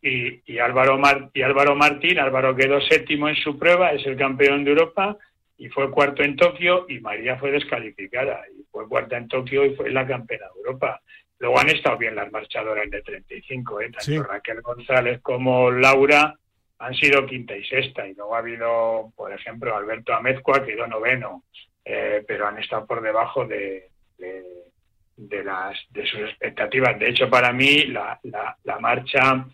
y, 0.00 0.40
y, 0.46 0.58
Álvaro 0.58 1.00
y 1.34 1.42
Álvaro 1.42 1.74
Martín. 1.74 2.18
Álvaro 2.18 2.54
quedó 2.54 2.80
séptimo 2.80 3.28
en 3.28 3.36
su 3.36 3.58
prueba, 3.58 3.90
es 3.92 4.06
el 4.06 4.16
campeón 4.16 4.64
de 4.64 4.70
Europa 4.70 5.16
y 5.58 5.68
fue 5.68 5.90
cuarto 5.90 6.22
en 6.22 6.36
Tokio 6.36 6.86
y 6.88 7.00
María 7.00 7.36
fue 7.38 7.50
descalificada 7.50 8.42
y 8.56 8.62
fue 8.70 8.86
cuarta 8.88 9.16
en 9.16 9.28
Tokio 9.28 9.64
y 9.64 9.74
fue 9.74 9.90
la 9.90 10.06
campeona 10.06 10.46
de 10.46 10.60
Europa. 10.60 11.00
Luego 11.38 11.58
han 11.58 11.68
estado 11.68 11.98
bien 11.98 12.14
las 12.14 12.30
marchadoras 12.32 12.90
de 12.90 13.02
35, 13.02 13.80
¿eh? 13.80 13.90
tanto 13.90 14.22
Raquel 14.22 14.60
González 14.62 15.20
como 15.22 15.70
Laura 15.70 16.38
han 16.78 16.94
sido 16.94 17.26
quinta 17.26 17.56
y 17.56 17.64
sexta 17.64 18.06
y 18.06 18.14
luego 18.14 18.34
ha 18.34 18.38
habido, 18.38 19.12
por 19.16 19.32
ejemplo, 19.32 19.76
Alberto 19.76 20.14
Amezcua 20.14 20.64
quedó 20.64 20.86
noveno, 20.86 21.44
eh, 21.84 22.24
pero 22.26 22.46
han 22.46 22.58
estado 22.58 22.86
por 22.86 23.00
debajo 23.00 23.46
de, 23.46 23.88
de, 24.18 25.44
las 25.44 25.78
de 25.90 26.06
sus 26.06 26.20
expectativas. 26.20 26.98
De 26.98 27.08
hecho, 27.08 27.30
para 27.30 27.52
mí 27.52 27.84
la, 27.84 28.18
la, 28.24 28.56
la 28.64 28.78
marcha 28.78 29.46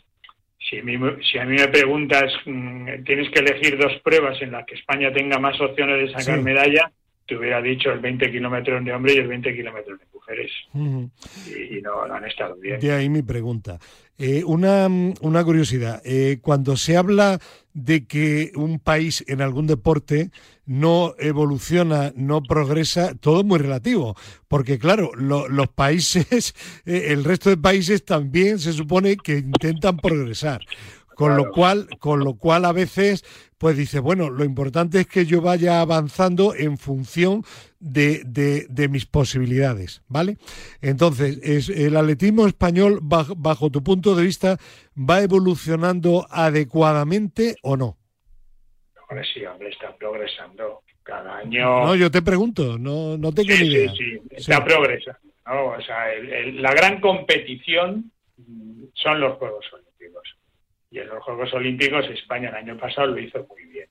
si 0.68 0.78
a, 0.78 0.82
mí, 0.82 0.98
si 1.30 1.38
a 1.38 1.44
mí 1.44 1.56
me 1.56 1.68
preguntas, 1.68 2.32
mm, 2.44 3.02
tienes 3.04 3.30
que 3.30 3.40
elegir 3.40 3.76
dos 3.76 4.00
pruebas 4.02 4.40
en 4.42 4.52
las 4.52 4.64
que 4.64 4.74
España 4.74 5.12
tenga 5.12 5.38
más 5.38 5.60
opciones 5.60 5.98
de 6.00 6.18
sacar 6.18 6.40
medalla, 6.40 6.90
te 7.32 7.38
hubiera 7.38 7.62
dicho 7.62 7.90
el 7.90 8.00
20 8.00 8.30
kilómetros 8.30 8.84
de 8.84 8.92
hombre 8.92 9.14
y 9.14 9.18
el 9.18 9.28
20 9.28 9.54
kilómetros 9.54 9.98
de 9.98 10.06
mujeres. 10.12 10.50
y, 10.74 11.80
no, 11.80 12.02
han 12.02 12.24
estado 12.26 12.56
bien. 12.56 12.78
De 12.78 12.92
ahí 12.92 13.08
mi 13.08 13.22
pregunta. 13.22 13.78
Eh, 14.18 14.44
una, 14.44 14.86
una, 14.86 15.42
curiosidad. 15.42 16.02
Eh, 16.04 16.38
cuando 16.42 16.76
se 16.76 16.96
habla 16.96 17.40
de 17.72 18.06
que 18.06 18.52
un 18.54 18.78
país 18.78 19.24
en 19.26 19.40
algún 19.40 19.66
deporte 19.66 20.30
no 20.66 21.14
evoluciona, 21.18 22.12
no 22.14 22.42
progresa, 22.42 23.14
todo 23.14 23.40
es 23.40 23.46
muy 23.46 23.58
relativo, 23.58 24.14
porque 24.46 24.78
claro, 24.78 25.12
los 25.16 25.68
países, 25.68 26.54
eh, 26.86 27.06
el 27.08 27.24
resto 27.24 27.48
de 27.48 27.56
países 27.56 28.04
también 28.04 28.58
se 28.58 28.74
supone 28.74 29.16
que 29.16 29.38
intentan 29.38 29.96
progresar. 29.96 30.60
Con 31.22 31.36
lo 31.36 31.52
cual, 31.52 31.88
con 32.00 32.24
lo 32.24 32.34
cual 32.34 32.64
a 32.64 32.72
veces, 32.72 33.24
pues 33.56 33.76
dice, 33.76 34.00
bueno, 34.00 34.28
lo 34.28 34.44
importante 34.44 34.98
es 34.98 35.06
que 35.06 35.24
yo 35.24 35.40
vaya 35.40 35.80
avanzando 35.80 36.52
en 36.52 36.78
función 36.78 37.44
de, 37.78 38.22
de, 38.24 38.88
mis 38.88 39.06
posibilidades, 39.06 40.02
¿vale? 40.08 40.36
Entonces, 40.80 41.38
es, 41.44 41.68
el 41.68 41.96
atletismo 41.96 42.48
español, 42.48 42.98
bajo, 43.02 43.36
bajo, 43.36 43.70
tu 43.70 43.84
punto 43.84 44.16
de 44.16 44.24
vista, 44.24 44.56
¿va 44.98 45.20
evolucionando 45.22 46.26
adecuadamente 46.28 47.54
o 47.62 47.76
no? 47.76 47.96
Hombre, 49.08 49.24
sí, 49.32 49.44
hombre, 49.44 49.68
está 49.68 49.94
progresando 49.96 50.82
cada 51.04 51.36
año. 51.36 51.86
No, 51.86 51.94
yo 51.94 52.10
te 52.10 52.22
pregunto, 52.22 52.78
no, 52.80 53.16
no 53.16 53.32
tengo 53.32 53.50
ni 53.50 53.68
idea. 53.68 53.92
Sí, 53.92 53.96
sí, 53.96 54.22
está 54.32 54.64
progresando. 54.64 55.20
O 55.46 55.80
sea, 55.82 56.06
la 56.54 56.74
gran 56.74 57.00
competición 57.00 58.10
son 58.94 59.20
los 59.20 59.38
Juegos 59.38 59.64
Olímpicos 59.72 60.36
y 60.92 60.98
en 60.98 61.08
los 61.08 61.24
Juegos 61.24 61.52
Olímpicos 61.54 62.06
España 62.10 62.50
el 62.50 62.56
año 62.56 62.76
pasado 62.76 63.08
lo 63.08 63.18
hizo 63.18 63.46
muy 63.48 63.64
bien. 63.64 63.88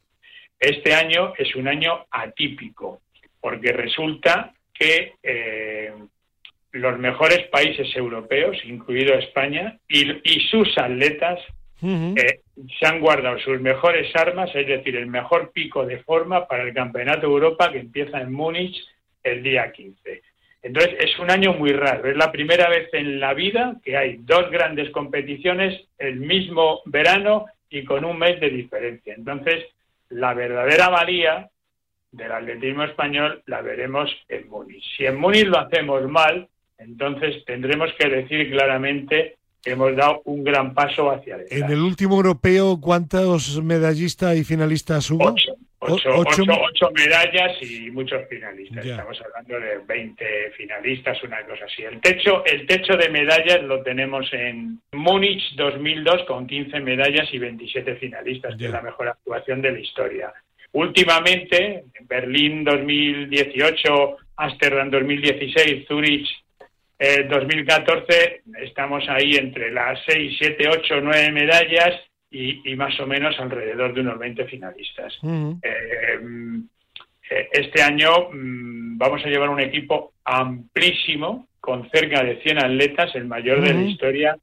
Este 0.60 0.94
año 0.94 1.34
es 1.38 1.56
un 1.56 1.68
año 1.68 2.06
atípico, 2.12 3.02
porque 3.40 3.72
resulta 3.72 4.54
que 4.72 5.16
eh, 5.24 5.92
los 6.74 7.00
mejores 7.00 7.48
países 7.48 7.94
europeos, 7.96 8.58
incluido 8.64 9.16
España, 9.16 9.78
y, 9.88 10.06
sus 10.52 10.78
atletas 10.78 11.40
eh, 11.82 12.42
se 12.80 12.86
han 12.86 13.00
guardado 13.00 13.40
sus 13.40 13.60
mejores 13.60 14.16
armas, 14.16 14.52
es 14.54 14.68
decir, 14.68 14.96
el 14.96 15.08
mejor 15.08 15.52
pico 15.52 15.84
de 15.84 16.04
forma 16.04 16.48
para 16.48 16.64
el 16.64 16.74
Campeonato 16.74 17.22
de 17.22 17.34
Europa 17.34 17.72
que 17.72 17.80
empieza 17.80 18.22
en 18.22 18.32
Múnich 18.32 18.78
el 19.24 19.42
día 19.42 19.72
15. 19.72 20.22
Entonces 20.64 20.96
es 21.00 21.18
un 21.20 21.32
año 21.32 21.54
muy 21.54 21.72
raro. 21.72 22.10
Es 22.10 22.16
la 22.16 22.32
primera 22.32 22.70
vez 22.70 22.90
en 22.94 23.20
la 23.20 23.34
vida 23.34 23.76
que 23.84 23.98
hay 23.98 24.18
dos 24.20 24.50
grandes 24.52 24.92
competiciones 24.92 25.82
el 25.98 26.18
mismo 26.18 26.82
verano 26.86 27.46
y 27.70 27.84
con 27.84 28.06
un 28.06 28.18
mes 28.18 28.40
de 28.40 28.50
diferencia. 28.50 29.14
Entonces 29.16 29.66
la 30.10 30.34
verdadera 30.34 30.90
valía 30.90 31.50
del 32.12 32.32
atletismo 32.32 32.84
español 32.84 33.42
la 33.46 33.62
veremos 33.62 34.10
en 34.28 34.50
Múnich. 34.50 34.84
Si 34.98 35.06
en 35.06 35.18
Múnich 35.20 35.46
lo 35.46 35.60
hacemos 35.60 36.08
mal, 36.10 36.48
entonces 36.78 37.44
tendremos 37.46 37.90
que 37.98 38.10
decir 38.10 38.52
claramente 38.52 39.38
que 39.64 39.72
hemos 39.72 39.96
dado 39.96 40.22
un 40.26 40.44
gran 40.44 40.74
paso 40.74 41.12
hacia 41.12 41.36
adelante. 41.36 41.58
En 41.58 41.72
el 41.72 41.82
último 41.82 42.16
europeo, 42.16 42.80
¿cuántos 42.82 43.62
medallistas 43.64 44.36
y 44.36 44.44
finalistas 44.44 45.10
hubo? 45.10 45.30
Ocho. 45.30 45.56
Ocho, 45.84 46.92
medallas 46.94 47.58
y 47.62 47.90
muchos 47.90 48.28
finalistas. 48.30 48.86
Estamos 48.86 49.20
hablando 49.20 49.60
de 49.60 49.80
20 49.80 50.52
finalistas, 50.56 51.24
una 51.24 51.44
cosa 51.44 51.66
así. 51.66 51.82
El 51.82 52.00
techo, 52.00 52.46
el 52.46 52.68
techo 52.68 52.96
de 52.96 53.10
medallas 53.10 53.64
lo 53.64 53.82
tenemos 53.82 54.32
en 54.32 54.80
Múnich 54.92 55.56
2002 55.56 56.26
con 56.28 56.46
15 56.46 56.80
medallas 56.82 57.28
y 57.34 57.40
27 57.40 57.96
finalistas, 57.96 58.56
que 58.58 58.66
es 58.66 58.72
la 58.72 58.84
mejor 58.84 59.08
actuación 59.08 59.60
de 59.64 59.72
la 59.72 59.80
historia. 59.80 60.32
Últimamente, 60.74 61.84
en 61.96 62.08
Berlín 62.08 62.64
2018, 62.64 64.18
Ámsterdam 64.36 64.92
2016, 64.92 65.88
Zurich 65.88 66.30
2014, 67.28 68.44
estamos 68.62 69.04
ahí 69.10 69.36
entre 69.36 69.72
las 69.72 70.00
6, 70.06 70.36
7, 70.38 70.70
8, 70.70 71.02
9 71.02 71.32
medallas 71.32 72.11
y, 72.32 72.76
más 72.76 72.98
o 73.00 73.06
menos 73.06 73.38
alrededor 73.40 73.94
de 73.94 74.02
unos 74.02 74.18
20 74.18 74.46
finalistas. 74.46 75.20
Eh, 75.24 76.20
eh, 77.30 77.50
este 77.52 77.82
año 77.82 78.30
mm, 78.32 78.98
vamos 78.98 79.22
a 79.26 79.30
llevar 79.30 79.50
un 79.50 79.60
equipo 79.60 80.14
amplísimo, 80.24 81.48
con 81.60 81.90
cerca 81.92 82.24
de 82.24 82.42
100 82.42 82.60
atletas, 82.60 83.14
el 83.16 83.26
mayor 83.26 83.62
de 83.62 83.74
la 83.74 83.82
historia, 83.82 84.38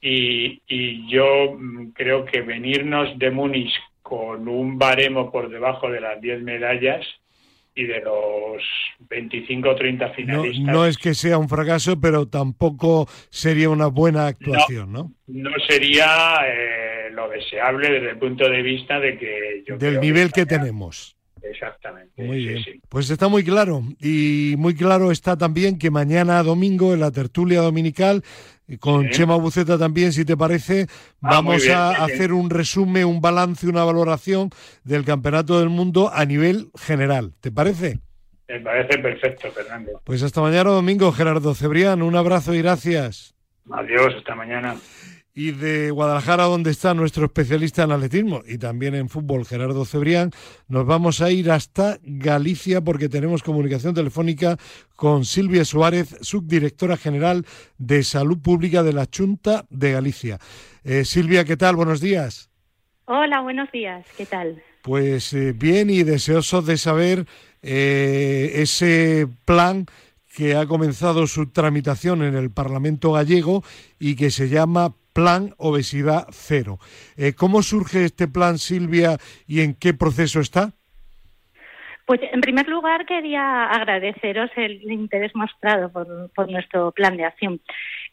y, 0.00 0.60
y 0.66 1.08
yo 1.08 1.56
mm, 1.56 1.90
creo 1.92 2.24
que 2.24 2.42
venirnos 2.42 3.16
de 3.18 3.30
Múnich 3.30 3.72
con 4.02 4.48
un 4.48 4.76
baremo 4.76 5.30
por 5.30 5.48
debajo 5.48 5.88
de 5.88 6.00
las 6.00 6.20
10 6.20 6.42
medallas 6.42 7.06
y 7.74 7.84
de 7.84 8.00
los 8.00 8.62
25 9.08 9.70
o 9.70 9.74
30 9.76 10.10
finalistas. 10.10 10.64
No, 10.64 10.84
es 10.84 10.98
que 10.98 11.14
sea 11.14 11.38
un 11.38 11.48
fracaso, 11.48 12.00
pero 12.00 12.26
tampoco 12.26 13.06
sería 13.30 13.70
una 13.70 13.86
buena 13.86 14.26
actuación, 14.26 14.92
¿no? 14.92 15.12
No, 15.28 15.50
sería 15.68 16.40
eh, 16.48 16.89
lo 17.14 17.28
deseable 17.28 17.90
desde 17.90 18.10
el 18.10 18.18
punto 18.18 18.48
de 18.48 18.62
vista 18.62 18.98
de 18.98 19.18
que... 19.18 19.64
Yo 19.66 19.76
Del 19.76 20.00
nivel 20.00 20.32
que, 20.32 20.46
tenemos. 20.46 21.16
Exactamente. 21.42 22.22
Muy 22.22 22.46
bien. 22.46 22.80
Pues 22.88 23.10
está 23.10 23.28
muy 23.28 23.44
claro. 23.44 23.82
Y 24.00 24.54
muy 24.58 24.74
claro 24.74 25.10
está 25.10 25.36
también 25.36 25.78
que 25.78 25.90
mañana 25.90 26.42
domingo 26.42 26.92
en 26.94 27.00
la 27.00 27.10
tertulia 27.10 27.60
dominical, 27.60 28.22
con 28.78 29.08
Chema 29.10 29.36
Buceta 29.36 29.78
también, 29.78 30.12
si 30.12 30.24
te 30.24 30.36
parece, 30.36 30.86
ah, 31.22 31.30
vamos 31.30 31.68
a 31.68 32.04
hacer 32.04 32.32
un 32.32 32.50
resumen, 32.50 33.04
un 33.04 33.20
balance, 33.20 33.66
una 33.66 33.84
valoración 33.84 34.50
del 34.84 35.04
Campeonato 35.04 35.58
del 35.58 35.70
Mundo 35.70 36.10
a 36.12 36.24
nivel 36.24 36.68
general. 36.76 37.32
¿Te 37.40 37.50
parece? 37.50 37.98
Me 38.48 38.60
parece 38.60 38.98
perfecto, 38.98 39.50
Fernando. 39.50 40.00
Pues 40.04 40.22
hasta 40.22 40.40
mañana 40.40 40.70
domingo, 40.70 41.12
Gerardo 41.12 41.54
Cebrián. 41.54 42.02
Un 42.02 42.16
abrazo 42.16 42.54
y 42.54 42.62
gracias. 42.62 43.34
Adiós, 43.70 44.14
hasta 44.16 44.34
mañana 44.34 44.76
y 45.34 45.52
de 45.52 45.90
Guadalajara, 45.90 46.44
donde 46.44 46.70
está 46.70 46.92
nuestro 46.94 47.24
especialista 47.26 47.84
en 47.84 47.92
atletismo 47.92 48.42
y 48.46 48.58
también 48.58 48.94
en 48.94 49.08
fútbol, 49.08 49.46
Gerardo 49.46 49.84
Cebrián, 49.84 50.32
nos 50.68 50.86
vamos 50.86 51.20
a 51.20 51.30
ir 51.30 51.50
hasta 51.50 51.98
Galicia 52.02 52.80
porque 52.80 53.08
tenemos 53.08 53.42
comunicación 53.42 53.94
telefónica 53.94 54.56
con 54.96 55.24
Silvia 55.24 55.64
Suárez, 55.64 56.16
subdirectora 56.20 56.96
general 56.96 57.46
de 57.78 58.02
Salud 58.02 58.38
Pública 58.38 58.82
de 58.82 58.92
la 58.92 59.06
Junta 59.14 59.66
de 59.70 59.92
Galicia. 59.92 60.38
Eh, 60.84 61.04
Silvia, 61.04 61.44
¿qué 61.44 61.56
tal? 61.56 61.76
Buenos 61.76 62.00
días. 62.00 62.50
Hola, 63.04 63.40
buenos 63.40 63.70
días. 63.72 64.06
¿Qué 64.16 64.26
tal? 64.26 64.62
Pues 64.82 65.32
eh, 65.32 65.52
bien 65.52 65.90
y 65.90 66.02
deseoso 66.04 66.62
de 66.62 66.78
saber 66.78 67.26
eh, 67.62 68.52
ese 68.54 69.28
plan 69.44 69.86
que 70.34 70.54
ha 70.54 70.66
comenzado 70.66 71.26
su 71.26 71.50
tramitación 71.50 72.22
en 72.22 72.34
el 72.34 72.50
Parlamento 72.50 73.12
gallego 73.12 73.64
y 73.98 74.14
que 74.14 74.30
se 74.30 74.48
llama 74.48 74.94
Plan 75.20 75.52
Obesidad 75.58 76.28
Cero. 76.30 76.78
Eh, 77.18 77.34
¿Cómo 77.36 77.60
surge 77.60 78.06
este 78.06 78.26
plan, 78.26 78.56
Silvia, 78.56 79.18
y 79.46 79.60
en 79.60 79.74
qué 79.74 79.92
proceso 79.92 80.40
está? 80.40 80.72
Pues 82.06 82.20
en 82.32 82.40
primer 82.40 82.66
lugar 82.70 83.04
quería 83.04 83.66
agradeceros 83.66 84.50
el 84.56 84.80
interés 84.90 85.36
mostrado 85.36 85.92
por, 85.92 86.50
nuestro 86.50 86.92
plan 86.92 87.18
de 87.18 87.26
acción. 87.26 87.60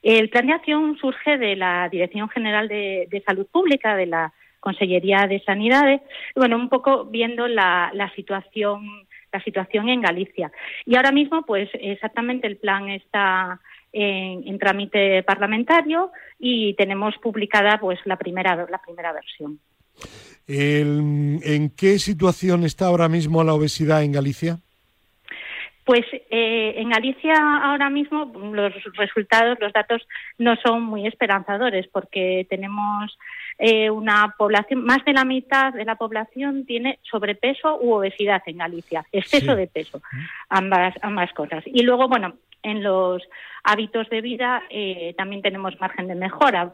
El 0.04 0.28
plan 0.28 0.48
de 0.48 0.54
acción 0.56 0.98
surge 0.98 1.38
de 1.38 1.56
la 1.56 1.88
Dirección 1.88 2.28
General 2.28 2.68
de, 2.68 3.24
Salud 3.26 3.48
Pública, 3.50 3.96
de 3.96 4.08
la 4.08 4.34
Consellería 4.60 5.28
de 5.30 5.42
Sanidades, 5.46 6.02
bueno, 6.36 6.58
un 6.58 6.68
poco 6.68 7.06
viendo 7.06 7.48
la, 7.48 7.90
situación 8.18 9.08
la 9.32 9.42
situación 9.44 9.88
en 9.88 10.02
Galicia. 10.02 10.52
Y 10.86 10.98
ahora 10.98 11.14
mismo, 11.14 11.44
pues 11.44 11.70
exactamente 11.74 12.48
el 12.48 12.58
plan 12.58 12.90
está 12.90 13.62
en, 13.98 14.60
trámite 14.60 15.24
parlamentario 15.24 16.12
y 16.40 16.74
tenemos 16.76 17.16
publicada 17.18 17.80
pues 17.80 18.00
la 18.06 18.18
primera 18.18 18.56
la 18.70 18.78
primera 18.80 19.14
versión. 19.14 19.60
¿En 20.48 21.72
qué 21.76 22.00
situación 22.00 22.64
está 22.64 22.88
ahora 22.88 23.10
mismo 23.10 23.44
la 23.44 23.54
obesidad 23.54 24.04
en 24.04 24.14
Galicia? 24.14 24.60
Pues 25.88 26.06
eh, 26.30 26.74
en 26.76 26.90
Galicia 26.90 27.34
ahora 27.64 27.90
mismo 27.90 28.30
los 28.54 28.74
resultados, 28.98 29.58
los 29.62 29.72
datos 29.72 30.06
no 30.38 30.58
son 30.58 30.84
muy 30.84 31.08
esperanzadores 31.08 31.88
porque 31.88 32.46
tenemos 32.50 33.18
eh, 33.58 33.90
una 33.90 34.36
población, 34.38 34.84
más 34.84 35.04
de 35.06 35.14
la 35.14 35.24
mitad 35.24 35.74
de 35.74 35.86
la 35.86 35.96
población 35.96 36.66
tiene 36.66 37.00
sobrepeso 37.10 37.80
u 37.82 37.94
obesidad 37.94 38.44
en 38.48 38.58
Galicia, 38.58 39.06
exceso 39.14 39.56
de 39.56 39.68
peso, 39.68 40.02
ambas, 40.50 40.94
ambas 41.02 41.32
cosas. 41.32 41.64
Y 41.66 41.84
luego, 41.84 42.10
bueno, 42.10 42.36
en 42.64 42.84
los 42.84 43.24
hábitos 43.64 44.10
de 44.10 44.22
vida 44.22 44.64
eh, 44.70 45.14
también 45.18 45.42
tenemos 45.42 45.80
margen 45.80 46.08
de 46.08 46.16
mejora. 46.16 46.74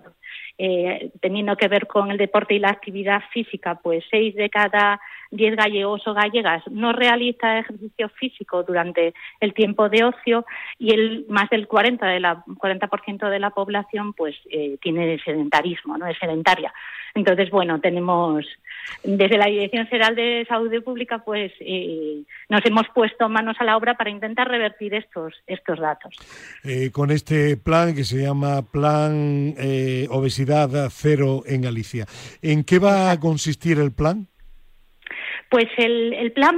Eh, 0.59 1.09
teniendo 1.19 1.57
que 1.57 1.67
ver 1.67 1.87
con 1.87 2.11
el 2.11 2.17
deporte 2.17 2.53
y 2.53 2.59
la 2.59 2.69
actividad 2.69 3.23
física, 3.33 3.79
pues 3.81 4.03
seis 4.11 4.35
de 4.35 4.51
cada 4.51 5.01
diez 5.31 5.55
gallegos 5.55 6.07
o 6.07 6.13
gallegas 6.13 6.61
no 6.69 6.93
realiza 6.93 7.57
ejercicio 7.57 8.07
físico 8.09 8.61
durante 8.61 9.15
el 9.39 9.55
tiempo 9.55 9.89
de 9.89 10.03
ocio 10.03 10.45
y 10.77 10.93
el 10.93 11.25
más 11.27 11.49
del 11.49 11.67
40 11.67 12.05
de 12.05 12.19
la 12.19 12.45
40% 12.45 13.29
de 13.29 13.39
la 13.39 13.49
población 13.49 14.13
pues 14.13 14.35
eh, 14.51 14.77
tiene 14.79 15.17
sedentarismo, 15.25 15.97
no 15.97 16.05
es 16.05 16.17
sedentaria. 16.19 16.71
Entonces, 17.15 17.51
bueno, 17.51 17.79
tenemos 17.79 18.43
desde 19.03 19.37
la 19.37 19.45
Dirección 19.45 19.85
General 19.87 20.15
de 20.15 20.45
Salud 20.47 20.83
Pública, 20.83 21.19
pues 21.19 21.51
eh, 21.59 22.23
nos 22.49 22.65
hemos 22.65 22.87
puesto 22.93 23.29
manos 23.29 23.55
a 23.59 23.63
la 23.63 23.77
obra 23.77 23.95
para 23.95 24.09
intentar 24.09 24.47
revertir 24.47 24.93
estos 24.95 25.33
estos 25.45 25.79
datos. 25.79 26.15
Eh, 26.63 26.89
con 26.91 27.11
este 27.11 27.55
plan 27.57 27.93
que 27.93 28.03
se 28.03 28.23
llama 28.23 28.63
Plan 28.63 29.53
eh, 29.57 30.07
Obesidad 30.23 30.69
Cero 30.89 31.43
en 31.45 31.61
Galicia, 31.61 32.05
¿en 32.41 32.63
qué 32.63 32.79
va 32.79 33.11
a 33.11 33.19
consistir 33.19 33.77
el 33.77 33.91
plan? 33.91 34.27
Pues 35.49 35.67
el, 35.77 36.13
el 36.13 36.31
plan, 36.31 36.55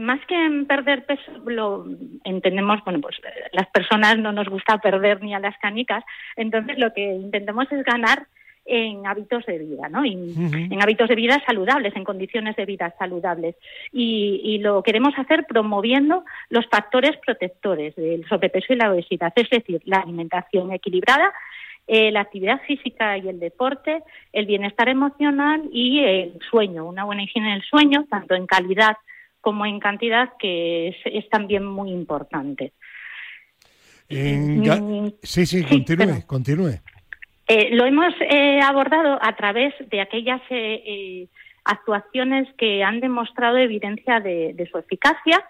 más 0.00 0.20
que 0.26 0.34
en 0.36 0.66
perder 0.66 1.04
peso, 1.06 1.32
lo 1.46 1.86
entendemos, 2.24 2.84
bueno, 2.84 3.00
pues 3.00 3.16
las 3.52 3.66
personas 3.68 4.18
no 4.18 4.32
nos 4.32 4.48
gusta 4.48 4.78
perder 4.78 5.22
ni 5.22 5.34
a 5.34 5.40
las 5.40 5.56
canicas, 5.58 6.04
entonces 6.36 6.78
lo 6.78 6.92
que 6.92 7.02
intentamos 7.02 7.66
es 7.72 7.82
ganar 7.84 8.26
en 8.66 9.06
hábitos 9.06 9.44
de 9.46 9.58
vida, 9.58 9.88
¿no? 9.88 10.04
En 10.04 10.82
hábitos 10.82 11.08
de 11.08 11.14
vida 11.14 11.42
saludables, 11.46 11.94
en 11.96 12.04
condiciones 12.04 12.56
de 12.56 12.64
vida 12.64 12.94
saludables. 12.98 13.56
Y, 13.92 14.58
lo 14.58 14.82
queremos 14.82 15.12
hacer 15.18 15.44
promoviendo 15.46 16.24
los 16.48 16.66
factores 16.68 17.16
protectores 17.18 17.94
del 17.96 18.26
sobrepeso 18.28 18.72
y 18.72 18.76
la 18.76 18.90
obesidad, 18.90 19.32
es 19.36 19.50
decir, 19.50 19.82
la 19.84 19.98
alimentación 19.98 20.72
equilibrada, 20.72 21.32
eh, 21.86 22.10
la 22.10 22.20
actividad 22.20 22.60
física 22.66 23.18
y 23.18 23.28
el 23.28 23.38
deporte, 23.38 24.02
el 24.32 24.46
bienestar 24.46 24.88
emocional 24.88 25.62
y 25.72 26.00
el 26.00 26.38
sueño, 26.50 26.86
una 26.86 27.04
buena 27.04 27.24
higiene 27.24 27.52
del 27.52 27.62
sueño, 27.62 28.06
tanto 28.10 28.34
en 28.34 28.46
calidad 28.46 28.96
como 29.40 29.66
en 29.66 29.78
cantidad, 29.78 30.30
que 30.38 30.96
es, 31.04 31.28
también 31.28 31.66
muy 31.66 31.90
importante. 31.90 32.72
Mm, 34.08 35.08
sí, 35.22 35.44
sí, 35.44 35.62
continúe, 35.64 36.26
continúe. 36.26 36.80
Eh, 37.46 37.68
lo 37.72 37.84
hemos 37.84 38.14
eh, 38.20 38.60
abordado 38.62 39.18
a 39.20 39.36
través 39.36 39.74
de 39.90 40.00
aquellas 40.00 40.40
eh, 40.48 41.28
actuaciones 41.64 42.48
que 42.56 42.82
han 42.82 43.00
demostrado 43.00 43.58
evidencia 43.58 44.20
de, 44.20 44.68
su 44.70 44.78
eficacia. 44.78 45.44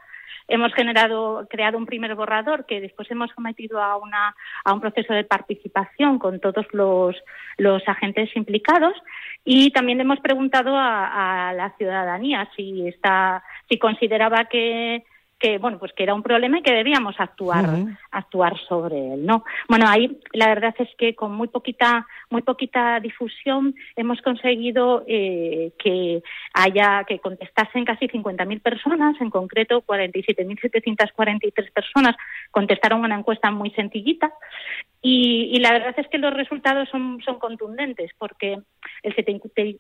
Hemos 0.48 0.74
generado, 0.74 1.46
creado 1.48 1.78
un 1.78 1.86
primer 1.86 2.14
borrador 2.14 2.66
que 2.66 2.80
después 2.80 3.10
hemos 3.10 3.30
sometido 3.34 3.82
a, 3.82 3.96
una, 3.96 4.34
a 4.64 4.72
un 4.72 4.80
proceso 4.80 5.14
de 5.14 5.24
participación 5.24 6.18
con 6.18 6.40
todos 6.40 6.66
los, 6.72 7.16
los 7.56 7.86
agentes 7.88 8.34
implicados 8.36 8.94
y 9.44 9.70
también 9.70 10.00
hemos 10.00 10.20
preguntado 10.20 10.76
a, 10.76 11.48
a 11.48 11.52
la 11.52 11.70
ciudadanía 11.76 12.48
si, 12.56 12.88
está, 12.88 13.42
si 13.68 13.78
consideraba 13.78 14.44
que 14.46 15.04
que 15.44 15.58
bueno 15.58 15.78
pues 15.78 15.92
que 15.92 16.04
era 16.04 16.14
un 16.14 16.22
problema 16.22 16.58
y 16.58 16.62
que 16.62 16.72
debíamos 16.72 17.16
actuar 17.18 17.66
actuar 18.10 18.58
sobre 18.66 19.12
él 19.12 19.26
no 19.26 19.44
bueno 19.68 19.86
ahí 19.86 20.18
la 20.32 20.48
verdad 20.48 20.74
es 20.78 20.88
que 20.96 21.14
con 21.14 21.34
muy 21.34 21.48
poquita 21.48 22.06
muy 22.30 22.40
poquita 22.40 22.98
difusión 22.98 23.74
hemos 23.94 24.22
conseguido 24.22 25.04
eh, 25.06 25.72
que 25.78 26.22
haya 26.54 27.04
que 27.04 27.18
contestasen 27.18 27.84
casi 27.84 28.08
50.000 28.08 28.62
personas 28.62 29.20
en 29.20 29.28
concreto 29.28 29.84
47.743 29.86 31.72
personas 31.74 32.16
contestaron 32.50 33.00
una 33.00 33.18
encuesta 33.18 33.50
muy 33.50 33.68
sencillita 33.72 34.32
y, 35.02 35.50
y, 35.52 35.58
la 35.58 35.72
verdad 35.72 35.94
es 35.98 36.08
que 36.08 36.16
los 36.16 36.32
resultados 36.32 36.88
son, 36.88 37.20
son 37.22 37.38
contundentes 37.38 38.10
porque 38.16 38.56
el, 39.02 39.14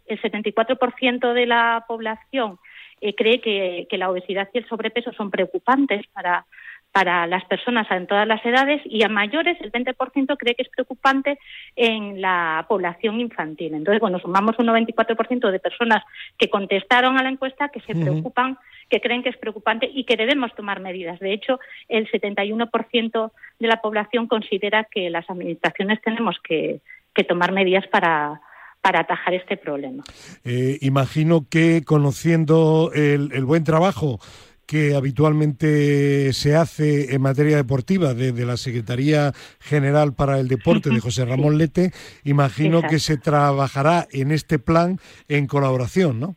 el 0.06 0.22
74% 0.22 1.32
de 1.32 1.46
la 1.46 1.86
población 1.88 2.58
eh, 3.04 3.14
cree 3.14 3.38
que, 3.38 3.98
la 3.98 4.08
obesidad 4.08 4.48
y 4.54 4.58
el 4.58 4.66
sobrepeso 4.66 5.12
son 5.12 5.30
preocupantes 5.30 6.06
para, 6.14 6.46
para 6.90 7.26
las 7.26 7.44
personas 7.44 7.86
en 7.90 8.06
todas 8.06 8.26
las 8.26 8.42
edades 8.46 8.80
y 8.86 9.04
a 9.04 9.10
mayores 9.10 9.58
el 9.60 9.70
20% 9.70 10.38
cree 10.38 10.54
que 10.54 10.62
es 10.62 10.70
preocupante 10.70 11.38
en 11.76 12.22
la 12.22 12.64
población 12.66 13.20
infantil. 13.20 13.74
Entonces, 13.74 14.00
bueno, 14.00 14.18
sumamos 14.20 14.58
un 14.58 14.68
94% 14.68 15.50
de 15.50 15.58
personas 15.60 16.02
que 16.38 16.48
contestaron 16.48 17.18
a 17.18 17.22
la 17.22 17.28
encuesta 17.28 17.68
que 17.68 17.80
se 17.80 17.94
preocupan, 17.94 18.56
que 18.88 19.02
creen 19.02 19.22
que 19.22 19.28
es 19.28 19.36
preocupante 19.36 19.86
y 19.92 20.04
que 20.04 20.16
debemos 20.16 20.54
tomar 20.54 20.80
medidas. 20.80 21.20
De 21.20 21.34
hecho, 21.34 21.60
el 21.90 22.10
71% 22.10 23.32
de 23.58 23.68
la 23.68 23.82
población 23.82 24.28
considera 24.28 24.84
que 24.84 25.10
las 25.10 25.28
administraciones 25.28 26.00
tenemos 26.00 26.38
que 26.40 26.80
tomar 27.28 27.52
medidas 27.52 27.86
para 27.88 28.40
para 28.84 29.00
atajar 29.00 29.32
este 29.32 29.56
problema. 29.56 30.04
Eh, 30.44 30.76
imagino 30.82 31.46
que 31.48 31.84
conociendo 31.86 32.90
el, 32.94 33.42
buen 33.46 33.64
trabajo 33.64 34.20
que 34.66 34.94
habitualmente 34.94 36.34
se 36.34 36.54
hace 36.54 37.14
en 37.14 37.22
materia 37.22 37.56
deportiva 37.56 38.12
desde 38.12 38.44
la 38.44 38.58
Secretaría 38.58 39.32
General 39.58 40.12
para 40.12 40.38
el 40.38 40.48
Deporte 40.48 40.90
de 40.90 41.00
José 41.00 41.24
Ramón 41.24 41.56
Lete, 41.56 41.92
imagino 42.24 42.82
que 42.82 42.98
se 42.98 43.16
trabajará 43.16 44.06
en 44.12 44.32
este 44.32 44.58
plan 44.58 44.98
en 45.28 45.46
colaboración, 45.46 46.20
¿no? 46.20 46.36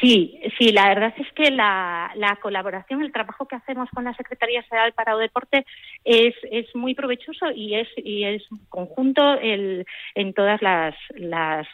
Sí, 0.00 0.38
Sí, 0.58 0.72
la 0.72 0.88
verdad 0.88 1.14
es 1.16 1.32
que 1.32 1.50
la, 1.50 2.38
colaboración, 2.42 3.02
el 3.02 3.12
trabajo 3.12 3.46
que 3.46 3.56
hacemos 3.56 3.88
con 3.90 4.04
la 4.04 4.14
Secretaría 4.14 4.62
General 4.64 4.92
para 4.92 5.12
el 5.12 5.20
Deporte 5.20 5.64
es, 6.04 6.34
es 6.50 6.74
muy 6.74 6.94
provechoso 6.94 7.50
y 7.54 7.74
es, 7.74 7.88
y 7.96 8.24
es 8.24 8.42
conjunto 8.68 9.34
el, 9.40 9.86
en 10.16 10.34
todas 10.34 10.60
las, 10.62 10.94
las, 11.14 11.66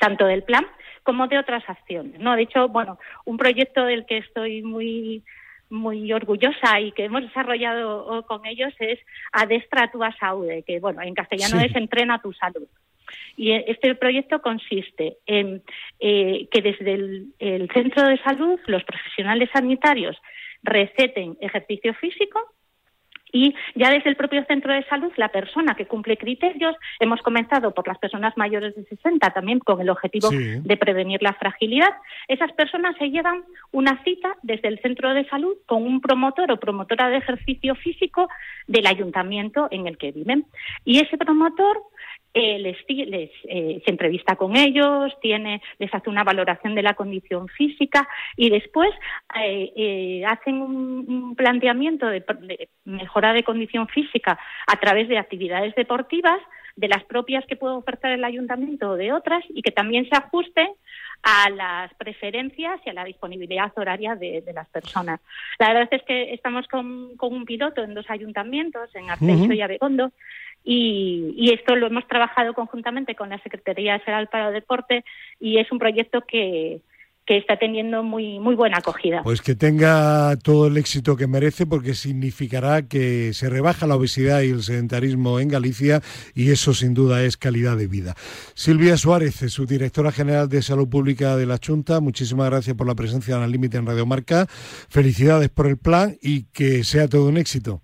tanto 0.00 0.26
del 0.26 0.42
plan 0.42 0.66
como 1.04 1.28
de 1.28 1.38
otras 1.38 1.62
acciones. 1.68 2.18
¿no? 2.18 2.34
De 2.34 2.42
hecho, 2.42 2.68
bueno, 2.68 2.98
un 3.24 3.36
proyecto 3.36 3.84
del 3.84 4.06
que 4.06 4.18
estoy 4.18 4.62
muy 4.62 5.22
muy 5.70 6.12
orgullosa 6.12 6.80
y 6.80 6.92
que 6.92 7.06
hemos 7.06 7.22
desarrollado 7.22 8.26
con 8.26 8.44
ellos 8.44 8.74
es 8.78 8.98
Adestra 9.32 9.90
tu 9.90 10.00
Saude, 10.20 10.62
que 10.66 10.80
bueno, 10.80 11.00
en 11.00 11.14
castellano 11.14 11.60
es 11.60 11.74
Entrena 11.74 12.20
tu 12.20 12.30
salud. 12.34 12.68
Y 13.36 13.52
este 13.52 13.94
proyecto 13.94 14.40
consiste 14.42 15.18
en 15.26 15.62
eh, 16.00 16.48
que 16.50 16.62
desde 16.62 16.94
el 17.38 17.70
centro 17.72 18.06
de 18.06 18.18
salud 18.18 18.58
los 18.66 18.84
profesionales 18.84 19.48
sanitarios 19.52 20.16
receten 20.62 21.36
ejercicio 21.40 21.94
físico 21.94 22.40
y 23.32 23.54
ya 23.74 23.90
desde 23.90 24.10
el 24.10 24.16
propio 24.16 24.44
centro 24.44 24.74
de 24.74 24.84
salud, 24.84 25.10
la 25.16 25.30
persona 25.30 25.74
que 25.74 25.86
cumple 25.86 26.18
criterios, 26.18 26.76
hemos 27.00 27.22
comenzado 27.22 27.72
por 27.72 27.88
las 27.88 27.98
personas 27.98 28.36
mayores 28.36 28.76
de 28.76 28.84
60 28.84 29.30
también 29.30 29.58
con 29.58 29.80
el 29.80 29.88
objetivo 29.88 30.28
de 30.30 30.76
prevenir 30.76 31.22
la 31.22 31.32
fragilidad, 31.32 31.90
esas 32.28 32.52
personas 32.52 32.94
se 32.98 33.10
llevan 33.10 33.42
una 33.72 34.02
cita 34.04 34.36
desde 34.42 34.68
el 34.68 34.78
centro 34.80 35.14
de 35.14 35.26
salud 35.28 35.56
con 35.66 35.82
un 35.82 36.02
promotor 36.02 36.52
o 36.52 36.60
promotora 36.60 37.08
de 37.08 37.16
ejercicio 37.16 37.74
físico 37.74 38.28
del 38.66 38.86
ayuntamiento 38.86 39.68
en 39.70 39.86
el 39.86 39.96
que 39.96 40.12
viven. 40.12 40.44
Y 40.84 41.00
ese 41.00 41.16
promotor 41.16 41.80
eh, 42.34 42.58
les, 42.58 42.76
eh, 42.88 43.82
se 43.84 43.90
entrevista 43.90 44.36
con 44.36 44.56
ellos, 44.56 45.12
tiene, 45.20 45.60
les 45.78 45.92
hace 45.94 46.08
una 46.08 46.24
valoración 46.24 46.74
de 46.74 46.82
la 46.82 46.94
condición 46.94 47.48
física 47.48 48.08
y 48.36 48.48
después 48.48 48.90
eh, 49.36 50.24
hacen 50.26 50.62
un, 50.62 51.34
planteamiento 51.36 52.06
de, 52.06 52.24
mejora 52.84 53.34
de 53.34 53.42
condición 53.42 53.86
física 53.88 54.38
a 54.66 54.76
través 54.76 55.08
de 55.08 55.18
actividades 55.18 55.74
deportivas, 55.74 56.38
de 56.76 56.88
las 56.88 57.04
propias 57.04 57.44
que 57.46 57.56
puede 57.56 57.74
ofertar 57.74 58.12
el 58.12 58.24
ayuntamiento 58.24 58.90
o 58.90 58.96
de 58.96 59.12
otras 59.12 59.44
y 59.48 59.62
que 59.62 59.70
también 59.70 60.08
se 60.08 60.16
ajusten 60.16 60.68
a 61.22 61.50
las 61.50 61.94
preferencias 61.94 62.80
y 62.84 62.90
a 62.90 62.94
la 62.94 63.04
disponibilidad 63.04 63.72
horaria 63.76 64.16
de, 64.16 64.42
las 64.52 64.68
personas. 64.68 65.20
La 65.58 65.68
verdad 65.72 65.88
es 65.92 66.02
que 66.02 66.34
estamos 66.34 66.66
con, 66.66 67.12
un 67.18 67.44
piloto 67.44 67.82
en 67.82 67.94
dos 67.94 68.06
ayuntamientos, 68.08 68.94
en 68.94 69.08
Arteixo 69.10 69.52
y 69.52 69.60
Abegondo, 69.60 70.10
y, 70.64 71.50
esto 71.52 71.74
lo 71.74 71.88
hemos 71.88 72.06
trabajado 72.06 72.54
conjuntamente 72.54 73.14
con 73.14 73.28
la 73.28 73.38
Secretaría 73.38 73.98
General 74.00 74.28
para 74.28 74.48
el 74.48 74.54
Deporte 74.54 75.04
y 75.40 75.58
es 75.58 75.70
un 75.72 75.78
proyecto 75.78 76.22
que, 76.22 76.80
está 77.26 77.56
teniendo 77.56 78.02
muy, 78.02 78.38
muy 78.38 78.54
buena 78.54 78.78
acogida. 78.78 79.22
Pues 79.22 79.40
que 79.40 79.54
tenga 79.54 80.36
todo 80.36 80.66
el 80.66 80.76
éxito 80.76 81.16
que 81.16 81.26
merece 81.26 81.66
porque 81.66 81.94
significará 81.94 82.82
que 82.82 83.32
se 83.32 83.48
rebaja 83.48 83.86
la 83.86 83.96
obesidad 83.96 84.42
y 84.42 84.50
el 84.50 84.62
sedentarismo 84.62 85.40
en 85.40 85.48
Galicia 85.48 86.00
y 86.34 86.50
eso 86.50 86.74
sin 86.74 86.94
duda 86.94 87.22
es 87.22 87.36
calidad 87.36 87.76
de 87.76 87.86
vida. 87.86 88.14
Silvia 88.54 88.96
Suárez, 88.96 89.36
su 89.48 89.66
directora 89.66 90.12
general 90.12 90.48
de 90.48 90.62
Salud 90.62 90.88
Pública 90.88 91.36
de 91.36 91.46
la 91.46 91.58
Junta, 91.64 92.00
muchísimas 92.00 92.50
gracias 92.50 92.76
por 92.76 92.86
la 92.86 92.94
presencia 92.94 93.36
en 93.36 93.42
el 93.42 93.50
límite 93.50 93.78
en 93.78 93.86
Radio 93.86 94.06
Marca. 94.06 94.46
Felicidades 94.48 95.48
por 95.48 95.66
el 95.66 95.78
plan 95.78 96.16
y 96.20 96.44
que 96.52 96.84
sea 96.84 97.08
todo 97.08 97.28
un 97.28 97.36
éxito. 97.36 97.82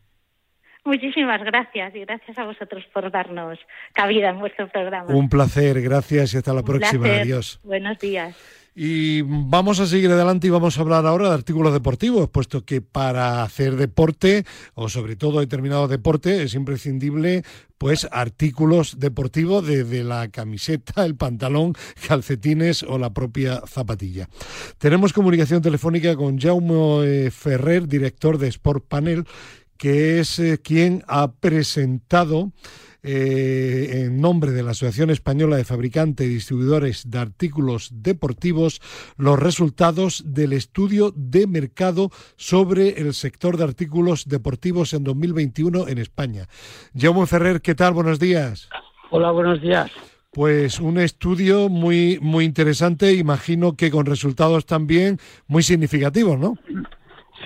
Muchísimas 0.85 1.43
gracias 1.45 1.95
y 1.95 2.01
gracias 2.01 2.39
a 2.39 2.45
vosotros 2.45 2.83
por 2.95 3.11
darnos 3.11 3.59
cabida 3.93 4.31
en 4.31 4.39
vuestro 4.39 4.69
programa. 4.69 5.15
Un 5.15 5.29
placer, 5.29 5.83
gracias 5.83 6.33
y 6.33 6.39
hasta 6.39 6.55
la 6.55 6.63
próxima. 6.63 7.07
Adiós. 7.09 7.61
Buenos 7.63 7.99
días. 7.99 8.58
Y 8.81 9.23
vamos 9.23 9.81
a 9.81 9.89
seguir 9.89 10.09
adelante 10.13 10.47
y 10.47 10.51
vamos 10.51 10.79
a 10.79 10.83
hablar 10.83 11.05
ahora 11.05 11.31
de 11.31 11.35
artículos 11.35 11.73
deportivos, 11.73 12.31
puesto 12.31 12.65
que 12.65 12.81
para 12.81 13.43
hacer 13.43 13.75
deporte, 13.75 14.45
o 14.75 14.89
sobre 14.89 15.17
todo 15.17 15.41
determinado 15.41 15.89
deporte, 15.89 16.45
es 16.45 16.55
imprescindible 16.55 17.43
pues 17.77 18.07
artículos 18.13 19.01
deportivos 19.01 19.67
desde 19.67 20.05
la 20.05 20.29
camiseta, 20.29 21.05
el 21.05 21.17
pantalón, 21.17 21.75
calcetines 22.07 22.85
o 22.85 22.99
la 22.99 23.13
propia 23.13 23.65
zapatilla. 23.67 24.29
Tenemos 24.79 25.13
comunicación 25.13 25.61
telefónica 25.61 26.15
con 26.15 26.39
Jaume 26.39 27.05
eh, 27.05 27.31
Ferrer, 27.33 27.89
director 27.89 28.39
de 28.39 28.47
Sport 28.47 28.85
Panel, 28.87 29.25
que 29.77 30.21
es 30.21 30.39
eh, 30.39 30.61
quien 30.63 31.03
ha 31.09 31.33
presentado 31.33 32.53
eh, 33.03 34.05
en 34.05 34.21
nombre 34.21 34.51
de 34.51 34.63
la 34.63 34.73
Asociación 34.73 35.11
Española 35.11 35.57
de 35.57 35.65
Fabricantes 35.65 36.27
y 36.27 36.35
Distribuidores 36.35 37.11
de 37.11 37.19
Artículos 37.19 37.91
Deportivos 37.93 38.81
los 39.17 39.39
resultados 39.39 40.23
del 40.27 40.53
estudio 40.53 41.13
de 41.15 41.47
mercado 41.47 42.11
sobre 42.37 43.01
el 43.01 43.15
sector 43.15 43.57
de 43.57 43.65
artículos 43.65 44.29
deportivos 44.29 44.95
en 44.95 45.05
2021 45.05 45.89
en 45.89 45.99
España. 45.99 46.47
Jaume 46.95 47.27
Ferrer, 47.27 47.61
¿qué 47.61 47.75
tal? 47.75 47.95
Buenos 47.95 48.19
días. 48.19 48.69
Hola, 49.11 49.31
buenos 49.31 49.61
días. 49.63 49.91
Pues 50.33 50.79
un 50.79 50.99
estudio 50.99 51.69
muy, 51.69 52.19
muy 52.21 52.45
interesante, 52.45 53.15
imagino 53.15 53.75
que 53.75 53.91
con 53.91 54.07
resultados 54.07 54.67
también 54.67 55.19
muy 55.47 55.63
significativos, 55.63 56.39
¿no? 56.39 56.55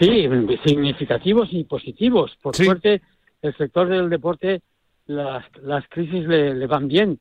Sí, 0.00 0.28
significativos 0.64 1.48
y 1.52 1.64
positivos. 1.64 2.32
Por 2.42 2.56
suerte, 2.56 3.02
el 3.42 3.56
sector 3.56 3.88
del 3.88 4.10
deporte, 4.10 4.62
las, 5.06 5.44
las 5.62 5.86
crisis 5.88 6.26
le, 6.26 6.66
van 6.66 6.88
bien. 6.88 7.18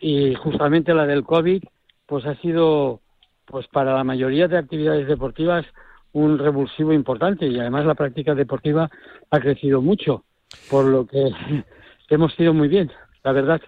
Y 0.00 0.34
justamente 0.34 0.94
la 0.94 1.06
del 1.06 1.24
COVID, 1.24 1.62
pues 2.06 2.26
ha 2.26 2.34
sido, 2.40 3.00
pues 3.46 3.66
para 3.68 3.94
la 3.94 4.04
mayoría 4.04 4.48
de 4.48 4.58
actividades 4.58 5.06
deportivas, 5.06 5.64
un 6.12 6.38
revulsivo 6.38 6.92
importante. 6.92 7.46
Y 7.46 7.58
además 7.58 7.86
la 7.86 7.94
práctica 7.94 8.34
deportiva 8.34 8.90
ha 9.30 9.40
crecido 9.40 9.80
mucho, 9.80 10.24
por 10.70 10.84
lo 10.86 11.06
que 11.06 11.30
hemos 12.08 12.34
sido 12.34 12.52
muy 12.52 12.68
bien, 12.68 12.90
la 13.22 13.32
verdad. 13.32 13.60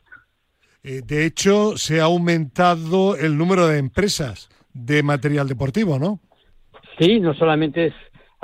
Eh, 0.83 1.01
de 1.05 1.25
hecho, 1.25 1.77
se 1.77 2.01
ha 2.01 2.05
aumentado 2.05 3.17
el 3.17 3.39
número 3.39 3.67
de 3.67 3.79
empresas 3.79 4.51
de 4.75 5.03
material 5.03 5.49
deportivo, 5.49 5.99
¿no? 5.99 6.21
Sí, 6.99 7.21
no 7.21 7.35
solamente 7.35 7.87
es 7.87 7.95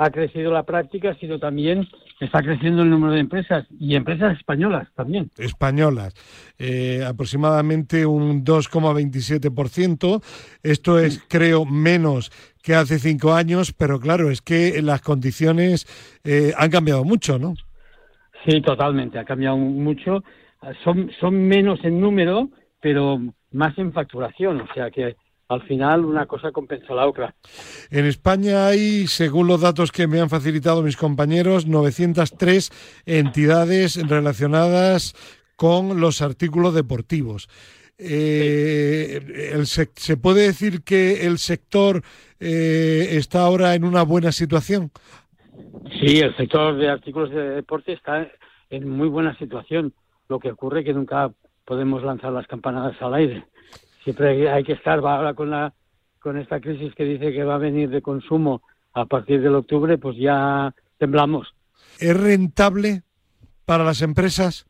ha 0.01 0.09
crecido 0.09 0.51
la 0.51 0.63
práctica, 0.63 1.15
sino 1.19 1.37
también 1.37 1.87
está 2.19 2.41
creciendo 2.41 2.81
el 2.81 2.89
número 2.89 3.13
de 3.13 3.19
empresas 3.19 3.67
y 3.79 3.95
empresas 3.95 4.35
españolas 4.35 4.87
también. 4.95 5.29
Españolas, 5.37 6.15
eh, 6.57 7.03
aproximadamente 7.07 8.03
un 8.07 8.43
2,27%. 8.43 10.23
Esto 10.63 10.97
es, 10.97 11.23
creo, 11.29 11.65
menos 11.65 12.31
que 12.63 12.73
hace 12.73 12.97
cinco 12.97 13.33
años, 13.33 13.73
pero 13.73 13.99
claro, 13.99 14.31
es 14.31 14.41
que 14.41 14.81
las 14.81 15.01
condiciones 15.01 15.85
eh, 16.23 16.51
han 16.57 16.71
cambiado 16.71 17.03
mucho, 17.03 17.37
¿no? 17.37 17.53
Sí, 18.47 18.59
totalmente, 18.61 19.19
ha 19.19 19.25
cambiado 19.25 19.57
mucho. 19.57 20.23
Son, 20.83 21.11
son 21.19 21.47
menos 21.47 21.79
en 21.83 22.01
número, 22.01 22.49
pero 22.81 23.21
más 23.51 23.77
en 23.77 23.93
facturación, 23.93 24.61
o 24.61 24.73
sea 24.73 24.89
que 24.89 25.15
al 25.51 25.61
final 25.63 26.05
una 26.05 26.25
cosa 26.25 26.51
compensa 26.51 26.93
la 26.93 27.07
otra. 27.07 27.35
En 27.89 28.05
España 28.05 28.67
hay, 28.67 29.05
según 29.07 29.47
los 29.47 29.59
datos 29.59 29.91
que 29.91 30.07
me 30.07 30.21
han 30.21 30.29
facilitado 30.29 30.81
mis 30.81 30.95
compañeros, 30.95 31.67
903 31.67 33.03
entidades 33.05 34.07
relacionadas 34.07 35.13
con 35.57 35.99
los 35.99 36.21
artículos 36.21 36.73
deportivos. 36.73 37.49
Eh, 37.99 39.61
se, 39.65 40.17
puede 40.17 40.43
decir 40.43 40.83
que 40.83 41.27
el 41.27 41.37
sector 41.37 42.01
eh, 42.39 43.09
está 43.11 43.41
ahora 43.41 43.75
en 43.75 43.83
una 43.83 44.03
buena 44.03 44.31
situación? 44.31 44.89
Sí, 45.99 46.19
el 46.19 46.35
sector 46.37 46.77
de 46.77 46.89
artículos 46.89 47.29
de 47.29 47.49
deporte 47.49 47.91
está 47.91 48.31
en 48.69 48.89
muy 48.89 49.09
buena 49.09 49.37
situación. 49.37 49.93
Lo 50.29 50.39
que 50.39 50.51
ocurre 50.51 50.79
es 50.79 50.85
que 50.85 50.93
nunca 50.93 51.29
podemos 51.65 52.01
lanzar 52.03 52.31
las 52.31 52.47
campanadas 52.47 52.99
al 53.01 53.13
aire 53.15 53.45
siempre 54.03 54.49
hay 54.49 54.63
que 54.63 54.73
estar 54.73 54.99
ahora 54.99 55.33
con 55.33 55.49
la 55.49 55.73
con 56.19 56.37
esta 56.37 56.59
crisis 56.59 56.93
que 56.93 57.03
dice 57.03 57.33
que 57.33 57.43
va 57.43 57.55
a 57.55 57.59
venir 57.59 57.89
de 57.89 58.01
consumo 58.01 58.61
a 58.93 59.05
partir 59.05 59.41
del 59.41 59.55
octubre, 59.55 59.97
pues 59.97 60.17
ya 60.17 60.73
temblamos. 60.99 61.55
¿Es 61.99 62.15
rentable 62.15 63.01
para 63.65 63.83
las 63.83 64.03
empresas? 64.03 64.67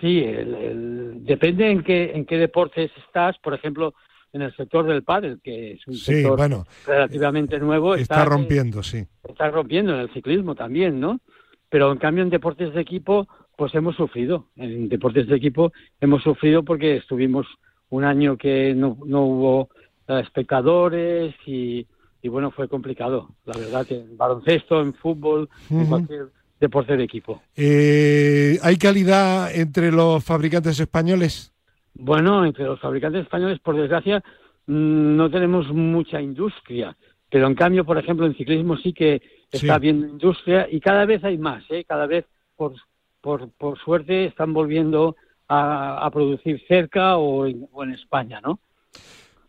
Sí, 0.00 0.24
el, 0.24 1.24
depende 1.24 1.70
en 1.70 1.84
qué 1.84 2.12
en 2.14 2.24
qué 2.24 2.36
deportes 2.36 2.90
estás. 3.06 3.38
Por 3.38 3.54
ejemplo, 3.54 3.94
en 4.32 4.42
el 4.42 4.54
sector 4.56 4.86
del 4.86 5.02
pádel, 5.02 5.40
que 5.42 5.72
es 5.72 5.86
un 5.86 5.94
sector 5.94 6.66
relativamente 6.86 7.58
nuevo. 7.58 7.94
Está, 7.94 8.24
rompiendo, 8.24 8.82
sí. 8.82 9.06
Está 9.28 9.50
rompiendo 9.50 9.94
en 9.94 10.00
el 10.00 10.12
ciclismo 10.12 10.54
también, 10.54 11.00
¿no? 11.00 11.20
Pero 11.68 11.92
en 11.92 11.98
cambio 11.98 12.22
en 12.22 12.30
deportes 12.30 12.72
de 12.74 12.80
equipo, 12.80 13.28
pues 13.56 13.74
hemos 13.74 13.96
sufrido. 13.96 14.46
En 14.56 14.88
deportes 14.88 15.26
de 15.26 15.36
equipo 15.36 15.72
hemos 16.00 16.22
sufrido 16.22 16.62
porque 16.62 16.96
estuvimos 16.96 17.46
un 17.90 18.04
año 18.04 18.36
que 18.36 18.74
no, 18.74 18.98
no 19.06 19.22
hubo 19.22 19.68
eh, 20.08 20.20
espectadores 20.20 21.34
y, 21.46 21.86
bueno, 22.24 22.50
fue 22.50 22.68
complicado, 22.68 23.30
la 23.44 23.56
verdad, 23.58 23.86
en 23.90 24.16
baloncesto, 24.16 24.80
en 24.80 24.92
fútbol, 24.94 25.48
en 25.70 25.86
cualquier 25.86 26.26
deporte 26.60 26.96
de 26.96 27.04
equipo. 27.04 27.42
Eh, 27.56 28.58
¿Hay 28.62 28.76
calidad 28.76 29.54
entre 29.54 29.90
los 29.90 30.22
fabricantes 30.24 30.78
españoles? 30.78 31.52
Bueno, 31.94 32.44
entre 32.44 32.64
los 32.64 32.80
fabricantes 32.80 33.22
españoles, 33.22 33.58
por 33.60 33.76
desgracia, 33.76 34.22
mm, 34.66 35.16
no 35.16 35.30
tenemos 35.30 35.72
mucha 35.72 36.20
industria, 36.20 36.96
pero 37.30 37.46
en 37.46 37.54
cambio, 37.54 37.84
por 37.84 37.98
ejemplo, 37.98 38.26
en 38.26 38.36
ciclismo 38.36 38.76
sí 38.76 38.92
que 38.92 39.22
está 39.50 39.74
habiendo 39.74 40.06
industria 40.06 40.68
y 40.70 40.80
cada 40.80 41.06
vez 41.06 41.24
hay 41.24 41.38
más, 41.38 41.64
¿eh? 41.70 41.84
cada 41.84 42.06
vez 42.06 42.26
por, 42.56 42.74
por, 43.20 43.50
por 43.52 43.78
suerte 43.78 44.26
están 44.26 44.52
volviendo 44.52 45.16
a, 45.48 46.10
producir 46.12 46.62
cerca 46.68 47.16
o 47.16 47.46
en, 47.46 47.66
o 47.72 47.84
en 47.84 47.92
España, 47.92 48.40
¿no? 48.40 48.60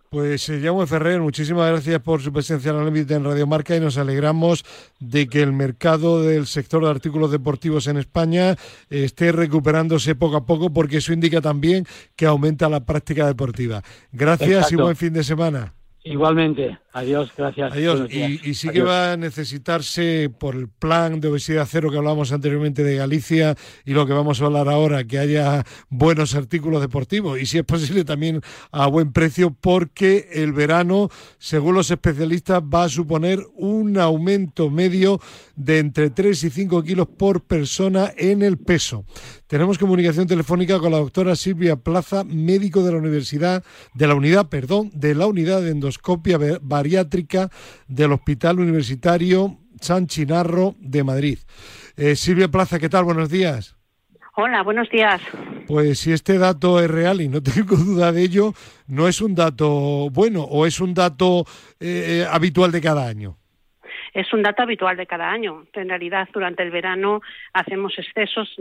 Pues 0.09 0.49
eh, 0.49 0.59
Jaume 0.59 0.87
Ferrer, 0.87 1.21
muchísimas 1.21 1.69
gracias 1.69 1.99
por 2.01 2.19
su 2.19 2.33
presencia 2.33 2.71
en 2.71 2.77
el 2.79 3.11
en 3.11 3.23
Radio 3.23 3.45
Marca 3.45 3.75
y 3.75 3.79
nos 3.79 3.95
alegramos 3.99 4.65
de 4.99 5.27
que 5.27 5.43
el 5.43 5.53
mercado 5.53 6.23
del 6.23 6.47
sector 6.47 6.83
de 6.83 6.89
artículos 6.89 7.29
deportivos 7.29 7.85
en 7.85 7.97
España 7.97 8.55
esté 8.89 9.31
recuperándose 9.31 10.15
poco 10.15 10.37
a 10.37 10.45
poco 10.47 10.73
porque 10.73 10.97
eso 10.97 11.13
indica 11.13 11.41
también 11.41 11.85
que 12.15 12.25
aumenta 12.25 12.69
la 12.69 12.79
práctica 12.79 13.27
deportiva. 13.27 13.83
Gracias 14.11 14.71
y 14.71 14.77
buen 14.77 14.95
fin 14.95 15.13
de 15.13 15.23
semana. 15.23 15.73
Igualmente. 16.03 16.79
Adiós, 16.91 17.31
gracias. 17.37 17.71
Adiós. 17.71 18.11
Y, 18.11 18.53
sí 18.55 18.69
que 18.69 18.81
va 18.81 19.13
a 19.13 19.17
necesitarse, 19.17 20.31
por 20.39 20.55
el 20.55 20.67
plan 20.67 21.19
de 21.19 21.27
obesidad 21.27 21.67
cero 21.69 21.91
que 21.91 21.97
hablábamos 21.97 22.31
anteriormente 22.31 22.83
de 22.83 22.95
Galicia 22.95 23.55
y 23.85 23.93
lo 23.93 24.07
que 24.07 24.13
vamos 24.13 24.41
a 24.41 24.45
hablar 24.45 24.69
ahora, 24.69 25.03
que 25.03 25.19
haya 25.19 25.63
buenos 25.89 26.33
artículos 26.33 26.81
deportivos 26.81 27.39
y 27.39 27.45
si 27.45 27.59
es 27.59 27.63
posible 27.63 28.05
también 28.05 28.41
a 28.71 28.87
buen 28.87 29.13
precio, 29.13 29.51
porque 29.51 30.29
el 30.33 30.51
verano, 30.51 31.09
según 31.37 31.75
los 31.75 31.91
especialistas, 31.91 32.61
va 32.63 32.85
a 32.85 32.89
suponer 32.89 33.39
un 33.55 33.99
aumento 33.99 34.71
medio 34.71 35.19
de 35.55 35.79
entre 35.79 36.09
3 36.09 36.43
y 36.43 36.49
5 36.49 36.83
kilos 36.83 37.07
por 37.07 37.41
persona 37.41 38.11
en 38.17 38.41
el 38.41 38.57
peso. 38.57 39.05
Tenemos 39.47 39.77
comunicación 39.77 40.27
telefónica 40.27 40.79
con 40.79 40.91
la 40.91 40.99
doctora 40.99 41.35
Silvia 41.35 41.75
Plaza, 41.75 42.23
médico 42.23 42.83
de 42.83 42.91
la 42.91 42.97
Universidad, 42.97 43.63
de 43.93 44.07
la 44.07 44.15
unidad, 44.15 44.47
perdón, 44.47 44.91
de 44.93 45.15
la 45.15 45.27
unidad 45.27 45.61
de 45.61 45.71
endoscopia 45.71 46.37
bariátrica 46.79 47.49
del 47.89 48.13
Hospital 48.13 48.59
Universitario 48.59 49.57
San 49.81 50.07
Chinarro 50.07 50.75
de 50.79 51.03
Madrid. 51.03 51.39
Eh, 51.97 52.15
Silvia 52.15 52.47
Plaza, 52.47 52.79
¿qué 52.79 52.87
tal? 52.87 53.03
Buenos 53.03 53.29
días. 53.29 53.75
Hola, 54.35 54.63
buenos 54.63 54.89
días. 54.89 55.21
Pues 55.67 55.99
si 55.99 56.13
este 56.13 56.37
dato 56.37 56.79
es 56.79 56.89
real 56.89 57.19
y 57.19 57.27
no 57.27 57.43
tengo 57.43 57.75
duda 57.75 58.13
de 58.13 58.23
ello, 58.23 58.53
¿no 58.87 59.09
es 59.09 59.19
un 59.19 59.35
dato 59.35 60.09
bueno 60.09 60.43
o 60.43 60.65
es 60.65 60.79
un 60.79 60.93
dato 60.93 61.43
eh, 61.81 62.25
habitual 62.31 62.71
de 62.71 62.81
cada 62.81 63.05
año? 63.07 63.35
es 64.13 64.31
un 64.33 64.41
dato 64.41 64.63
habitual 64.63 64.97
de 64.97 65.05
cada 65.05 65.29
año. 65.29 65.65
En 65.73 65.89
realidad, 65.89 66.27
durante 66.33 66.63
el 66.63 66.71
verano 66.71 67.21
hacemos 67.53 67.97
excesos 67.97 68.53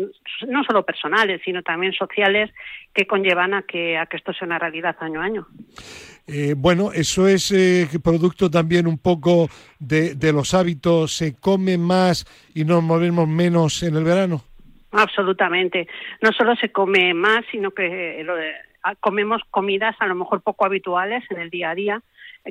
no 0.46 0.62
solo 0.64 0.84
personales, 0.84 1.40
sino 1.44 1.62
también 1.62 1.92
sociales 1.92 2.50
que 2.94 3.06
conllevan 3.06 3.54
a 3.54 3.62
que, 3.62 3.96
a 3.96 4.06
que 4.06 4.16
esto 4.16 4.32
sea 4.32 4.46
una 4.46 4.58
realidad 4.58 4.96
año 5.00 5.20
a 5.20 5.24
año. 5.24 5.46
Eh, 6.28 6.54
bueno, 6.56 6.92
eso 6.92 7.26
es 7.26 7.50
eh, 7.52 7.88
producto 8.02 8.50
también 8.50 8.86
un 8.86 8.98
poco 8.98 9.48
de, 9.78 10.14
de 10.14 10.32
los 10.32 10.54
hábitos. 10.54 11.12
¿Se 11.12 11.34
come 11.34 11.78
más 11.78 12.26
y 12.54 12.64
nos 12.64 12.82
movemos 12.82 13.26
menos 13.26 13.82
en 13.82 13.96
el 13.96 14.04
verano? 14.04 14.42
Absolutamente. 14.92 15.88
No 16.22 16.30
solo 16.32 16.54
se 16.56 16.70
come 16.70 17.14
más, 17.14 17.44
sino 17.50 17.70
que 17.70 18.24
comemos 19.00 19.42
comidas 19.50 19.96
a 19.98 20.06
lo 20.06 20.14
mejor 20.14 20.42
poco 20.42 20.64
habituales 20.64 21.24
en 21.30 21.40
el 21.40 21.50
día 21.50 21.70
a 21.70 21.74
día 21.74 22.02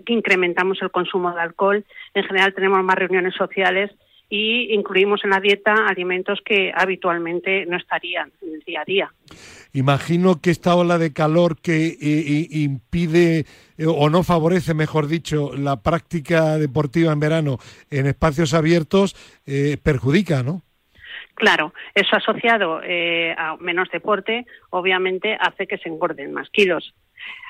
que 0.06 0.14
incrementamos 0.14 0.82
el 0.82 0.92
consumo 0.92 1.34
de 1.34 1.42
alcohol. 1.42 1.86
En 2.14 2.24
general 2.24 2.54
tenemos 2.54 2.84
más 2.84 2.96
reuniones 2.96 3.34
sociales 3.36 3.92
y 4.30 4.74
incluimos 4.74 5.24
en 5.24 5.30
la 5.30 5.40
dieta 5.40 5.88
alimentos 5.88 6.40
que 6.44 6.72
habitualmente 6.76 7.66
no 7.66 7.78
estarían 7.78 8.32
en 8.42 8.56
el 8.56 8.60
día 8.62 8.82
a 8.82 8.86
día. 8.86 9.14
Imagino 9.74 10.42
que 10.42 10.52
esta 10.52 10.76
ola 10.76 10.98
de 10.98 11.14
calor 11.14 11.60
que 11.62 11.88
eh, 11.88 11.98
eh, 12.02 12.48
impide 12.52 13.40
eh, 13.40 13.46
o 13.86 14.10
no 14.10 14.24
favorece, 14.24 14.74
mejor 14.74 15.08
dicho, 15.08 15.52
la 15.56 15.82
práctica 15.82 16.58
deportiva 16.58 17.12
en 17.12 17.20
verano 17.20 17.58
en 17.90 18.08
espacios 18.08 18.54
abiertos 18.54 19.16
perjudica, 19.84 20.44
¿no? 20.44 20.62
Claro, 21.36 21.74
eso 21.94 22.16
asociado 22.16 22.82
a 22.82 23.58
menos 23.60 23.90
deporte, 23.92 24.46
obviamente 24.72 25.38
hace 25.40 25.68
que 25.68 25.78
se 25.78 25.90
engorden 25.90 26.34
más 26.34 26.50
kilos. 26.50 26.94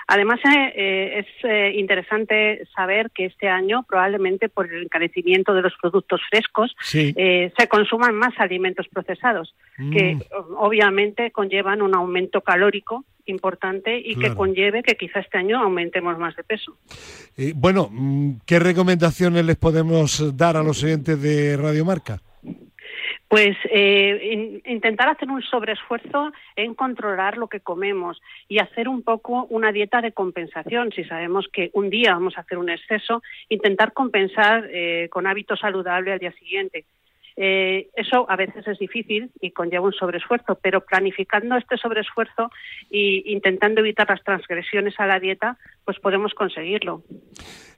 Además, 0.09 0.39
eh, 0.45 0.71
eh, 0.73 1.19
es 1.19 1.28
eh, 1.43 1.73
interesante 1.75 2.65
saber 2.73 3.11
que 3.11 3.25
este 3.25 3.49
año, 3.49 3.84
probablemente 3.84 4.47
por 4.47 4.71
el 4.71 4.84
encarecimiento 4.84 5.53
de 5.53 5.61
los 5.61 5.73
productos 5.82 6.21
frescos, 6.30 6.73
se 6.82 7.67
consuman 7.69 8.15
más 8.15 8.34
alimentos 8.38 8.88
procesados, 8.88 9.53
que 9.75 10.15
mm. 10.15 10.21
obviamente 10.57 11.32
conllevan 11.32 11.82
un 11.82 11.93
aumento 11.93 12.39
calórico 12.39 13.03
importante 13.28 13.97
y 13.97 14.15
que 14.15 14.34
conlleve 14.34 14.84
que 14.84 14.95
quizá 14.95 15.19
este 15.19 15.38
año 15.38 15.59
aumentemos 15.59 16.17
más 16.17 16.36
de 16.36 16.43
peso. 16.43 16.78
bueno, 17.55 17.89
mm, 17.91 18.41
¿qué 18.45 18.59
recomendaciones 18.59 19.45
les 19.45 19.55
podemos 19.57 20.36
dar 20.36 20.57
a 20.57 20.63
los 20.63 20.84
oyentes 20.84 21.21
de 21.21 21.57
Radio 21.57 21.86
Marca? 21.86 22.21
Pues 23.28 23.57
eh, 23.69 24.61
intentar 24.65 25.09
hacer 25.09 25.30
un 25.30 25.41
sobreesfuerzo 25.41 26.32
en 26.55 26.73
controlar 26.73 27.38
lo 27.38 27.47
que 27.47 27.59
comemos 27.59 28.21
y 28.47 28.59
hacer 28.59 28.88
un 28.88 29.03
poco 29.03 29.45
una 29.49 29.73
dieta 29.73 30.01
de 30.01 30.13
compensación. 30.13 30.93
Si 30.93 31.03
sabemos 31.03 31.47
que 31.51 31.69
un 31.73 31.89
día 31.89 32.13
vamos 32.13 32.38
a 32.38 32.41
hacer 32.41 32.57
un 32.57 32.69
exceso, 32.69 33.21
intentar 33.49 33.91
compensar 33.91 34.69
eh, 34.71 35.09
con 35.09 35.28
hábitos 35.28 35.59
saludables 35.59 36.13
al 36.13 36.19
día 36.19 36.32
siguiente. 36.34 36.86
Eh, 37.39 37.89
eso 37.95 38.25
a 38.29 38.35
veces 38.35 38.67
es 38.67 38.79
difícil 38.79 39.29
y 39.39 39.51
conlleva 39.51 39.85
un 39.85 39.93
sobreesfuerzo, 39.93 40.55
pero 40.59 40.81
planificando 40.81 41.55
este 41.55 41.77
sobreesfuerzo 41.77 42.49
e 42.89 43.21
intentando 43.25 43.81
evitar 43.81 44.09
las 44.09 44.23
transgresiones 44.23 44.99
a 44.99 45.05
la 45.05 45.19
dieta, 45.19 45.55
pues 45.85 45.99
podemos 45.99 46.33
conseguirlo. 46.33 47.03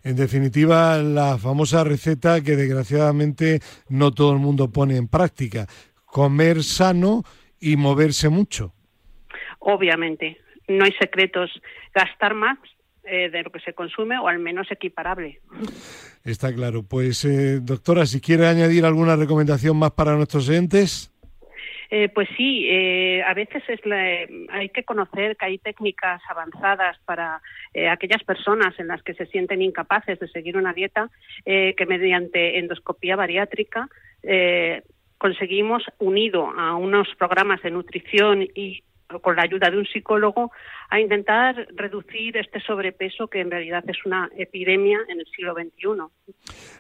En 0.01 0.15
definitiva, 0.15 0.97
la 0.99 1.37
famosa 1.37 1.83
receta 1.83 2.41
que 2.41 2.55
desgraciadamente 2.55 3.59
no 3.89 4.11
todo 4.11 4.31
el 4.31 4.39
mundo 4.39 4.71
pone 4.71 4.95
en 4.95 5.09
práctica, 5.09 5.67
comer 6.05 6.63
sano 6.63 7.23
y 7.59 7.75
moverse 7.75 8.29
mucho. 8.29 8.73
Obviamente, 9.59 10.37
no 10.69 10.85
hay 10.85 10.93
secretos. 10.93 11.51
Gastar 11.93 12.33
más 12.33 12.57
eh, 13.03 13.29
de 13.29 13.43
lo 13.43 13.51
que 13.51 13.59
se 13.59 13.73
consume 13.73 14.17
o 14.17 14.27
al 14.27 14.39
menos 14.39 14.71
equiparable. 14.71 15.39
Está 16.23 16.53
claro. 16.53 16.83
Pues, 16.83 17.25
eh, 17.25 17.59
doctora, 17.61 18.05
si 18.05 18.21
quiere 18.21 18.47
añadir 18.47 18.85
alguna 18.85 19.15
recomendación 19.15 19.77
más 19.77 19.91
para 19.91 20.15
nuestros 20.15 20.49
oyentes. 20.49 21.11
Eh, 21.91 22.09
pues 22.09 22.29
sí, 22.37 22.67
eh, 22.69 23.23
a 23.23 23.33
veces 23.33 23.63
es 23.67 23.79
hay 24.51 24.69
que 24.69 24.83
conocer 24.83 25.35
que 25.37 25.45
hay 25.45 25.57
técnicas 25.57 26.21
avanzadas 26.29 26.97
para 27.05 27.41
aquellas 27.91 28.23
personas 28.23 28.79
en 28.79 28.87
las 28.87 29.01
que 29.01 29.15
se 29.15 29.25
sienten 29.25 29.63
incapaces 29.63 30.19
de 30.19 30.27
seguir 30.27 30.55
una 30.55 30.73
dieta, 30.73 31.09
que 31.45 31.85
mediante 31.87 32.59
endoscopía 32.59 33.15
bariátrica 33.15 33.87
conseguimos, 35.19 35.83
unido 35.99 36.49
a 36.57 36.75
unos 36.75 37.07
programas 37.17 37.61
de 37.61 37.71
nutrición 37.71 38.47
y 38.55 38.83
con 39.21 39.35
la 39.35 39.43
ayuda 39.43 39.69
de 39.69 39.77
un 39.77 39.85
psicólogo, 39.85 40.51
a 40.89 40.99
intentar 40.99 41.67
reducir 41.75 42.37
este 42.37 42.59
sobrepeso 42.59 43.27
que 43.27 43.41
en 43.41 43.49
realidad 43.49 43.83
es 43.87 43.97
una 44.05 44.29
epidemia 44.37 44.99
en 45.07 45.19
el 45.19 45.25
siglo 45.35 45.53
XXI. 45.53 46.33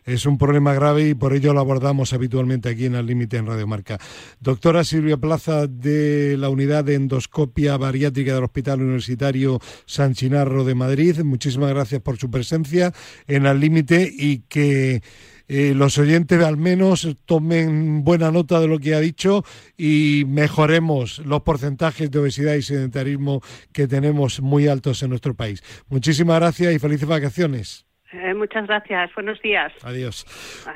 Es 0.05 0.25
un 0.25 0.37
problema 0.37 0.73
grave 0.73 1.09
y 1.09 1.13
por 1.15 1.33
ello 1.33 1.53
lo 1.53 1.59
abordamos 1.59 2.13
habitualmente 2.13 2.69
aquí 2.69 2.85
en 2.85 2.95
el 2.95 3.05
límite 3.05 3.37
en 3.37 3.47
Radio 3.47 3.67
Marca. 3.67 3.97
Doctora 4.39 4.83
Silvia 4.83 5.17
Plaza 5.17 5.67
de 5.67 6.37
la 6.37 6.49
Unidad 6.49 6.83
de 6.83 6.95
Endoscopia 6.95 7.77
Bariátrica 7.77 8.35
del 8.35 8.43
Hospital 8.43 8.81
Universitario 8.81 9.59
San 9.85 10.13
Chinarro 10.13 10.63
de 10.63 10.75
Madrid, 10.75 11.19
muchísimas 11.23 11.73
gracias 11.73 12.01
por 12.01 12.17
su 12.17 12.29
presencia 12.29 12.91
en 13.27 13.45
el 13.45 13.59
límite 13.59 14.09
y 14.11 14.41
que 14.47 15.01
eh, 15.49 15.73
los 15.75 15.97
oyentes 15.97 16.41
al 16.43 16.57
menos 16.57 17.07
tomen 17.25 18.03
buena 18.03 18.31
nota 18.31 18.59
de 18.59 18.67
lo 18.67 18.77
que 18.77 18.93
ha 18.93 18.99
dicho 18.99 19.43
y 19.77 20.23
mejoremos 20.27 21.19
los 21.25 21.41
porcentajes 21.41 22.11
de 22.11 22.19
obesidad 22.19 22.53
y 22.53 22.61
sedentarismo 22.61 23.41
que 23.73 23.87
tenemos 23.87 24.41
muy 24.41 24.67
altos 24.67 25.01
en 25.01 25.09
nuestro 25.09 25.33
país. 25.33 25.63
Muchísimas 25.89 26.39
gracias 26.39 26.73
y 26.73 26.79
felices 26.79 27.07
vacaciones. 27.07 27.85
Eh, 28.11 28.33
muchas 28.33 28.65
gracias. 28.67 29.11
Buenos 29.15 29.39
días. 29.41 29.71
Adiós. 29.83 30.25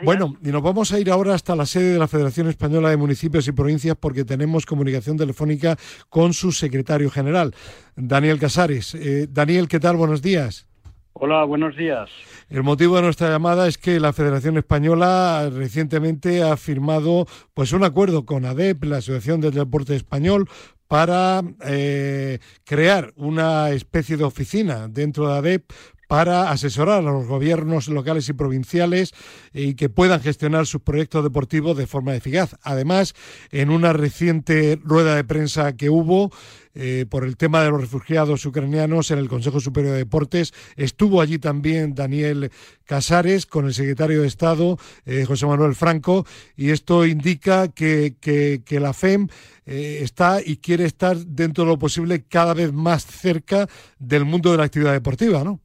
Bueno, 0.04 0.38
y 0.44 0.50
nos 0.50 0.62
vamos 0.62 0.92
a 0.92 1.00
ir 1.00 1.10
ahora 1.10 1.34
hasta 1.34 1.56
la 1.56 1.66
sede 1.66 1.94
de 1.94 2.00
la 2.00 2.08
Federación 2.08 2.48
Española 2.48 2.90
de 2.90 2.98
Municipios 2.98 3.48
y 3.48 3.52
Provincias 3.52 3.96
porque 4.00 4.24
tenemos 4.24 4.66
comunicación 4.66 5.18
telefónica 5.18 5.76
con 6.10 6.34
su 6.34 6.52
secretario 6.52 7.10
general, 7.10 7.54
Daniel 7.96 8.40
Casares. 8.40 8.96
Eh, 8.96 9.28
Daniel, 9.30 9.68
¿qué 9.68 9.80
tal? 9.80 9.98
Buenos 9.98 10.22
días. 10.22 10.68
Hola, 11.16 11.43
buenos 11.43 11.78
días. 11.78 12.09
El 12.49 12.64
motivo 12.64 12.95
de 12.95 13.03
nuestra 13.03 13.30
llamada 13.30 13.68
es 13.68 13.78
que 13.78 13.99
la 13.99 14.14
Federación 14.14 14.57
Española 14.57 15.47
recientemente 15.53 16.41
ha 16.41 16.57
firmado 16.57 17.28
pues 17.53 17.72
un 17.72 17.84
acuerdo 17.84 18.26
con 18.26 18.45
ADEP, 18.45 18.84
la 18.86 18.97
Asociación 18.97 19.39
del 19.39 19.53
Deporte 19.53 19.95
Español, 19.95 20.49
para 20.88 21.43
eh, 21.66 22.39
crear 22.66 23.14
una 23.16 23.70
especie 23.70 24.18
de 24.18 24.24
oficina 24.24 24.88
dentro 24.88 25.28
de 25.28 25.38
ADEP 25.38 25.72
para 26.07 26.51
asesorar 26.51 26.99
a 26.99 27.11
los 27.11 27.26
gobiernos 27.26 27.88
locales 27.88 28.30
y 28.30 28.34
provinciales 28.34 29.14
y 29.51 29.74
que 29.76 29.89
puedan 29.89 30.22
gestionar 30.22 30.68
sus 30.68 30.82
proyectos 30.82 31.24
deportivos 31.24 31.76
de 31.78 31.88
forma 31.88 32.16
eficaz. 32.16 32.55
Además, 32.61 33.16
en 33.51 33.72
una 33.72 33.93
reciente 33.93 34.80
rueda 34.84 35.16
de 35.16 35.24
prensa 35.24 35.76
que 35.76 35.89
hubo, 35.89 36.30
eh, 36.76 37.06
por 37.10 37.24
el 37.24 37.38
tema 37.38 37.62
de 37.62 37.70
los 37.70 37.82
refugiados 37.82 38.46
ucranianos 38.46 39.12
en 39.12 39.20
el 39.20 39.30
Consejo 39.30 39.60
Superior 39.60 39.94
de 39.94 40.00
Deportes. 40.00 40.54
Estuvo 40.76 41.22
allí 41.22 41.38
también 41.38 41.94
Daniel 41.94 42.50
Casares 42.86 43.46
con 43.46 43.66
el 43.66 43.74
secretario 43.74 44.22
de 44.22 44.28
Estado, 44.28 44.78
eh, 45.06 45.26
José 45.26 45.46
Manuel 45.46 45.76
Franco, 45.76 46.26
y 46.56 46.72
esto 46.72 47.06
indica 47.06 47.72
que, 47.72 48.16
que, 48.20 48.80
la 48.80 48.94
FEM 48.94 49.28
eh, 49.66 50.00
está 50.02 50.40
y 50.44 50.58
quiere 50.58 50.86
estar 50.86 51.16
dentro 51.16 51.64
de 51.64 51.70
lo 51.72 51.78
posible 51.78 52.24
cada 52.28 52.54
vez 52.54 52.74
más 52.74 53.06
cerca 53.06 53.68
del 54.00 54.26
mundo 54.26 54.52
de 54.52 54.58
la 54.58 54.64
actividad 54.64 54.94
deportiva, 54.94 55.44
¿no? 55.44 55.60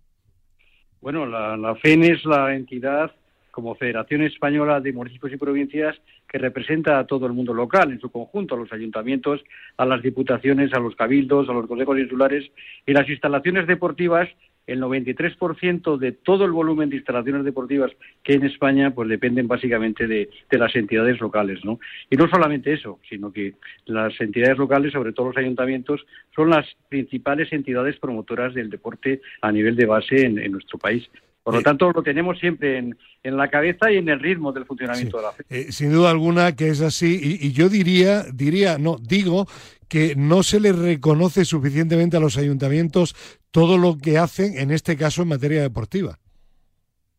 Bueno, 1.00 1.26
la, 1.26 1.56
la 1.56 1.74
FEM 1.76 2.02
es 2.02 2.24
la 2.24 2.54
entidad 2.54 3.10
como 3.50 3.74
Federación 3.74 4.22
Española 4.22 4.80
de 4.80 4.92
Municipios 4.92 5.32
y 5.32 5.36
Provincias 5.36 5.96
que 6.28 6.38
representa 6.38 6.98
a 6.98 7.06
todo 7.06 7.26
el 7.26 7.32
mundo 7.32 7.54
local 7.54 7.90
en 7.90 8.00
su 8.00 8.10
conjunto, 8.10 8.54
a 8.54 8.58
los 8.58 8.72
ayuntamientos, 8.72 9.42
a 9.76 9.86
las 9.86 10.02
diputaciones, 10.02 10.72
a 10.74 10.78
los 10.78 10.94
cabildos, 10.94 11.48
a 11.48 11.52
los 11.52 11.66
consejos 11.66 11.98
insulares 11.98 12.50
y 12.86 12.92
las 12.92 13.08
instalaciones 13.08 13.66
deportivas. 13.66 14.28
El 14.66 14.82
93% 14.82 15.96
de 15.96 16.12
todo 16.12 16.44
el 16.44 16.52
volumen 16.52 16.90
de 16.90 16.96
instalaciones 16.96 17.42
deportivas 17.42 17.90
que 18.22 18.32
hay 18.32 18.38
en 18.38 18.44
España 18.44 18.90
pues 18.90 19.08
dependen 19.08 19.48
básicamente 19.48 20.06
de, 20.06 20.28
de 20.50 20.58
las 20.58 20.76
entidades 20.76 21.18
locales, 21.20 21.64
¿no? 21.64 21.80
Y 22.10 22.16
no 22.16 22.28
solamente 22.28 22.74
eso, 22.74 23.00
sino 23.08 23.32
que 23.32 23.54
las 23.86 24.20
entidades 24.20 24.58
locales, 24.58 24.92
sobre 24.92 25.14
todo 25.14 25.28
los 25.28 25.38
ayuntamientos, 25.38 26.04
son 26.36 26.50
las 26.50 26.66
principales 26.90 27.50
entidades 27.50 27.98
promotoras 27.98 28.52
del 28.52 28.68
deporte 28.68 29.22
a 29.40 29.50
nivel 29.50 29.74
de 29.74 29.86
base 29.86 30.26
en 30.26 30.52
nuestro 30.52 30.78
país. 30.78 31.08
Por 31.48 31.54
lo 31.54 31.62
tanto, 31.62 31.90
lo 31.92 32.02
tenemos 32.02 32.38
siempre 32.38 32.76
en, 32.76 32.94
la 33.22 33.48
cabeza 33.48 33.90
y 33.90 33.96
en 33.96 34.10
el 34.10 34.20
ritmo 34.20 34.52
del 34.52 34.66
funcionamiento 34.66 35.16
de 35.16 35.22
la 35.22 35.32
fe. 35.32 35.44
Eh, 35.48 35.72
sin 35.72 35.90
duda 35.90 36.10
alguna 36.10 36.54
que 36.54 36.68
es 36.68 36.82
así. 36.82 37.38
Y, 37.40 37.52
yo 37.52 37.70
diría, 37.70 38.24
diría, 38.34 38.76
no, 38.76 38.98
digo 38.98 39.46
que 39.88 40.14
no 40.14 40.42
se 40.42 40.60
le 40.60 40.72
reconoce 40.72 41.46
suficientemente 41.46 42.18
a 42.18 42.20
los 42.20 42.36
ayuntamientos 42.36 43.14
todo 43.50 43.78
lo 43.78 43.96
que 43.96 44.18
hacen, 44.18 44.58
en 44.58 44.70
este 44.70 44.98
caso 44.98 45.22
en 45.22 45.28
materia 45.28 45.62
deportiva. 45.62 46.18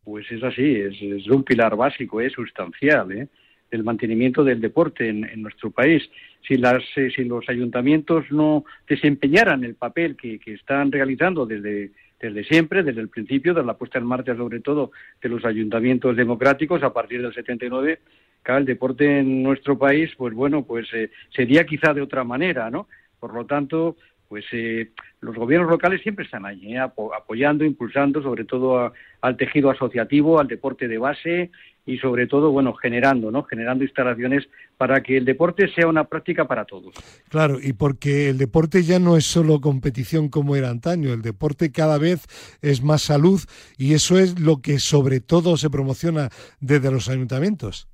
Pues 0.04 0.30
es 0.30 0.44
así, 0.44 0.76
es, 0.76 1.26
un 1.26 1.42
pilar 1.42 1.74
básico, 1.74 2.20
es 2.20 2.32
sustancial, 2.32 3.10
¿eh? 3.10 3.26
el 3.72 3.82
mantenimiento 3.82 4.44
del 4.44 4.60
deporte 4.60 5.08
en, 5.08 5.42
nuestro 5.42 5.72
país. 5.72 6.08
Si, 6.46 6.56
las, 6.56 6.84
eh, 6.94 7.10
si 7.16 7.24
los 7.24 7.48
ayuntamientos 7.48 8.26
no 8.30 8.64
desempeñaran 8.88 9.64
el 9.64 9.74
papel 9.74 10.16
que 10.16 10.38
están 10.46 10.92
realizando 10.92 11.46
desde 11.46 11.90
desde 12.20 12.44
siempre, 12.44 12.82
desde 12.82 13.00
el 13.00 13.08
principio, 13.08 13.54
de 13.54 13.64
la 13.64 13.74
puesta 13.74 13.98
en 13.98 14.06
marcha 14.06 14.36
sobre 14.36 14.60
todo 14.60 14.92
de 15.22 15.28
los 15.28 15.44
ayuntamientos 15.44 16.16
democráticos 16.16 16.82
a 16.82 16.92
partir 16.92 17.22
del 17.22 17.32
79, 17.32 18.00
cada 18.42 18.58
el 18.58 18.64
deporte 18.64 19.20
en 19.20 19.42
nuestro 19.42 19.78
país, 19.78 20.10
pues 20.16 20.34
bueno, 20.34 20.64
pues 20.64 20.86
eh, 20.92 21.10
sería 21.34 21.64
quizá 21.64 21.94
de 21.94 22.02
otra 22.02 22.24
manera, 22.24 22.70
¿no? 22.70 22.88
Por 23.18 23.34
lo 23.34 23.44
tanto, 23.44 23.96
pues 24.28 24.44
eh, 24.52 24.90
los 25.20 25.34
gobiernos 25.34 25.70
locales 25.70 26.02
siempre 26.02 26.24
están 26.24 26.46
allí, 26.46 26.74
¿eh? 26.74 26.78
apoyando, 26.78 27.64
impulsando 27.64 28.22
sobre 28.22 28.44
todo 28.44 28.92
al 29.20 29.36
tejido 29.36 29.70
asociativo, 29.70 30.38
al 30.38 30.46
deporte 30.46 30.88
de 30.88 30.98
base 30.98 31.50
y 31.86 31.98
sobre 31.98 32.26
todo, 32.26 32.50
bueno, 32.50 32.74
generando, 32.74 33.30
¿no? 33.30 33.42
Generando 33.44 33.84
instalaciones 33.84 34.48
para 34.76 35.02
que 35.02 35.16
el 35.16 35.24
deporte 35.24 35.68
sea 35.74 35.86
una 35.86 36.04
práctica 36.04 36.46
para 36.46 36.64
todos. 36.64 36.94
Claro, 37.28 37.58
y 37.60 37.72
porque 37.72 38.28
el 38.28 38.38
deporte 38.38 38.82
ya 38.82 38.98
no 38.98 39.16
es 39.16 39.24
solo 39.24 39.60
competición 39.60 40.28
como 40.28 40.56
era 40.56 40.70
antaño, 40.70 41.12
el 41.12 41.22
deporte 41.22 41.72
cada 41.72 41.98
vez 41.98 42.26
es 42.62 42.82
más 42.82 43.02
salud 43.02 43.40
y 43.76 43.94
eso 43.94 44.18
es 44.18 44.38
lo 44.40 44.60
que 44.62 44.78
sobre 44.78 45.20
todo 45.20 45.56
se 45.56 45.70
promociona 45.70 46.28
desde 46.60 46.90
los 46.90 47.08
ayuntamientos. 47.08 47.88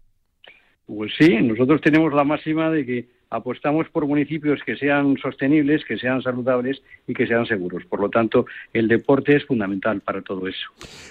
Pues 0.87 1.13
sí, 1.19 1.35
nosotros 1.43 1.81
tenemos 1.81 2.13
la 2.15 2.25
máxima 2.25 2.71
de 2.71 2.87
que 2.87 3.16
apostamos 3.31 3.89
por 3.89 4.07
municipios 4.07 4.61
que 4.65 4.77
sean 4.77 5.17
sostenibles, 5.19 5.85
que 5.85 5.99
sean 5.99 6.23
saludables 6.23 6.81
y 7.07 7.15
que 7.15 7.27
sean 7.27 7.47
seguros. 7.47 7.85
Por 7.87 8.01
lo 8.01 8.09
tanto, 8.09 8.47
el 8.73 8.89
deporte 8.89 9.37
es 9.37 9.45
fundamental 9.45 10.01
para 10.01 10.23
todo 10.23 10.47
eso. 10.47 10.69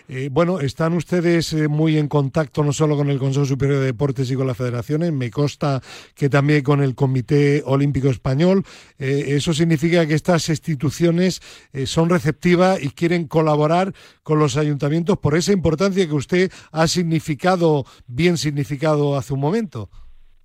Eh, 0.07 0.29
bueno, 0.31 0.59
están 0.59 0.93
ustedes 0.93 1.53
eh, 1.53 1.67
muy 1.67 1.97
en 1.97 2.07
contacto 2.07 2.63
no 2.63 2.71
solo 2.71 2.95
con 2.95 3.09
el 3.09 3.19
Consejo 3.19 3.45
Superior 3.45 3.79
de 3.79 3.85
Deportes 3.87 4.31
y 4.31 4.35
con 4.35 4.47
las 4.47 4.57
federaciones, 4.57 5.11
me 5.11 5.29
consta 5.29 5.81
que 6.15 6.29
también 6.29 6.63
con 6.63 6.81
el 6.81 6.95
Comité 6.95 7.61
Olímpico 7.65 8.09
Español. 8.09 8.63
Eh, 8.97 9.25
eso 9.27 9.53
significa 9.53 10.07
que 10.07 10.13
estas 10.13 10.47
instituciones 10.49 11.41
son 11.85 12.09
receptivas 12.09 12.81
y 12.81 12.89
quieren 12.89 13.27
colaborar 13.27 13.93
con 14.23 14.39
los 14.39 14.57
ayuntamientos 14.57 15.17
por 15.17 15.35
esa 15.35 15.51
importancia 15.51 16.07
que 16.07 16.13
usted 16.13 16.51
ha 16.71 16.87
significado, 16.87 17.85
bien 18.07 18.37
significado 18.37 19.17
hace 19.17 19.33
un 19.33 19.39
momento. 19.39 19.89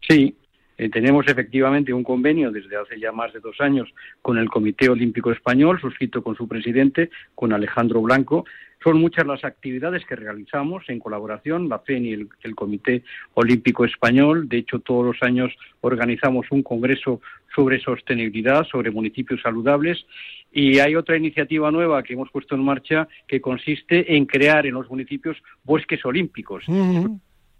Sí, 0.00 0.36
eh, 0.80 0.88
tenemos 0.88 1.28
efectivamente 1.28 1.92
un 1.92 2.02
convenio 2.02 2.50
desde 2.50 2.74
hace 2.74 2.98
ya 2.98 3.12
más 3.12 3.34
de 3.34 3.40
dos 3.40 3.60
años 3.60 3.92
con 4.22 4.38
el 4.38 4.48
Comité 4.48 4.88
Olímpico 4.88 5.30
Español, 5.30 5.78
suscrito 5.78 6.22
con 6.22 6.36
su 6.36 6.48
presidente, 6.48 7.10
con 7.34 7.52
Alejandro 7.52 8.00
Blanco. 8.00 8.46
Son 8.82 8.98
muchas 8.98 9.26
las 9.26 9.44
actividades 9.44 10.06
que 10.06 10.16
realizamos 10.16 10.88
en 10.88 10.98
colaboración, 10.98 11.68
la 11.68 11.80
FEN 11.80 12.06
y 12.06 12.12
el, 12.14 12.54
Comité 12.54 13.02
Olímpico 13.34 13.84
Español. 13.84 14.48
De 14.48 14.56
hecho, 14.56 14.78
todos 14.78 15.04
los 15.04 15.22
años 15.22 15.52
organizamos 15.82 16.46
un 16.50 16.62
congreso 16.62 17.20
sobre 17.54 17.78
sostenibilidad, 17.78 18.64
sobre 18.64 18.90
municipios 18.90 19.42
saludables. 19.42 20.06
Y 20.50 20.78
hay 20.78 20.96
otra 20.96 21.18
iniciativa 21.18 21.70
nueva 21.70 22.02
que 22.02 22.14
hemos 22.14 22.30
puesto 22.30 22.54
en 22.54 22.64
marcha 22.64 23.06
que 23.28 23.42
consiste 23.42 24.16
en 24.16 24.24
crear 24.24 24.64
en 24.64 24.72
los 24.72 24.88
municipios 24.88 25.36
bosques 25.62 26.02
olímpicos. 26.06 26.64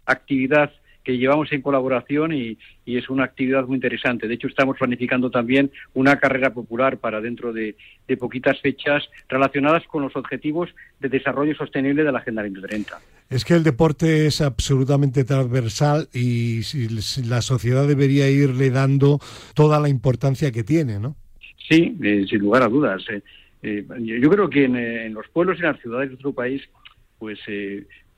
Actividad 0.07 0.71
que 1.03 1.17
llevamos 1.17 1.51
en 1.51 1.61
colaboración 1.61 2.33
y, 2.33 2.57
es 2.85 3.09
una 3.09 3.23
actividad 3.23 3.65
muy 3.65 3.75
interesante. 3.75 4.27
De 4.27 4.33
hecho, 4.33 4.47
estamos 4.47 4.77
planificando 4.77 5.31
también 5.31 5.71
una 5.93 6.19
carrera 6.19 6.53
popular 6.53 6.97
para 6.97 7.21
dentro 7.21 7.53
de, 7.53 7.75
poquitas 8.19 8.59
fechas 8.59 9.03
relacionadas 9.29 9.87
con 9.87 10.03
los 10.03 10.13
objetivos 10.17 10.69
de 10.99 11.07
desarrollo 11.07 11.55
sostenible 11.55 12.03
de 12.03 12.11
la 12.11 12.19
Agenda 12.19 12.43
2030. 12.43 12.99
Es 13.29 13.45
que 13.45 13.53
el 13.53 13.63
deporte 13.63 14.25
es 14.25 14.41
absolutamente 14.41 15.23
transversal 15.23 16.09
y 16.13 16.59
la 17.25 17.41
sociedad 17.41 17.87
debería 17.87 18.29
irle 18.29 18.69
dando 18.71 19.19
toda 19.55 19.79
la 19.79 19.87
importancia 19.87 20.51
que 20.51 20.65
tiene, 20.65 20.99
¿no? 20.99 21.15
Sí, 21.69 21.97
eh, 22.03 22.25
sin 22.29 22.39
lugar 22.39 22.63
a 22.63 22.67
dudas. 22.67 23.01
Eh. 23.09 23.21
Eh, 23.63 23.85
yo 24.01 24.29
creo 24.29 24.49
que 24.49 24.65
en, 24.65 25.13
los 25.13 25.29
pueblos 25.29 25.57
y 25.57 25.61
en 25.61 25.67
las 25.67 25.79
ciudades 25.79 26.09
de 26.09 26.13
nuestro 26.15 26.33
país, 26.33 26.61
pues 27.17 27.39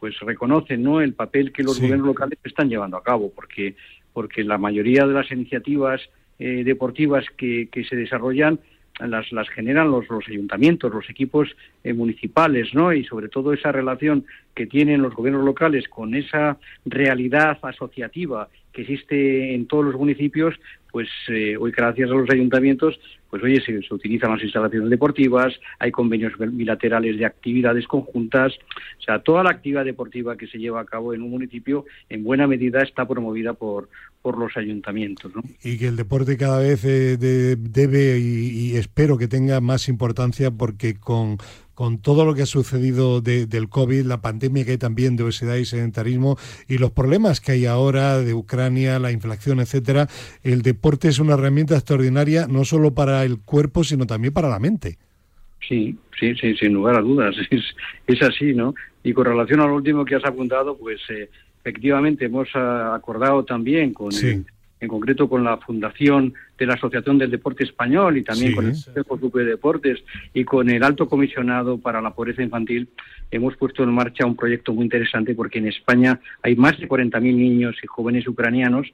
pues 0.03 0.19
reconocen 0.19 0.83
¿no? 0.83 0.99
el 0.99 1.13
papel 1.13 1.53
que 1.53 1.63
los 1.63 1.79
gobiernos 1.79 2.07
locales 2.07 2.37
están 2.43 2.67
llevando 2.67 2.97
a 2.97 3.03
cabo, 3.03 3.31
porque, 3.33 3.75
porque 4.11 4.43
la 4.43 4.57
mayoría 4.57 5.07
de 5.07 5.13
las 5.13 5.31
iniciativas 5.31 6.01
eh, 6.39 6.65
deportivas 6.65 7.23
que, 7.37 7.69
que 7.71 7.85
se 7.85 7.95
desarrollan 7.95 8.59
las, 8.99 9.31
las 9.31 9.47
generan 9.47 9.89
los, 9.89 10.09
los 10.09 10.27
ayuntamientos, 10.27 10.93
los 10.93 11.09
equipos 11.09 11.55
eh, 11.85 11.93
municipales, 11.93 12.73
¿no? 12.73 12.91
Y 12.91 13.05
sobre 13.05 13.29
todo 13.29 13.53
esa 13.53 13.71
relación 13.71 14.25
que 14.53 14.67
tienen 14.67 15.01
los 15.01 15.15
gobiernos 15.15 15.45
locales 15.45 15.87
con 15.87 16.15
esa 16.15 16.57
realidad 16.83 17.57
asociativa 17.61 18.49
que 18.73 18.81
existe 18.81 19.55
en 19.55 19.67
todos 19.67 19.85
los 19.85 19.95
municipios, 19.95 20.59
pues 20.91 21.07
eh, 21.29 21.55
hoy 21.57 21.71
gracias 21.71 22.11
a 22.11 22.13
los 22.13 22.29
ayuntamientos, 22.29 22.99
pues 23.33 23.41
oye, 23.41 23.59
se, 23.65 23.81
utilizan 23.91 24.29
las 24.29 24.43
instalaciones 24.43 24.91
deportivas, 24.91 25.59
hay 25.79 25.89
convenios 25.89 26.33
bilaterales 26.37 27.17
de 27.17 27.25
actividades 27.25 27.87
conjuntas, 27.87 28.53
o 28.99 29.01
sea, 29.01 29.23
toda 29.23 29.41
la 29.41 29.49
actividad 29.49 29.83
deportiva 29.83 30.37
que 30.37 30.45
se 30.45 30.59
lleva 30.59 30.81
a 30.81 30.85
cabo 30.85 31.15
en 31.15 31.23
un 31.23 31.31
municipio 31.31 31.85
en 32.09 32.23
buena 32.23 32.45
medida 32.45 32.83
está 32.83 33.07
promovida 33.07 33.53
por, 33.53 33.89
por 34.21 34.37
los 34.37 34.55
ayuntamientos. 34.55 35.31
Y 35.63 35.79
que 35.79 35.87
el 35.87 35.95
deporte 35.95 36.37
cada 36.37 36.59
vez 36.59 36.85
eh, 36.85 37.17
debe 37.17 38.19
y, 38.19 38.75
espero 38.75 39.17
que 39.17 39.27
tenga 39.27 39.59
más 39.61 39.89
importancia 39.89 40.51
porque 40.51 40.93
con 40.93 41.39
con 41.73 41.99
todo 41.99 42.25
lo 42.25 42.33
que 42.33 42.43
ha 42.43 42.45
sucedido 42.45 43.21
del 43.21 43.69
COVID, 43.69 44.05
la 44.05 44.21
pandemia 44.21 44.65
que 44.65 44.71
hay 44.71 44.77
también 44.77 45.15
de 45.15 45.23
obesidad 45.23 45.55
y 45.55 45.65
sedentarismo 45.65 46.37
y 46.67 46.77
los 46.77 46.91
problemas 46.91 47.41
que 47.41 47.53
hay 47.53 47.65
ahora 47.65 48.19
de 48.19 48.33
Ucrania, 48.33 48.99
la 48.99 49.11
inflación, 49.11 49.59
etcétera, 49.59 50.07
el 50.43 50.61
deporte 50.61 51.07
es 51.07 51.19
una 51.19 51.33
herramienta 51.33 51.75
extraordinaria 51.75 52.47
no 52.47 52.65
solo 52.65 52.93
para 52.93 53.23
el 53.23 53.39
cuerpo, 53.39 53.83
sino 53.83 54.05
también 54.05 54.33
para 54.33 54.49
la 54.49 54.59
mente. 54.59 54.97
Sí, 55.67 55.97
sí, 56.19 56.35
sí, 56.35 56.55
sin 56.55 56.73
lugar 56.73 56.97
a 56.97 57.01
dudas, 57.01 57.35
es, 57.51 57.63
es 58.07 58.21
así, 58.21 58.53
¿no? 58.53 58.75
Y 59.03 59.13
con 59.13 59.25
relación 59.25 59.59
a 59.61 59.67
lo 59.67 59.75
último 59.75 60.05
que 60.05 60.15
has 60.15 60.25
apuntado, 60.25 60.77
pues 60.77 60.99
eh, 61.09 61.29
efectivamente 61.61 62.25
hemos 62.25 62.49
ah, 62.53 62.93
acordado 62.95 63.43
también 63.43 63.93
con 63.93 64.11
en 64.83 64.89
concreto 64.89 65.29
con 65.29 65.43
la 65.43 65.57
Fundación 65.57 66.33
de 66.63 66.67
la 66.67 66.75
Asociación 66.75 67.17
del 67.17 67.29
Deporte 67.29 67.63
Español 67.63 68.17
y 68.17 68.23
también 68.23 68.55
con 68.55 68.65
el 68.65 68.71
Consejo 68.71 69.17
Superior 69.17 69.45
de 69.45 69.51
Deportes 69.51 70.03
y 70.33 70.45
con 70.45 70.69
el 70.69 70.81
Alto 70.81 71.07
Comisionado 71.07 71.77
para 71.77 72.01
la 72.01 72.11
Pobreza 72.11 72.41
Infantil, 72.41 72.87
hemos 73.31 73.57
puesto 73.57 73.83
en 73.83 73.91
marcha 73.91 74.25
un 74.25 74.35
proyecto 74.35 74.73
muy 74.73 74.85
interesante 74.85 75.35
porque 75.35 75.59
en 75.59 75.67
España 75.67 76.19
hay 76.41 76.55
más 76.55 76.79
de 76.79 76.87
40.000 76.87 77.21
niños 77.21 77.75
y 77.83 77.87
jóvenes 77.87 78.27
ucranianos 78.27 78.87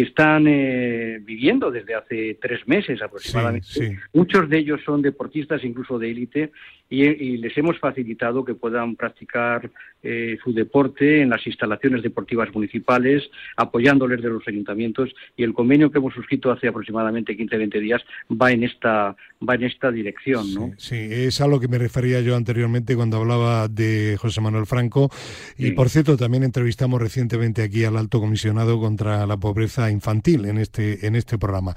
que 0.00 0.06
están 0.06 0.46
eh, 0.48 1.20
viviendo 1.22 1.70
desde 1.70 1.94
hace 1.94 2.38
tres 2.40 2.66
meses 2.66 3.02
aproximadamente. 3.02 3.98
Muchos 4.14 4.48
de 4.48 4.56
ellos 4.56 4.80
son 4.82 5.02
deportistas, 5.02 5.62
incluso 5.62 5.98
de 5.98 6.10
élite, 6.10 6.52
y, 6.88 7.36
les 7.36 7.56
hemos 7.56 7.78
facilitado 7.78 8.44
que 8.44 8.54
puedan 8.54 8.96
practicar 8.96 9.70
eh, 10.02 10.38
su 10.42 10.52
deporte 10.52 11.20
en 11.20 11.30
las 11.30 11.46
instalaciones 11.46 12.02
deportivas 12.02 12.52
municipales, 12.52 13.22
apoyándoles 13.56 14.22
de 14.22 14.30
los 14.30 14.42
ayuntamientos, 14.48 15.10
y 15.36 15.44
el 15.44 15.52
convenio 15.52 15.90
que 15.90 15.98
hemos 15.98 16.14
suscrito 16.14 16.50
hace 16.50 16.68
aproximadamente 16.68 17.36
15-20 17.36 17.80
días 17.80 18.02
va 18.30 18.50
en 18.50 18.64
esta 18.64 19.14
va 19.48 19.54
en 19.54 19.64
esta 19.64 19.90
dirección, 19.90 20.52
¿no? 20.52 20.72
Sí, 20.76 20.96
es 20.96 21.40
a 21.40 21.46
lo 21.46 21.60
que 21.60 21.68
me 21.68 21.78
refería 21.78 22.20
yo 22.20 22.36
anteriormente 22.36 22.94
cuando 22.94 23.16
hablaba 23.16 23.68
de 23.68 24.16
José 24.18 24.40
Manuel 24.40 24.66
Franco, 24.66 25.10
y 25.56 25.70
por 25.72 25.88
cierto 25.88 26.16
también 26.16 26.42
entrevistamos 26.42 27.00
recientemente 27.00 27.62
aquí 27.62 27.84
al 27.84 27.96
alto 27.96 28.20
comisionado 28.20 28.80
contra 28.80 29.26
la 29.26 29.36
pobreza 29.36 29.89
infantil 29.90 30.44
en 30.46 30.58
este 30.58 31.06
en 31.06 31.16
este 31.16 31.38
programa. 31.38 31.74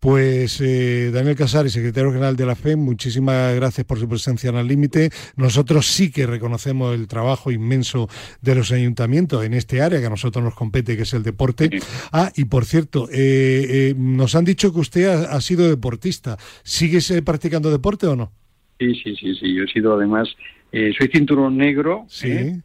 Pues 0.00 0.60
eh, 0.60 1.10
Daniel 1.12 1.34
Casares, 1.34 1.72
secretario 1.72 2.12
general 2.12 2.36
de 2.36 2.46
la 2.46 2.54
FEM, 2.54 2.78
muchísimas 2.78 3.54
gracias 3.56 3.84
por 3.84 3.98
su 3.98 4.08
presencia 4.08 4.50
en 4.50 4.56
el 4.56 4.68
límite. 4.68 5.10
Nosotros 5.36 5.86
sí 5.86 6.12
que 6.12 6.24
reconocemos 6.24 6.94
el 6.94 7.08
trabajo 7.08 7.50
inmenso 7.50 8.08
de 8.40 8.54
los 8.54 8.70
ayuntamientos 8.70 9.44
en 9.44 9.54
este 9.54 9.82
área 9.82 9.98
que 9.98 10.06
a 10.06 10.10
nosotros 10.10 10.44
nos 10.44 10.54
compete, 10.54 10.96
que 10.96 11.02
es 11.02 11.14
el 11.14 11.24
deporte. 11.24 11.80
Ah, 12.12 12.30
y 12.36 12.44
por 12.44 12.64
cierto, 12.64 13.08
eh, 13.10 13.90
eh, 13.90 13.94
nos 13.98 14.36
han 14.36 14.44
dicho 14.44 14.72
que 14.72 14.78
usted 14.78 15.08
ha, 15.08 15.40
sido 15.40 15.68
deportista. 15.68 16.36
¿Sigues 16.62 17.12
practicando 17.24 17.68
deporte 17.68 18.06
o 18.06 18.14
no? 18.14 18.30
Sí, 18.78 18.94
sí, 19.02 19.16
sí, 19.16 19.34
sí. 19.34 19.52
Yo 19.52 19.64
he 19.64 19.68
sido 19.68 19.94
además, 19.94 20.28
soy 20.70 21.08
cinturón 21.12 21.56
negro. 21.56 22.06
Sí. 22.08 22.28
De, 22.28 22.62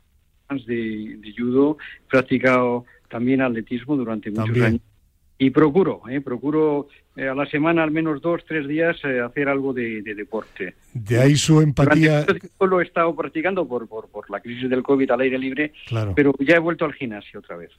de, 1.18 1.34
judo, 1.36 1.78
he 2.06 2.10
practicado 2.12 2.86
también 3.14 3.42
atletismo 3.42 3.96
durante 3.96 4.32
muchos 4.32 4.60
años 4.60 4.82
y 5.38 5.50
procuro, 5.50 6.02
eh, 6.10 6.22
procuro 6.22 6.88
eh, 7.16 7.28
a 7.28 7.36
la 7.36 7.46
semana 7.48 7.84
al 7.84 7.92
menos 7.92 8.22
dos, 8.22 8.42
tres 8.48 8.68
días 8.68 8.96
eh, 9.04 9.20
hacer 9.20 9.50
algo 9.50 9.74
de, 9.74 10.02
deporte. 10.02 10.76
De 10.94 11.20
ahí 11.20 11.36
su 11.36 11.60
empatía. 11.60 12.26
lo 12.60 12.80
he 12.80 12.84
estado 12.84 13.16
practicando 13.16 13.68
por, 13.68 13.88
por, 13.88 14.08
por, 14.10 14.30
la 14.30 14.40
crisis 14.40 14.70
del 14.70 14.84
COVID 14.84 15.10
al 15.12 15.22
aire 15.22 15.38
libre, 15.38 15.74
claro. 15.88 16.14
pero 16.16 16.34
ya 16.40 16.56
he 16.56 16.60
vuelto 16.60 16.86
al 16.86 16.94
gimnasio 16.94 17.40
otra 17.40 17.58
vez. 17.58 17.72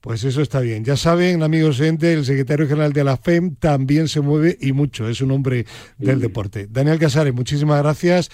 Pues 0.00 0.24
eso 0.24 0.40
está 0.40 0.60
bien. 0.60 0.84
Ya 0.84 0.96
saben, 0.96 1.42
amigos 1.42 1.78
gente, 1.78 2.12
el 2.12 2.24
secretario 2.24 2.66
general 2.66 2.92
de 2.92 3.04
la 3.04 3.16
FEM 3.16 3.56
también 3.56 4.08
se 4.08 4.20
mueve 4.20 4.56
y 4.60 4.72
mucho, 4.72 5.08
es 5.08 5.20
un 5.20 5.30
hombre 5.30 5.64
del 5.98 6.20
deporte. 6.20 6.66
Daniel 6.68 6.98
Casares, 6.98 7.34
muchísimas 7.34 7.82
gracias, 7.82 8.30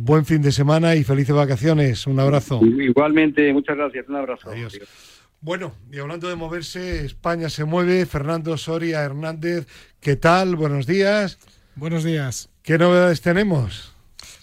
buen 0.00 0.24
fin 0.24 0.40
de 0.40 0.52
semana 0.52 0.94
y 0.94 1.04
felices 1.04 1.34
vacaciones. 1.34 2.06
Un 2.06 2.20
abrazo. 2.20 2.60
Igualmente, 2.64 3.52
muchas 3.52 3.76
gracias, 3.76 4.08
un 4.08 4.16
abrazo. 4.16 4.50
Adiós. 4.50 4.78
Bueno, 5.40 5.72
y 5.92 5.98
hablando 6.00 6.28
de 6.28 6.34
moverse, 6.34 7.04
España 7.04 7.48
se 7.48 7.64
mueve. 7.64 8.06
Fernando 8.06 8.56
Soria 8.56 9.02
Hernández, 9.02 9.68
¿qué 10.00 10.16
tal? 10.16 10.56
Buenos 10.56 10.84
días. 10.86 11.38
Buenos 11.76 12.02
días. 12.02 12.48
¿Qué 12.62 12.76
novedades 12.76 13.20
tenemos? 13.20 13.92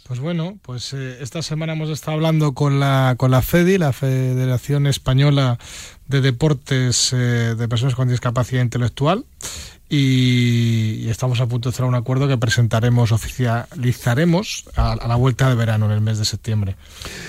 Pues 0.08 0.22
bueno, 0.22 0.58
pues 0.62 0.94
eh, 0.94 1.18
esta 1.20 1.42
semana 1.42 1.74
hemos 1.74 1.90
estado 1.90 2.16
hablando 2.16 2.54
con 2.54 2.80
la, 2.80 3.16
con 3.18 3.32
la 3.32 3.42
FEDI, 3.42 3.78
la 3.78 3.92
Federación 3.92 4.88
Española 4.88 5.58
de 6.08 6.22
Deportes 6.22 7.12
eh, 7.12 7.56
de 7.58 7.68
Personas 7.68 7.96
con 7.96 8.08
Discapacidad 8.08 8.62
Intelectual, 8.62 9.26
y, 9.90 11.08
estamos 11.10 11.40
a 11.40 11.48
punto 11.48 11.70
de 11.70 11.76
cerrar 11.76 11.90
un 11.90 11.96
acuerdo 11.96 12.28
que 12.28 12.38
presentaremos, 12.38 13.12
oficializaremos 13.12 14.66
a, 14.76 14.96
la 15.08 15.16
vuelta 15.16 15.50
de 15.50 15.56
verano, 15.56 15.86
en 15.86 15.92
el 15.92 16.02
mes 16.02 16.18
de 16.18 16.26
septiembre. 16.26 16.76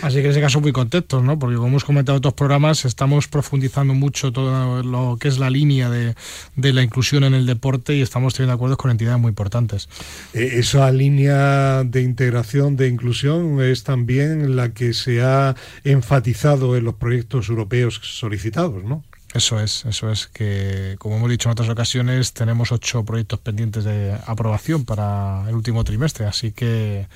Así 0.03 0.17
que 0.17 0.25
en 0.25 0.31
ese 0.31 0.41
caso 0.41 0.61
muy 0.61 0.73
contentos, 0.73 1.23
¿no? 1.23 1.39
Porque 1.39 1.57
como 1.57 1.69
hemos 1.69 1.85
comentado 1.85 2.17
en 2.17 2.19
otros 2.19 2.35
programas, 2.35 2.85
estamos 2.85 3.29
profundizando 3.29 3.95
mucho 3.95 4.33
todo 4.33 4.83
lo 4.83 5.19
que 5.21 5.29
es 5.29 5.39
la 5.39 5.51
línea 5.51 5.91
de, 5.91 6.15
de 6.57 6.73
la 6.73 6.83
inclusión 6.83 7.25
en 7.25 7.35
el 7.35 7.47
deporte 7.47 7.95
y 7.95 8.03
estamos 8.03 8.35
teniendo 8.35 8.55
acuerdos 8.55 8.79
con 8.79 8.91
entidades 8.91 9.21
muy 9.21 9.31
importantes. 9.31 9.89
Eh, 10.33 10.55
esa 10.55 10.91
línea 10.91 11.85
de 11.85 12.03
integración, 12.03 12.77
de 12.77 12.89
inclusión, 12.89 13.61
es 13.61 13.85
también 13.85 14.57
la 14.57 14.73
que 14.73 14.95
se 14.95 15.23
ha 15.23 15.55
enfatizado 15.85 16.77
en 16.77 16.85
los 16.85 16.95
proyectos 16.95 17.49
europeos 17.49 18.01
solicitados, 18.03 18.85
¿no? 18.85 19.05
Eso 19.37 19.61
es, 19.61 19.85
eso 19.85 20.11
es 20.11 20.29
que, 20.29 20.97
como 20.99 21.17
hemos 21.17 21.29
dicho 21.29 21.51
en 21.51 21.53
otras 21.53 21.69
ocasiones, 21.69 22.33
tenemos 22.33 22.73
ocho 22.73 23.05
proyectos 23.05 23.39
pendientes 23.39 23.85
de 23.85 24.17
aprobación 24.27 24.87
para 24.87 25.45
el 25.47 25.55
último 25.55 25.85
trimestre, 25.85 26.25
así 26.25 26.53
que, 26.53 27.07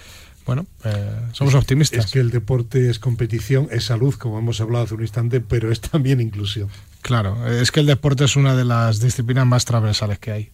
bueno, 0.44 0.66
eh, 0.84 1.18
somos 1.32 1.54
optimistas. 1.54 2.04
Es 2.04 2.12
que 2.12 2.20
el 2.20 2.30
deporte 2.30 2.90
es 2.90 2.98
competición, 2.98 3.68
es 3.70 3.84
salud, 3.84 4.14
como 4.16 4.38
hemos 4.38 4.60
hablado 4.60 4.84
hace 4.84 4.94
un 4.94 5.00
instante, 5.00 5.40
pero 5.40 5.72
es 5.72 5.80
también 5.80 6.20
inclusión. 6.20 6.68
Claro, 7.00 7.48
es 7.48 7.70
que 7.70 7.80
el 7.80 7.86
deporte 7.86 8.24
es 8.24 8.36
una 8.36 8.54
de 8.54 8.66
las 8.66 9.00
disciplinas 9.00 9.46
más 9.46 9.64
transversales 9.64 10.18
que 10.18 10.30
hay. 10.30 10.50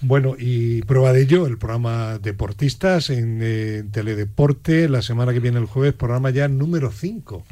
Bueno, 0.00 0.34
y 0.36 0.82
prueba 0.82 1.12
de 1.12 1.22
ello, 1.22 1.46
el 1.46 1.58
programa 1.58 2.18
Deportistas 2.18 3.10
en 3.10 3.38
eh, 3.40 3.84
Teledeporte, 3.90 4.88
la 4.88 5.02
semana 5.02 5.32
que 5.32 5.38
viene 5.38 5.58
el 5.58 5.66
jueves, 5.66 5.94
programa 5.94 6.30
ya 6.30 6.48
número 6.48 6.90
5. 6.90 7.44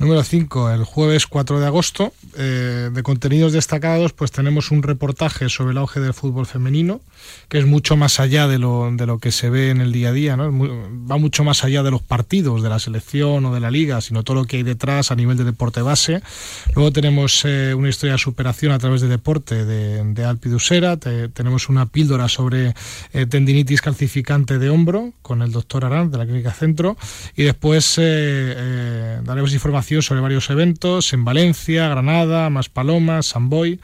Número 0.00 0.24
5, 0.24 0.70
el 0.70 0.84
jueves 0.84 1.26
4 1.26 1.60
de 1.60 1.66
agosto. 1.66 2.14
Eh, 2.38 2.90
de 2.92 3.02
contenidos 3.02 3.52
destacados, 3.52 4.12
pues 4.12 4.30
tenemos 4.30 4.70
un 4.70 4.82
reportaje 4.82 5.48
sobre 5.48 5.72
el 5.72 5.78
auge 5.78 5.98
del 5.98 6.14
fútbol 6.14 6.46
femenino, 6.46 7.00
que 7.48 7.58
es 7.58 7.66
mucho 7.66 7.96
más 7.96 8.20
allá 8.20 8.46
de 8.46 8.58
lo, 8.58 8.88
de 8.92 9.04
lo 9.04 9.18
que 9.18 9.32
se 9.32 9.50
ve 9.50 9.70
en 9.70 9.80
el 9.80 9.90
día 9.90 10.10
a 10.10 10.12
día, 10.12 10.36
¿no? 10.36 10.44
va 10.50 11.18
mucho 11.18 11.42
más 11.42 11.64
allá 11.64 11.82
de 11.82 11.90
los 11.90 12.02
partidos, 12.02 12.62
de 12.62 12.68
la 12.68 12.78
selección 12.78 13.44
o 13.44 13.52
de 13.52 13.60
la 13.60 13.70
liga, 13.70 14.00
sino 14.00 14.22
todo 14.22 14.36
lo 14.36 14.44
que 14.44 14.58
hay 14.58 14.62
detrás 14.62 15.10
a 15.10 15.16
nivel 15.16 15.36
de 15.36 15.44
deporte 15.44 15.82
base. 15.82 16.22
Luego 16.74 16.92
tenemos 16.92 17.44
eh, 17.44 17.74
una 17.74 17.88
historia 17.88 18.12
de 18.12 18.18
superación 18.18 18.72
a 18.72 18.78
través 18.78 19.00
de 19.00 19.08
deporte 19.08 19.64
de, 19.64 20.04
de 20.04 20.24
Alpi 20.24 20.48
Dusera, 20.48 20.96
tenemos 20.98 21.68
una 21.68 21.86
píldora 21.86 22.28
sobre 22.28 22.74
eh, 23.12 23.26
tendinitis 23.26 23.82
calcificante 23.82 24.58
de 24.58 24.70
hombro 24.70 25.12
con 25.20 25.42
el 25.42 25.50
doctor 25.50 25.84
Arán 25.84 26.12
de 26.12 26.18
la 26.18 26.26
Clínica 26.26 26.52
Centro 26.52 26.96
y 27.36 27.42
después 27.42 27.96
daremos 27.96 29.52
información 29.52 29.89
sobre 29.98 30.20
varios 30.20 30.48
eventos 30.50 31.12
en 31.12 31.24
Valencia, 31.24 31.88
Granada, 31.88 32.48
Maspalomas, 32.48 33.26
Samboy, 33.26 33.80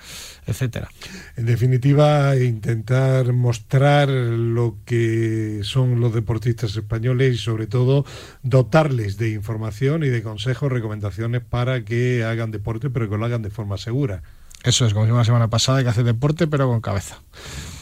etcétera. 0.46 0.88
En 1.36 1.46
definitiva, 1.46 2.36
intentar 2.36 3.32
mostrar 3.32 4.08
lo 4.08 4.76
que 4.84 5.60
son 5.62 6.00
los 6.00 6.14
deportistas 6.14 6.76
españoles 6.76 7.34
y 7.34 7.38
sobre 7.38 7.66
todo 7.66 8.04
dotarles 8.42 9.18
de 9.18 9.30
información 9.30 10.04
y 10.04 10.08
de 10.08 10.22
consejos, 10.22 10.70
recomendaciones 10.70 11.42
para 11.42 11.84
que 11.84 12.24
hagan 12.24 12.52
deporte, 12.52 12.88
pero 12.88 13.10
que 13.10 13.18
lo 13.18 13.24
hagan 13.24 13.42
de 13.42 13.50
forma 13.50 13.76
segura. 13.76 14.22
Eso 14.62 14.84
es, 14.84 14.92
como 14.92 15.04
dijimos 15.04 15.20
la 15.20 15.24
semana 15.24 15.48
pasada, 15.48 15.82
que 15.82 15.88
hacer 15.88 16.04
deporte, 16.04 16.46
pero 16.46 16.66
con 16.66 16.80
cabeza. 16.80 17.20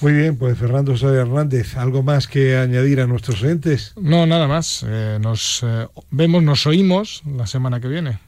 Muy 0.00 0.12
bien, 0.12 0.36
pues 0.36 0.58
Fernando 0.58 0.96
Soria 0.96 1.22
Hernández, 1.22 1.78
¿algo 1.78 2.02
más 2.02 2.28
que 2.28 2.58
añadir 2.58 3.00
a 3.00 3.06
nuestros 3.06 3.42
entes? 3.42 3.94
No, 3.96 4.26
nada 4.26 4.46
más. 4.46 4.84
Eh, 4.86 5.18
nos 5.18 5.62
eh, 5.62 5.86
vemos, 6.10 6.42
nos 6.42 6.66
oímos 6.66 7.22
la 7.24 7.46
semana 7.46 7.80
que 7.80 7.88
viene. 7.88 8.18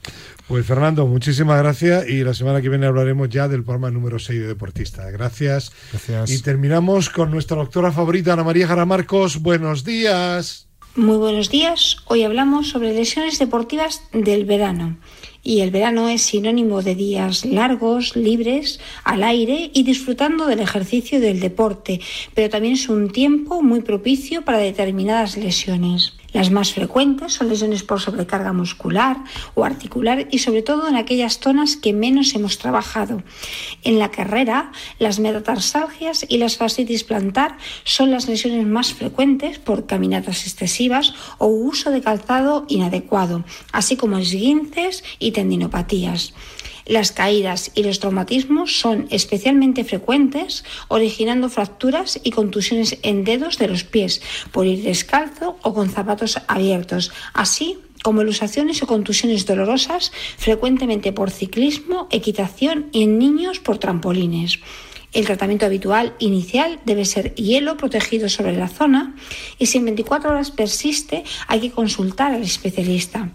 Pues 0.49 0.65
Fernando, 0.65 1.07
muchísimas 1.07 1.59
gracias 1.59 2.09
y 2.09 2.25
la 2.25 2.33
semana 2.33 2.63
que 2.63 2.69
viene 2.69 2.87
hablaremos 2.87 3.29
ya 3.29 3.49
del 3.49 3.63
programa 3.63 3.91
número 3.91 4.19
6 4.19 4.41
de 4.41 4.47
Deportista. 4.47 5.11
Gracias. 5.11 5.73
Gracias. 5.91 6.31
Y 6.31 6.41
terminamos 6.41 7.11
con 7.11 7.31
nuestra 7.31 7.57
doctora 7.57 7.93
favorita, 7.93 8.33
Ana 8.33 8.45
María 8.45 8.69
Jaramarcos. 8.69 9.43
Buenos 9.43 9.85
días. 9.85 10.69
Muy 10.95 11.19
buenos 11.19 11.51
días. 11.51 11.99
Hoy 12.07 12.23
hablamos 12.23 12.71
sobre 12.71 12.95
lesiones 12.95 13.39
deportivas 13.39 14.01
del 14.15 14.47
verano 14.47 14.97
y 15.47 15.61
el 15.61 15.71
verano 15.71 16.09
es 16.09 16.23
sinónimo 16.23 16.83
de 16.83 16.97
días 16.97 17.45
largos, 17.45 18.17
libres, 18.17 18.81
al 19.05 19.23
aire 19.23 19.71
y 19.73 19.85
disfrutando 19.85 20.47
del 20.47 20.59
ejercicio 20.59 21.19
y 21.19 21.21
del 21.21 21.39
deporte, 21.39 22.01
pero 22.35 22.51
también 22.51 22.75
es 22.75 22.89
un 22.89 23.11
tiempo 23.11 23.63
muy 23.63 23.81
propicio 23.81 24.43
para 24.43 24.59
determinadas 24.59 25.37
lesiones. 25.37 26.15
Las 26.37 26.51
más 26.51 26.75
frecuentes 26.75 27.33
son 27.33 27.49
lesiones 27.49 27.83
por 27.83 27.99
sobrecarga 27.99 28.53
muscular 28.53 29.17
o 29.55 29.65
articular 29.65 30.29
y 30.31 30.41
sobre 30.41 30.61
todo 30.61 30.87
en 30.87 30.95
aquellas 30.95 31.39
zonas 31.39 31.79
que 31.79 31.95
menos 31.95 32.35
hemos 32.35 32.59
trabajado. 32.59 33.23
En 33.85 33.99
la 33.99 34.11
carrera, 34.11 34.71
las 34.99 35.19
metatarsalgias 35.19 36.27
y 36.29 36.37
las 36.37 36.59
fascitis 36.59 37.05
plantar 37.05 37.57
son 37.85 38.11
las 38.11 38.29
lesiones 38.29 38.67
más 38.67 38.93
frecuentes 38.93 39.59
por 39.59 39.87
caminatas 39.87 40.47
excesivas 40.47 41.15
o 41.39 41.47
uso 41.47 41.91
de 41.91 42.03
calzado 42.03 42.67
inadecuado, 42.69 43.43
así 43.73 43.97
como 43.97 44.19
esguinces 44.19 45.05
y 45.19 45.31
tendinopatías. 45.31 46.35
Las 46.87 47.11
caídas 47.11 47.73
y 47.75 47.83
los 47.83 47.99
traumatismos 47.99 48.79
son 48.79 49.09
especialmente 49.11 49.83
frecuentes, 49.83 50.65
originando 50.87 51.49
fracturas 51.49 52.21
y 52.23 52.31
contusiones 52.31 52.99
en 53.03 53.25
dedos 53.25 53.59
de 53.59 53.67
los 53.67 53.83
pies 53.83 54.23
por 54.53 54.67
ir 54.67 54.85
descalzo 54.85 55.59
o 55.63 55.75
con 55.75 55.91
zapatos 55.91 56.39
abiertos, 56.47 57.11
así 57.35 57.79
como 58.05 58.23
ilusaciones 58.23 58.81
o 58.85 58.87
contusiones 58.87 59.47
dolorosas 59.47 60.13
frecuentemente 60.39 61.13
por 61.13 61.33
ciclismo, 61.33 62.07
equitación 62.13 62.87
y 62.93 63.03
en 63.03 63.19
niños 63.19 63.59
por 63.59 63.79
trampolines. 63.79 64.61
El 65.13 65.27
tratamiento 65.27 65.67
habitual 65.67 66.15
inicial 66.21 66.79
debe 66.85 67.05
ser 67.05 67.35
hielo 67.35 67.77
protegido 67.77 68.29
sobre 68.29 68.57
la 68.57 68.69
zona 68.69 69.17
y 69.59 69.67
si 69.67 69.79
en 69.79 69.87
24 69.87 70.31
horas 70.31 70.53
persiste 70.53 71.25
hay 71.49 71.61
que 71.61 71.73
consultar 71.73 72.33
al 72.33 72.43
especialista. 72.43 73.31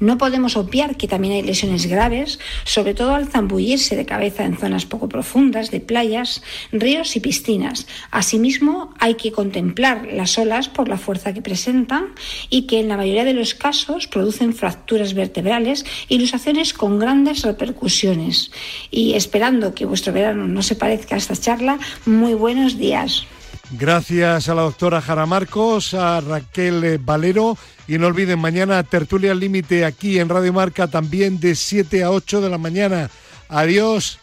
No 0.00 0.16
podemos 0.16 0.56
obviar 0.56 0.96
que 0.96 1.06
también 1.06 1.34
hay 1.34 1.42
lesiones 1.42 1.86
graves, 1.86 2.38
sobre 2.64 2.94
todo 2.94 3.14
al 3.14 3.28
zambullirse 3.28 3.96
de 3.96 4.06
cabeza 4.06 4.44
en 4.44 4.56
zonas 4.56 4.86
poco 4.86 5.10
profundas 5.10 5.70
de 5.70 5.80
playas, 5.80 6.42
ríos 6.72 7.14
y 7.16 7.20
piscinas. 7.20 7.86
Asimismo, 8.10 8.94
hay 8.98 9.14
que 9.14 9.30
contemplar 9.30 10.08
las 10.10 10.38
olas 10.38 10.70
por 10.70 10.88
la 10.88 10.96
fuerza 10.96 11.34
que 11.34 11.42
presentan 11.42 12.14
y 12.48 12.62
que 12.62 12.80
en 12.80 12.88
la 12.88 12.96
mayoría 12.96 13.26
de 13.26 13.34
los 13.34 13.54
casos 13.54 14.06
producen 14.06 14.54
fracturas 14.54 15.12
vertebrales 15.12 15.84
y 16.08 16.18
lusaciones 16.18 16.72
con 16.72 16.98
grandes 16.98 17.42
repercusiones. 17.42 18.50
Y 18.90 19.12
esperando 19.14 19.74
que 19.74 19.84
vuestro 19.84 20.14
verano 20.14 20.48
no 20.48 20.62
se 20.62 20.76
parezca 20.76 21.14
a 21.14 21.18
esta 21.18 21.36
charla, 21.36 21.78
muy 22.06 22.32
buenos 22.32 22.78
días. 22.78 23.26
Gracias 23.72 24.48
a 24.48 24.54
la 24.54 24.62
doctora 24.62 25.00
Jara 25.00 25.26
Marcos, 25.26 25.94
a 25.94 26.20
Raquel 26.20 26.98
Valero 26.98 27.56
y 27.86 27.98
no 27.98 28.06
olviden 28.06 28.38
mañana 28.38 28.82
tertulia 28.82 29.34
límite 29.34 29.84
aquí 29.84 30.18
en 30.18 30.28
Radio 30.28 30.52
Marca 30.52 30.88
también 30.88 31.40
de 31.40 31.54
7 31.54 32.04
a 32.04 32.10
8 32.10 32.40
de 32.40 32.50
la 32.50 32.58
mañana. 32.58 33.10
Adiós. 33.48 34.19